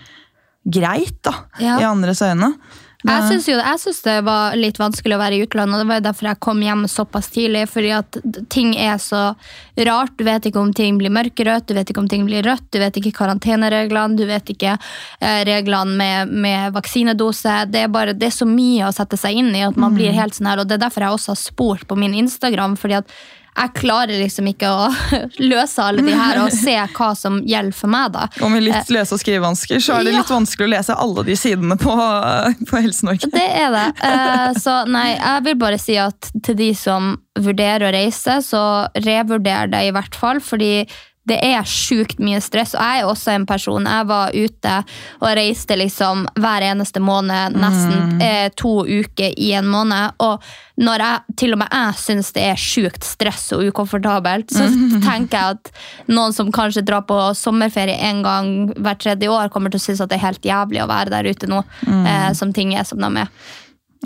greit 0.63 1.19
da, 1.27 1.35
Ja. 1.59 1.81
i 1.81 1.85
andres 1.89 2.23
øyne. 2.23 2.55
Jeg 3.03 3.23
syns 3.27 3.49
jo 3.51 3.57
jeg 3.59 3.79
synes 3.83 4.01
det 4.05 4.13
var 4.23 4.53
litt 4.55 4.77
vanskelig 4.79 5.17
å 5.17 5.19
være 5.19 5.35
i 5.35 5.43
utlandet, 5.43 5.75
og 5.75 5.81
det 5.83 5.89
var 5.91 6.05
derfor 6.05 6.29
jeg 6.29 6.39
kom 6.39 6.61
hjem 6.63 6.85
såpass 6.87 7.33
tidlig. 7.35 7.65
fordi 7.69 7.91
at 7.91 8.19
ting 8.49 8.77
er 8.79 8.95
så 9.03 9.35
rart. 9.77 10.17
Du 10.17 10.23
vet 10.23 10.47
ikke 10.47 10.61
om 10.61 10.71
ting 10.73 10.99
blir 10.99 11.11
mørkerødt, 11.11 11.67
du 11.67 11.75
vet 11.75 11.91
ikke 11.91 11.99
om 11.99 12.07
ting 12.09 12.25
blir 12.27 12.47
rødt, 12.47 12.71
du 12.71 12.79
vet 12.79 12.95
ikke 12.95 13.11
karantenereglene, 13.19 14.17
du 14.17 14.25
vet 14.25 14.55
ikke 14.55 14.79
eh, 15.21 15.43
reglene 15.45 15.97
med, 15.97 16.29
med 16.31 16.73
vaksinedose. 16.79 17.67
Det 17.73 17.83
er 17.83 17.89
bare 17.89 18.15
det 18.15 18.31
er 18.31 18.39
så 18.39 18.47
mye 18.47 18.87
å 18.87 18.95
sette 18.95 19.19
seg 19.19 19.35
inn 19.35 19.51
i 19.51 19.67
at 19.67 19.77
man 19.77 19.99
blir 19.99 20.15
helt 20.15 20.39
sånn 20.39 20.47
her, 20.47 20.63
og 20.63 20.69
det 20.71 20.79
er 20.79 20.87
derfor 20.87 21.03
jeg 21.03 21.19
også 21.19 21.35
har 21.35 21.43
spurt 21.43 21.89
på 21.89 21.99
min 21.99 22.15
Instagram. 22.15 22.77
fordi 22.77 23.03
at 23.03 23.11
jeg 23.53 23.73
klarer 23.77 24.17
liksom 24.23 24.47
ikke 24.49 24.69
å 24.73 24.87
løse 25.53 25.83
alle 25.85 26.03
de 26.07 26.15
her 26.17 26.39
og 26.41 26.55
se 26.57 26.73
hva 26.97 27.11
som 27.19 27.41
gjelder 27.45 27.77
for 27.77 27.93
meg. 27.93 28.13
da. 28.15 28.27
Og 28.41 28.51
med 28.55 28.65
litt 28.65 28.89
lese- 28.95 29.13
og 29.17 29.21
skrivevansker 29.21 29.83
så 29.85 29.99
er 29.99 30.05
det 30.07 30.15
Ja. 30.15 30.23
litt 30.23 30.33
vanskelig 30.33 30.69
å 30.69 30.73
lese 30.73 30.97
alle 30.97 31.25
de 31.29 31.37
sidene 31.37 31.77
på, 31.81 31.93
på 32.71 32.81
Helse-Norge. 32.81 33.29
Det 33.35 33.45
er 33.63 33.71
det. 33.75 33.87
Eh, 34.09 34.49
så 34.63 34.79
nei, 34.89 35.11
jeg 35.19 35.45
vil 35.51 35.59
bare 35.61 35.79
si 35.79 35.99
at 36.01 36.31
til 36.43 36.57
de 36.59 36.71
som 36.75 37.13
vurderer 37.39 37.89
å 37.89 37.93
reise, 37.95 38.41
så 38.45 38.65
revurder 39.05 39.71
det 39.73 39.85
i 39.89 39.93
hvert 39.95 40.17
fall, 40.17 40.41
fordi 40.45 40.87
det 41.29 41.39
er 41.47 41.63
sjukt 41.69 42.19
mye 42.23 42.41
stress. 42.43 42.75
Og 42.75 42.83
jeg 42.83 43.03
er 43.03 43.09
også 43.09 43.35
en 43.37 43.47
person. 43.47 43.87
Jeg 43.87 44.07
var 44.11 44.35
ute 44.35 44.75
og 45.21 45.29
reiste 45.39 45.77
liksom 45.79 46.27
hver 46.43 46.67
eneste 46.67 47.03
måned, 47.03 47.55
nesten 47.63 48.23
eh, 48.23 48.49
to 48.59 48.83
uker 48.83 49.37
i 49.39 49.53
en 49.59 49.71
måned. 49.71 50.19
Og 50.25 50.43
når 50.83 51.05
jeg, 51.07 51.37
til 51.45 51.55
og 51.55 51.63
med 51.63 51.71
jeg 51.71 52.01
syns 52.03 52.33
det 52.35 52.47
er 52.51 52.59
sjukt 52.59 53.07
stress 53.07 53.53
og 53.55 53.63
ukomfortabelt, 53.71 54.51
så 54.51 54.67
tenker 55.09 55.39
jeg 55.39 55.59
at 55.59 55.73
noen 56.11 56.35
som 56.35 56.51
kanskje 56.55 56.85
drar 56.87 57.07
på 57.07 57.19
sommerferie 57.39 57.99
en 58.11 58.25
gang 58.27 58.55
hvert 58.75 59.03
tredje 59.05 59.31
år, 59.31 59.53
kommer 59.55 59.71
til 59.71 59.83
å 59.83 59.87
synes 59.87 60.03
at 60.03 60.11
det 60.11 60.19
er 60.19 60.27
helt 60.27 60.49
jævlig 60.53 60.83
å 60.83 60.91
være 60.91 61.15
der 61.15 61.31
ute 61.31 61.51
nå, 61.51 61.63
eh, 61.87 62.33
som 62.39 62.55
ting 62.57 62.75
er 62.75 62.89
som 62.89 62.99
de 63.03 63.13
er. 63.23 63.31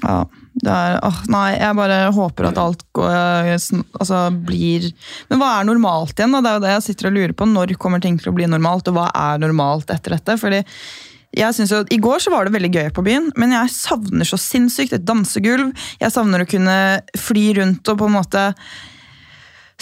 Ja, 0.04 0.24
er, 0.64 0.94
åh, 1.04 1.18
nei, 1.28 1.50
jeg 1.58 1.76
bare 1.76 1.98
håper 2.16 2.48
at 2.48 2.60
alt 2.60 2.84
går, 2.96 3.50
altså, 3.52 4.20
blir 4.48 4.86
Men 5.28 5.42
hva 5.42 5.50
er 5.58 5.68
normalt 5.68 6.16
igjen? 6.16 6.32
Da? 6.32 6.40
Det 6.40 6.50
er 6.50 6.56
jo 6.56 6.64
det 6.64 6.72
jeg 6.72 6.86
sitter 6.86 7.10
og 7.10 7.18
lurer 7.18 7.34
på. 7.36 7.48
Når 7.50 7.74
kommer 7.82 8.00
ting 8.00 8.16
til 8.20 8.32
å 8.32 8.36
bli 8.36 8.48
normalt, 8.48 8.88
og 8.88 8.96
hva 8.96 9.10
er 9.12 9.42
normalt 9.42 9.92
etter 9.92 10.16
dette? 10.16 10.38
Fordi 10.40 10.62
jeg 11.36 11.52
synes 11.52 11.72
jo, 11.74 11.82
I 11.92 12.00
går 12.00 12.22
så 12.24 12.32
var 12.32 12.46
det 12.46 12.54
veldig 12.56 12.72
gøy 12.72 12.90
på 12.96 13.04
byen, 13.04 13.30
men 13.36 13.52
jeg 13.52 13.74
savner 13.74 14.28
så 14.28 14.38
sinnssykt 14.40 14.96
et 14.96 15.04
dansegulv. 15.04 15.74
Jeg 16.00 16.14
savner 16.14 16.42
å 16.44 16.48
kunne 16.48 16.76
fly 17.20 17.48
rundt 17.60 17.92
og 17.92 18.00
på 18.00 18.08
en 18.08 18.16
måte 18.16 18.44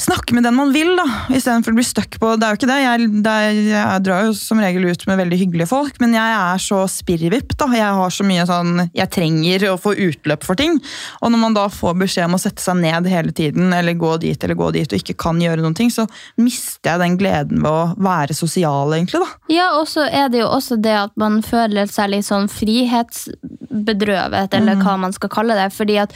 snakke 0.01 0.35
med 0.35 0.43
den 0.43 0.57
man 0.57 0.73
vil, 0.75 0.97
da, 0.99 1.05
istedenfor 1.31 1.71
å 1.71 1.77
bli 1.79 1.85
stuck 1.87 2.17
på 2.19 2.33
Det 2.35 2.43
er 2.47 2.51
jo 2.55 2.59
ikke 2.59 2.71
det. 2.71 2.79
Jeg, 2.83 3.09
det 3.23 3.31
er, 3.31 3.59
jeg 3.69 4.03
drar 4.03 4.25
jo 4.27 4.33
som 4.35 4.59
regel 4.59 4.85
ut 4.89 5.05
med 5.07 5.19
veldig 5.21 5.39
hyggelige 5.39 5.69
folk, 5.71 6.01
men 6.03 6.15
jeg 6.17 6.31
er 6.35 6.59
så 6.63 6.81
spirrevipp. 6.91 7.55
da. 7.61 7.69
Jeg 7.79 7.93
har 8.01 8.11
så 8.15 8.25
mye 8.27 8.47
sånn 8.49 8.91
Jeg 8.91 9.11
trenger 9.15 9.69
å 9.71 9.77
få 9.79 9.95
utløp 9.95 10.43
for 10.47 10.55
ting. 10.59 10.81
Og 11.23 11.31
når 11.31 11.39
man 11.45 11.55
da 11.55 11.69
får 11.71 11.95
beskjed 12.01 12.27
om 12.27 12.35
å 12.35 12.39
sette 12.43 12.63
seg 12.65 12.77
ned 12.83 13.07
hele 13.11 13.33
tiden, 13.37 13.73
eller 13.77 13.95
gå 13.95 14.17
dit 14.25 14.45
eller 14.45 14.57
gå 14.59 14.71
dit, 14.75 14.91
og 14.91 14.99
ikke 14.99 15.15
kan 15.27 15.39
gjøre 15.43 15.63
noen 15.63 15.75
ting, 15.79 15.91
så 15.95 16.07
mister 16.43 16.91
jeg 16.91 16.99
den 17.05 17.19
gleden 17.21 17.63
ved 17.63 17.71
å 17.71 17.95
være 18.03 18.35
sosial, 18.35 18.91
egentlig. 18.99 19.21
da. 19.23 19.29
Ja, 19.55 19.69
og 19.79 19.87
så 19.91 20.03
er 20.11 20.29
det 20.35 20.39
jo 20.43 20.49
også 20.51 20.77
det 20.83 20.97
at 21.05 21.15
man 21.21 21.43
føler 21.47 21.87
seg 21.91 22.11
litt 22.17 22.27
sånn 22.27 22.49
frihetsbedrøvet, 22.51 24.55
eller 24.59 24.75
hva 24.83 24.99
man 25.07 25.13
skal 25.15 25.31
kalle 25.33 25.55
det. 25.59 25.71
Fordi 25.75 25.97
at 26.03 26.11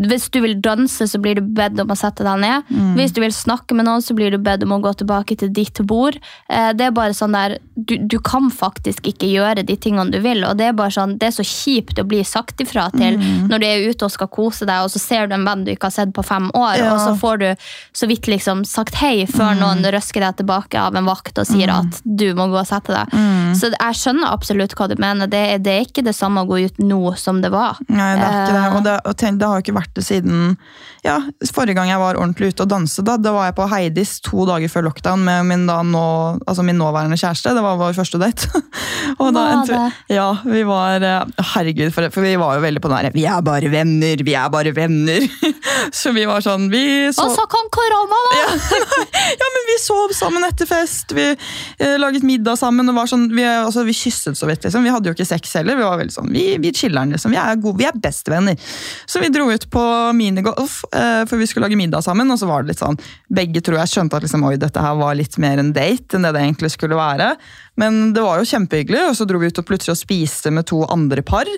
hvis 0.00 0.28
du 0.32 0.40
vil 0.44 0.56
danse, 0.62 1.06
så 1.10 1.18
blir 1.20 1.34
du 1.40 1.44
bedt 1.56 1.80
om 1.82 1.90
å 1.92 1.96
sette 1.98 2.24
deg 2.24 2.38
ned. 2.40 2.62
Hvis 2.96 3.09
du 3.16 3.20
vil 3.22 3.32
snakke 3.34 3.74
med 3.76 3.86
noen, 3.88 4.02
så 4.02 4.14
blir 4.16 4.30
du 4.30 4.38
bedt 4.38 4.62
om 4.66 4.72
å 4.76 4.80
gå 4.82 4.92
tilbake 5.00 5.36
til 5.40 5.50
ditt 5.52 5.80
bord. 5.86 6.16
Eh, 6.48 6.72
Det 6.72 6.86
er 6.86 6.90
bare 6.96 7.14
sånn 7.16 7.32
der, 7.32 7.58
du, 7.76 7.96
du 7.98 8.18
kan 8.20 8.50
faktisk 8.50 9.06
ikke 9.06 9.28
gjøre 9.30 9.64
de 9.66 9.76
tingene 9.76 10.10
du 10.12 10.18
vil, 10.20 10.44
og 10.44 10.56
det 10.58 10.66
er 10.70 10.72
bare 10.76 10.90
sånn, 10.94 11.16
det 11.18 11.28
er 11.30 11.36
så 11.38 11.44
kjipt 11.46 11.98
å 12.00 12.04
bli 12.08 12.22
sagt 12.24 12.60
ifra 12.60 12.88
til 12.92 13.16
når 13.50 13.58
du 13.62 13.66
er 13.66 13.88
ute 13.90 14.04
og 14.06 14.12
skal 14.12 14.28
kose 14.28 14.66
deg, 14.68 14.84
og 14.84 14.90
så 14.92 14.98
ser 15.02 15.26
du 15.30 15.34
en 15.34 15.44
venn 15.46 15.64
du 15.64 15.72
ikke 15.72 15.88
har 15.90 15.96
sett 15.96 16.12
på 16.16 16.24
fem 16.24 16.50
år, 16.54 16.76
Ja. 16.78 16.92
og 16.94 17.00
så 17.00 17.14
får 17.18 17.38
du 17.40 17.48
så 17.92 18.06
vidt 18.10 18.26
liksom 18.30 18.64
sagt 18.64 18.94
hei 19.00 19.26
før 19.26 19.54
noen 19.58 19.82
røsker 19.84 20.20
deg 20.20 20.36
tilbake 20.42 20.78
av 20.80 20.94
en 20.96 21.04
vakt 21.08 21.38
og 21.38 21.46
sier 21.46 21.70
at 21.72 22.00
du 22.04 22.34
må 22.34 22.46
gå 22.52 22.58
og 22.60 22.66
sette 22.68 22.92
deg. 22.94 23.14
Så 23.56 23.70
jeg 23.72 23.94
skjønner 23.98 24.30
absolutt 24.32 24.74
hva 24.78 24.86
du 24.88 24.94
mener. 25.00 25.26
Det, 25.30 25.62
det 25.64 25.72
er 25.72 25.86
ikke 25.86 26.04
det 26.06 26.14
samme 26.14 26.44
å 26.44 26.48
gå 26.48 26.60
ut 26.66 26.78
nå 26.78 27.16
som 27.18 27.40
det 27.42 27.50
var. 27.50 27.76
Nei, 27.88 28.12
det 28.16 28.24
er 28.26 28.36
ikke 28.44 28.54
det. 28.54 28.64
Eh. 28.66 28.76
Og 28.76 28.84
det, 28.86 28.96
og 29.10 29.16
tenk, 29.16 29.38
det 29.40 29.48
har 29.50 29.60
ikke 29.64 29.74
vært 29.76 29.94
det 29.96 30.04
siden 30.06 30.56
ja, 31.04 31.16
forrige 31.48 31.78
gang 31.78 31.88
jeg 31.88 32.00
var 32.00 32.18
ordentlig 32.20 32.50
ute 32.52 32.64
og 32.64 32.70
danset. 32.72 33.04
Da, 33.06 33.16
da 33.20 33.32
var 33.32 33.48
jeg 33.48 33.56
på 33.56 33.68
Heidis 33.70 34.16
to 34.24 34.44
dager 34.48 34.72
før 34.72 34.88
lockdown 34.88 35.22
med 35.24 35.48
min, 35.48 35.66
da, 35.68 35.80
nå, 35.86 36.04
altså 36.44 36.64
min 36.66 36.78
nåværende 36.80 37.16
kjæreste. 37.20 37.54
Det 37.56 37.64
var 37.64 37.78
vår 37.80 37.96
første 37.96 38.20
date. 38.20 38.50
og 39.22 39.32
da, 39.36 39.46
Var 39.50 39.70
det? 39.70 39.80
Ja, 40.12 40.28
vi 40.44 40.64
var 40.68 41.06
eh, 41.06 41.44
Herregud, 41.54 41.92
for, 41.96 42.10
for 42.12 42.26
vi 42.26 42.34
var 42.40 42.58
jo 42.58 42.64
veldig 42.66 42.82
på 42.84 42.92
den 42.92 43.08
der 43.08 43.16
Vi 43.16 43.24
er 43.28 43.40
bare 43.44 43.72
venner, 43.72 44.24
vi 44.26 44.36
er 44.36 44.52
bare 44.52 44.74
venner. 44.76 45.26
så 45.92 46.12
vi 46.16 46.24
var 46.28 46.42
sånn 46.44 46.68
vi 46.72 46.82
sov... 47.14 47.30
Og 47.30 47.36
så 47.38 47.46
kom 47.50 47.68
korona, 47.72 48.18
da! 48.30 48.38
ja, 48.38 48.86
ja, 49.42 49.48
men 49.56 49.66
vi 49.68 49.76
sov 49.82 50.14
sammen 50.16 50.44
etter 50.46 50.68
fest, 50.68 51.14
vi 51.16 51.26
eh, 51.32 51.96
laget 52.00 52.26
middag 52.26 52.58
sammen. 52.60 52.88
og 52.90 52.98
var 52.98 53.10
sånn, 53.10 53.28
vi, 53.34 53.44
altså, 53.46 53.84
vi 53.88 53.96
kysset 53.96 54.38
så 54.38 54.48
vidt, 54.50 54.64
liksom. 54.66 54.86
Vi 54.86 54.92
hadde 54.94 55.10
jo 55.10 55.16
ikke 55.16 55.28
sex 55.28 55.54
heller. 55.58 55.78
Vi 55.78 55.86
var 55.86 56.00
veldig 56.00 56.14
sånn, 56.14 56.30
vi, 56.34 56.44
vi 56.62 56.72
chiller'n, 56.76 57.14
liksom. 57.14 57.34
Vi 57.34 57.40
er, 57.40 57.58
gode, 57.62 57.80
vi 57.80 57.88
er 57.88 57.96
bestevenner. 57.96 58.70
Så 59.10 59.22
vi 59.22 59.32
dro 59.32 59.48
ut 59.50 59.68
på 59.72 59.84
minigolf, 60.16 60.82
eh, 60.92 61.22
for 61.30 61.40
vi 61.40 61.48
skulle 61.50 61.68
lage 61.68 61.80
middag 61.80 62.04
sammen. 62.06 62.30
Og 62.32 62.40
så 62.40 62.50
var 62.50 62.64
det 62.64 62.74
litt 62.74 62.82
sånn, 62.82 63.00
begge 63.32 63.62
tror 63.64 63.80
jeg 63.82 63.94
skjønte 63.94 64.20
at 64.20 64.26
liksom, 64.26 64.46
oi, 64.48 64.56
dette 64.60 64.84
her 64.84 64.98
var 65.00 65.18
litt 65.18 65.38
mer 65.42 65.62
en 65.62 65.74
date 65.76 66.18
enn 66.18 66.26
det 66.26 66.34
det 66.36 66.44
egentlig 66.44 66.72
skulle 66.74 66.98
være. 66.98 67.32
Men 67.80 68.10
det 68.16 68.24
var 68.24 68.40
jo 68.40 68.48
kjempehyggelig, 68.48 69.06
og 69.08 69.16
så 69.16 69.26
dro 69.28 69.40
vi 69.40 69.50
ut 69.50 69.62
og 69.62 69.66
plutselig 69.68 69.94
og 69.94 70.02
spiste 70.02 70.52
med 70.54 70.68
to 70.68 70.82
andre 70.90 71.24
par. 71.26 71.48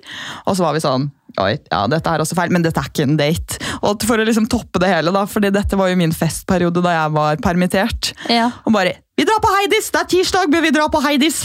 Og 0.46 0.56
så 0.56 0.66
var 0.66 0.76
vi 0.76 0.84
sånn 0.84 1.10
Oi, 1.40 1.54
ja, 1.70 1.82
dette 1.88 2.12
er 2.12 2.20
også 2.20 2.36
feil, 2.36 2.52
men 2.52 2.64
dette 2.64 2.80
er 2.82 2.90
ikke 2.90 3.06
en 3.06 3.16
date. 3.16 3.56
Og 3.80 4.04
for 4.04 4.20
å 4.20 4.26
liksom 4.28 4.48
toppe 4.52 4.82
det 4.82 4.90
hele, 4.92 5.14
da, 5.14 5.24
fordi 5.28 5.52
dette 5.54 5.78
var 5.80 5.88
jo 5.88 5.96
min 6.00 6.12
festperiode 6.12 6.82
da 6.84 6.92
jeg 6.92 7.14
var 7.16 7.40
permittert. 7.44 8.12
Ja. 8.28 8.50
Og 8.66 8.74
bare 8.76 8.98
Vi 9.16 9.24
drar 9.28 9.40
på 9.44 9.52
Heidis! 9.56 9.90
Det 9.92 10.00
er 10.02 10.10
tirsdag, 10.16 10.50
men 10.52 10.64
vi 10.64 10.72
drar 10.74 10.90
på 10.92 11.00
Heidis! 11.04 11.44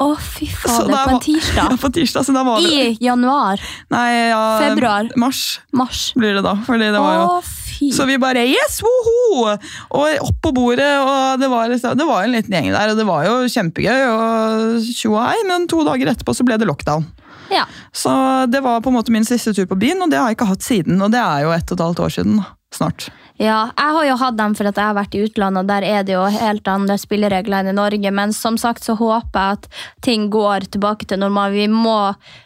Å, 0.00 0.14
fy 0.16 0.46
fader. 0.48 0.94
er 0.96 1.08
på 1.10 1.16
en 1.18 1.24
tirsdag. 1.24 1.56
Ja, 1.60 1.76
på 1.80 1.90
tirsdag, 1.92 2.24
så 2.24 2.32
da 2.32 2.44
var 2.46 2.62
det... 2.64 2.70
I 2.72 3.04
januar. 3.04 3.60
Nei, 3.92 4.06
ja, 4.30 4.44
Februar. 4.62 5.10
Mars 5.20 5.60
Mars. 5.76 6.06
blir 6.16 6.38
det 6.38 6.44
da. 6.46 6.54
Fordi 6.64 6.88
det 6.88 7.02
var 7.04 7.18
jo 7.18 7.26
Å, 7.34 7.42
fy. 7.44 7.90
Så 7.92 8.06
vi 8.08 8.16
bare 8.20 8.46
yes, 8.48 8.78
woho! 8.84 9.44
Og 9.44 10.24
opp 10.24 10.40
på 10.44 10.54
bordet, 10.56 10.88
og 11.04 11.40
det 11.40 11.50
var, 11.52 11.68
liksom, 11.72 11.98
det 12.00 12.08
var 12.08 12.24
en 12.24 12.32
liten 12.32 12.56
gjeng 12.56 12.70
der, 12.72 12.94
og 12.94 13.00
det 13.00 13.08
var 13.08 13.28
jo 13.28 13.36
kjempegøy. 13.52 14.00
og 14.08 14.88
tjo 14.88 15.16
hei, 15.20 15.36
Men 15.48 15.68
to 15.68 15.84
dager 15.84 16.14
etterpå 16.14 16.36
så 16.36 16.48
ble 16.48 16.56
det 16.60 16.68
lockdown. 16.68 17.04
Ja. 17.50 17.66
Så 17.92 18.12
det 18.46 18.62
var 18.64 18.80
på 18.80 18.92
en 18.92 18.98
måte 19.00 19.12
min 19.12 19.26
siste 19.26 19.54
tur 19.56 19.66
på 19.66 19.78
byen, 19.78 20.02
og 20.02 20.10
det 20.12 20.20
har 20.20 20.30
jeg 20.30 20.38
ikke 20.38 20.52
hatt 20.52 20.66
siden. 20.66 21.02
Og 21.02 21.12
det 21.12 21.20
er 21.22 21.44
jo 21.46 21.54
ett 21.54 21.70
og 21.70 21.78
et 21.78 21.86
halvt 21.86 22.02
år 22.06 22.16
siden. 22.20 22.40
Snart. 22.70 23.08
Ja, 23.40 23.70
jeg 23.74 23.94
har 23.96 24.04
jo 24.06 24.16
hatt 24.20 24.36
dem 24.38 24.52
for 24.54 24.68
at 24.68 24.76
jeg 24.78 24.86
har 24.86 24.94
vært 24.94 25.14
i 25.16 25.22
utlandet, 25.24 25.64
og 25.64 25.70
der 25.70 25.84
er 25.88 26.04
det 26.06 26.12
jo 26.12 26.26
helt 26.30 26.68
andre 26.70 26.94
spilleregler 27.00 27.64
enn 27.64 27.72
i 27.72 27.74
Norge. 27.74 28.12
Men 28.14 28.34
som 28.36 28.58
sagt 28.60 28.84
så 28.86 28.94
håper 28.98 29.40
jeg 29.40 29.56
at 29.56 29.66
ting 30.06 30.28
går 30.30 30.68
tilbake 30.76 31.08
til 31.08 31.18
normal. 31.18 31.56
Vi 31.56 31.64
må, 31.72 31.96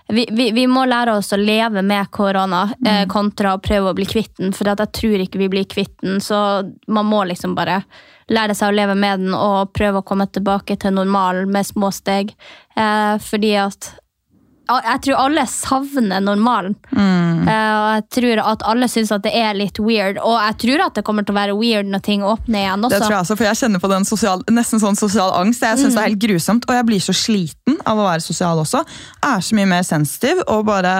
vi, 0.08 0.24
vi, 0.32 0.48
vi 0.56 0.64
må 0.70 0.86
lære 0.88 1.18
oss 1.18 1.34
å 1.34 1.40
leve 1.40 1.82
med 1.84 2.08
korona 2.14 2.62
eh, 2.86 3.02
kontra 3.10 3.56
å 3.56 3.60
prøve 3.60 3.90
å 3.90 3.98
bli 3.98 4.06
kvitt 4.08 4.38
den. 4.40 4.54
For 4.56 4.70
at 4.70 4.80
jeg 4.80 4.94
tror 5.00 5.26
ikke 5.26 5.42
vi 5.42 5.50
blir 5.58 5.68
kvitt 5.68 5.98
den, 6.00 6.22
så 6.24 6.38
man 6.86 7.10
må 7.10 7.24
liksom 7.28 7.58
bare 7.58 7.82
lære 8.32 8.56
seg 8.56 8.70
å 8.70 8.78
leve 8.78 8.94
med 8.96 9.26
den 9.26 9.34
og 9.36 9.74
prøve 9.76 10.00
å 10.00 10.06
komme 10.06 10.30
tilbake 10.32 10.78
til 10.80 10.94
normal 10.96 11.44
med 11.50 11.68
små 11.68 11.90
steg. 11.92 12.32
Eh, 12.78 13.18
fordi 13.20 13.52
at 13.60 13.92
Jeg 14.64 15.00
tror 15.04 15.18
alle 15.20 15.42
savner 15.50 16.22
normalen. 16.24 16.74
Mm. 16.88 17.48
Eh, 17.48 17.72
og 17.76 17.88
jeg 17.90 18.04
tror 18.16 18.40
at 18.46 18.64
alle 18.70 18.88
syns 18.88 19.12
at 19.12 19.24
det 19.26 19.34
er 19.36 19.52
litt 19.58 19.76
weird. 19.82 20.20
Og 20.24 20.38
jeg 20.38 20.56
tror 20.64 20.86
at 20.86 20.96
det 20.96 21.04
kommer 21.04 21.26
til 21.26 21.34
å 21.34 21.38
være 21.38 21.56
weird 21.58 21.90
når 21.92 22.04
ting 22.06 22.24
åpner 22.24 22.62
igjen 22.62 22.86
Det 22.88 23.02
tror 23.02 23.12
jeg 23.12 23.20
også, 23.20 23.36
for 23.36 23.48
jeg 23.50 23.60
kjenner 23.60 23.82
på 23.82 23.92
den 23.92 24.08
sosial, 24.08 24.44
nesten 24.56 24.80
sånn 24.80 24.96
sosial 24.98 25.34
angst. 25.36 25.64
Jeg 25.64 25.82
synes 25.82 25.98
det 25.98 26.02
er 26.02 26.10
helt 26.12 26.24
grusomt, 26.24 26.68
og 26.68 26.78
jeg 26.78 26.88
blir 26.88 27.04
så 27.04 27.16
sliten 27.16 27.80
av 27.84 28.00
å 28.00 28.08
være 28.08 28.24
sosial 28.24 28.62
også. 28.64 28.84
Jeg 29.20 29.30
er 29.30 29.48
så 29.48 29.58
mye 29.60 29.72
mer 29.74 29.84
sensitiv, 29.86 30.40
og 30.48 30.64
bare 30.70 30.94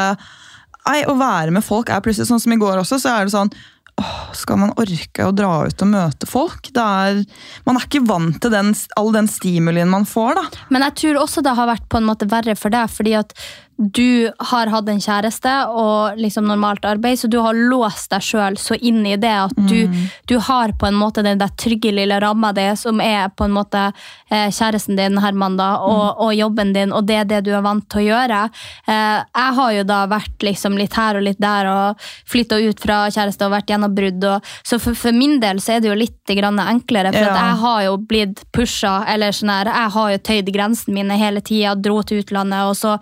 nei, 0.85 1.01
Å 1.09 1.15
være 1.17 1.55
med 1.55 1.65
folk 1.65 1.89
er 1.89 2.03
plutselig 2.05 2.29
sånn 2.29 2.43
som 2.43 2.53
i 2.53 2.61
går 2.61 2.83
også, 2.83 3.01
så 3.01 3.15
er 3.17 3.25
det 3.25 3.33
sånn 3.33 3.53
åh, 4.01 4.15
Skal 4.35 4.59
man 4.61 4.75
orke 4.81 5.27
å 5.27 5.35
dra 5.37 5.53
ut 5.69 5.85
og 5.85 5.91
møte 5.91 6.29
folk? 6.29 6.71
Er, 6.75 7.21
man 7.67 7.79
er 7.79 7.87
ikke 7.87 8.05
vant 8.09 8.41
til 8.43 8.53
den, 8.55 8.73
all 8.99 9.13
den 9.15 9.31
stimulien 9.31 9.91
man 9.91 10.07
får, 10.09 10.41
da. 10.41 10.65
Men 10.75 10.87
jeg 10.89 10.99
tror 11.03 11.21
også 11.23 11.45
det 11.45 11.55
har 11.59 11.71
vært 11.71 11.87
på 11.91 12.01
en 12.01 12.09
måte 12.09 12.29
verre 12.31 12.57
for 12.59 12.75
deg, 12.75 12.91
fordi 12.91 13.15
at 13.21 13.35
du 13.77 14.31
har 14.39 14.71
hatt 14.71 14.89
en 14.89 15.01
kjæreste 15.03 15.53
og 15.75 16.19
liksom 16.21 16.47
normalt 16.47 16.85
arbeid, 16.87 17.19
så 17.19 17.27
du 17.31 17.41
har 17.43 17.57
låst 17.59 18.13
deg 18.13 18.23
sjøl 18.23 18.59
så 18.61 18.77
inn 18.79 19.01
i 19.07 19.17
det 19.21 19.33
at 19.35 19.57
du, 19.69 19.91
du 20.31 20.37
har 20.47 20.73
på 20.79 20.87
en 20.87 20.95
måte 20.95 21.25
den 21.27 21.41
der 21.41 21.51
trygge 21.59 21.91
lille 21.95 22.21
ramma 22.23 22.53
di, 22.55 22.69
som 22.79 23.01
er 23.03 23.33
på 23.35 23.49
en 23.49 23.57
måte 23.57 23.83
eh, 24.31 24.47
kjæresten 24.55 24.95
din, 24.99 25.19
Herman, 25.19 25.57
da, 25.59 25.73
og, 25.83 26.21
og 26.23 26.35
jobben 26.39 26.71
din, 26.77 26.93
og 26.95 27.09
det 27.09 27.17
er 27.23 27.29
det 27.33 27.41
du 27.49 27.51
er 27.57 27.65
vant 27.67 27.87
til 27.91 28.05
å 28.05 28.07
gjøre. 28.13 28.43
Eh, 28.87 29.19
jeg 29.27 29.57
har 29.59 29.75
jo 29.79 29.87
da 29.91 29.99
vært 30.13 30.47
liksom 30.47 30.79
litt 30.79 30.95
her 30.95 31.19
og 31.19 31.27
litt 31.27 31.43
der, 31.43 31.71
og 31.73 32.07
flytta 32.31 32.61
ut 32.63 32.85
fra 32.87 33.01
kjæreste 33.11 33.49
og 33.49 33.57
vært 33.57 33.75
gjennom 33.75 33.95
brudd, 33.97 34.29
og, 34.37 34.55
så 34.63 34.79
for, 34.83 34.95
for 34.99 35.17
min 35.17 35.41
del 35.43 35.59
så 35.65 35.77
er 35.77 35.83
det 35.83 35.91
jo 35.91 35.99
litt 35.99 36.35
grann 36.39 36.63
enklere, 36.63 37.11
for 37.15 37.27
Ja. 37.27 37.35
jeg 37.35 37.61
har 37.65 37.83
jo 37.89 37.99
blitt 37.99 38.45
pusha, 38.55 38.95
eller 39.11 39.35
sånn 39.35 39.51
her, 39.51 39.73
jeg 39.75 39.95
har 39.99 40.15
jo 40.15 40.23
tøyd 40.31 40.55
grensene 40.55 40.95
mine 41.01 41.19
hele 41.19 41.43
tida, 41.45 41.75
dro 41.75 42.01
til 42.07 42.23
utlandet, 42.23 42.71
og 42.71 42.79
så 42.79 42.97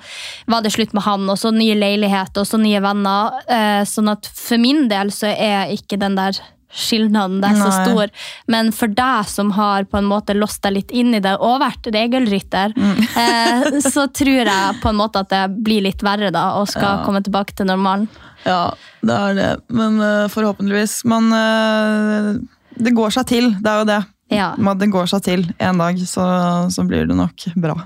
var 0.49 0.62
det 0.63 0.73
slutt 0.75 0.95
med 0.97 1.05
han, 1.07 1.29
og 1.31 1.39
så 1.41 1.53
nye 1.55 1.77
leiligheter 1.79 2.45
og 2.45 2.49
så 2.49 2.59
nye 2.61 2.81
venner. 2.85 3.39
Eh, 3.47 3.83
sånn 3.89 4.11
at 4.13 4.29
for 4.33 4.61
min 4.63 4.87
del 4.91 5.13
så 5.15 5.31
er 5.33 5.73
ikke 5.75 5.99
den 6.01 6.17
der 6.19 6.39
skilnaden 6.73 7.43
der 7.43 7.57
så 7.61 7.69
stor. 7.83 8.09
Men 8.49 8.71
for 8.73 8.89
deg 8.89 9.29
som 9.29 9.51
har 9.59 9.85
på 9.85 9.99
en 10.01 10.09
måte 10.09 10.33
låst 10.37 10.63
deg 10.65 10.73
litt 10.79 10.95
inn 10.97 11.13
i 11.15 11.21
det, 11.21 11.35
og 11.37 11.61
vært 11.61 11.91
regelrytter, 11.93 12.73
eh, 13.23 13.67
så 13.85 14.07
tror 14.09 14.49
jeg 14.49 14.81
på 14.81 14.89
en 14.93 15.01
måte 15.03 15.21
at 15.21 15.33
det 15.33 15.43
blir 15.67 15.85
litt 15.85 16.03
verre 16.07 16.33
da, 16.33 16.55
og 16.61 16.71
skal 16.73 17.01
Ja. 17.01 17.05
komme 17.05 17.21
tilbake 17.25 17.53
til 17.59 17.69
normalen. 17.69 18.09
Ja, 18.47 18.73
det 19.03 19.15
er 19.15 19.35
det. 19.39 19.51
Men 19.71 20.01
uh, 20.03 20.27
forhåpentligvis. 20.33 21.05
Men 21.07 21.29
uh, 21.31 22.41
det 22.75 22.91
går 22.97 23.13
seg 23.15 23.29
til, 23.31 23.53
det 23.61 23.71
er 23.71 23.85
jo 23.85 23.91
det. 23.93 24.01
Ja. 24.33 24.49
Men 24.59 24.79
Det 24.81 24.89
går 24.91 25.07
seg 25.13 25.23
til 25.23 25.45
en 25.61 25.79
dag, 25.79 25.99
så, 26.09 26.25
så 26.73 26.85
blir 26.89 27.07
det 27.07 27.17
nok 27.19 27.45
bra. 27.55 27.77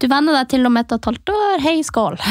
Du 0.00 0.06
venner 0.08 0.32
deg 0.38 0.48
til 0.54 0.64
om 0.66 0.76
ett 0.80 0.92
og 0.94 0.98
et 1.02 1.08
halvt 1.10 1.32
år. 1.34 1.58
Hei, 1.60 1.76
skål! 1.84 2.16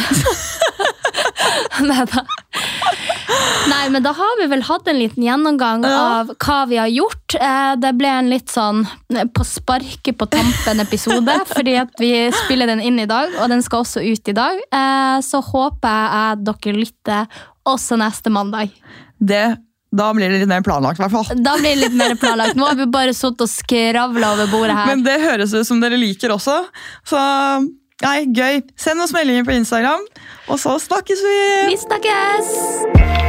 Nei, 3.69 3.83
men 3.93 4.01
da 4.03 4.11
har 4.17 4.37
vi 4.39 4.47
vel 4.51 4.63
hatt 4.65 4.87
en 4.89 4.97
liten 4.99 5.23
gjennomgang 5.23 5.83
Ja. 5.85 5.99
av 6.21 6.31
hva 6.41 6.57
vi 6.69 6.77
har 6.81 6.87
gjort. 6.89 7.35
Eh, 7.39 7.75
Det 7.79 7.91
ble 7.97 8.07
en 8.09 8.29
litt 8.29 8.49
sånn 8.49 8.81
eh, 9.15 9.25
på 9.25 9.45
sparket 9.45 10.17
på 10.17 10.25
tampen-episode, 10.33 11.35
fordi 11.55 11.75
at 11.79 11.93
vi 12.01 12.31
spiller 12.45 12.67
den 12.67 12.81
inn 12.81 12.99
i 12.99 13.05
dag, 13.09 13.29
og 13.39 13.49
den 13.53 13.61
skal 13.65 13.83
også 13.85 14.01
ut 14.03 14.27
i 14.27 14.33
dag. 14.33 14.57
Eh, 14.71 15.19
Så 15.21 15.41
håper 15.45 15.89
jeg 15.89 16.43
dere 16.49 16.73
lytter 16.75 17.27
også 17.69 17.97
neste 18.01 18.29
mandag. 18.33 18.71
Det, 19.19 19.57
da 19.91 20.11
blir 20.13 20.29
det 20.29 20.43
litt 20.43 20.49
mer 20.51 20.61
planlagt, 20.65 20.99
i 20.99 21.03
hvert 21.05 21.15
fall. 21.15 21.41
Da 21.41 21.55
blir 21.57 21.73
det 21.73 21.87
litt 21.87 21.97
mer 21.97 22.13
planlagt. 22.19 22.57
Nå 22.59 22.67
har 22.69 22.77
vi 22.77 22.85
bare 22.93 23.15
sittet 23.17 23.45
og 23.45 23.49
skravla 23.49 24.33
over 24.35 24.51
bordet 24.51 24.77
her. 24.77 24.91
Men 24.91 25.05
det 25.05 25.17
høres 25.23 25.55
ut 25.55 25.65
som 25.67 25.81
dere 25.81 25.97
liker 25.97 26.35
også. 26.35 26.59
Så 27.09 27.23
nei, 28.05 28.19
gøy. 28.29 28.61
Send 28.79 29.01
oss 29.01 29.15
meldinger 29.15 29.49
på 29.49 29.57
Instagram, 29.57 30.05
og 30.47 30.61
så 30.61 30.77
snakkes 30.85 31.25
vi! 31.25 31.41
Vi 31.73 31.81
snakkes! 31.87 33.28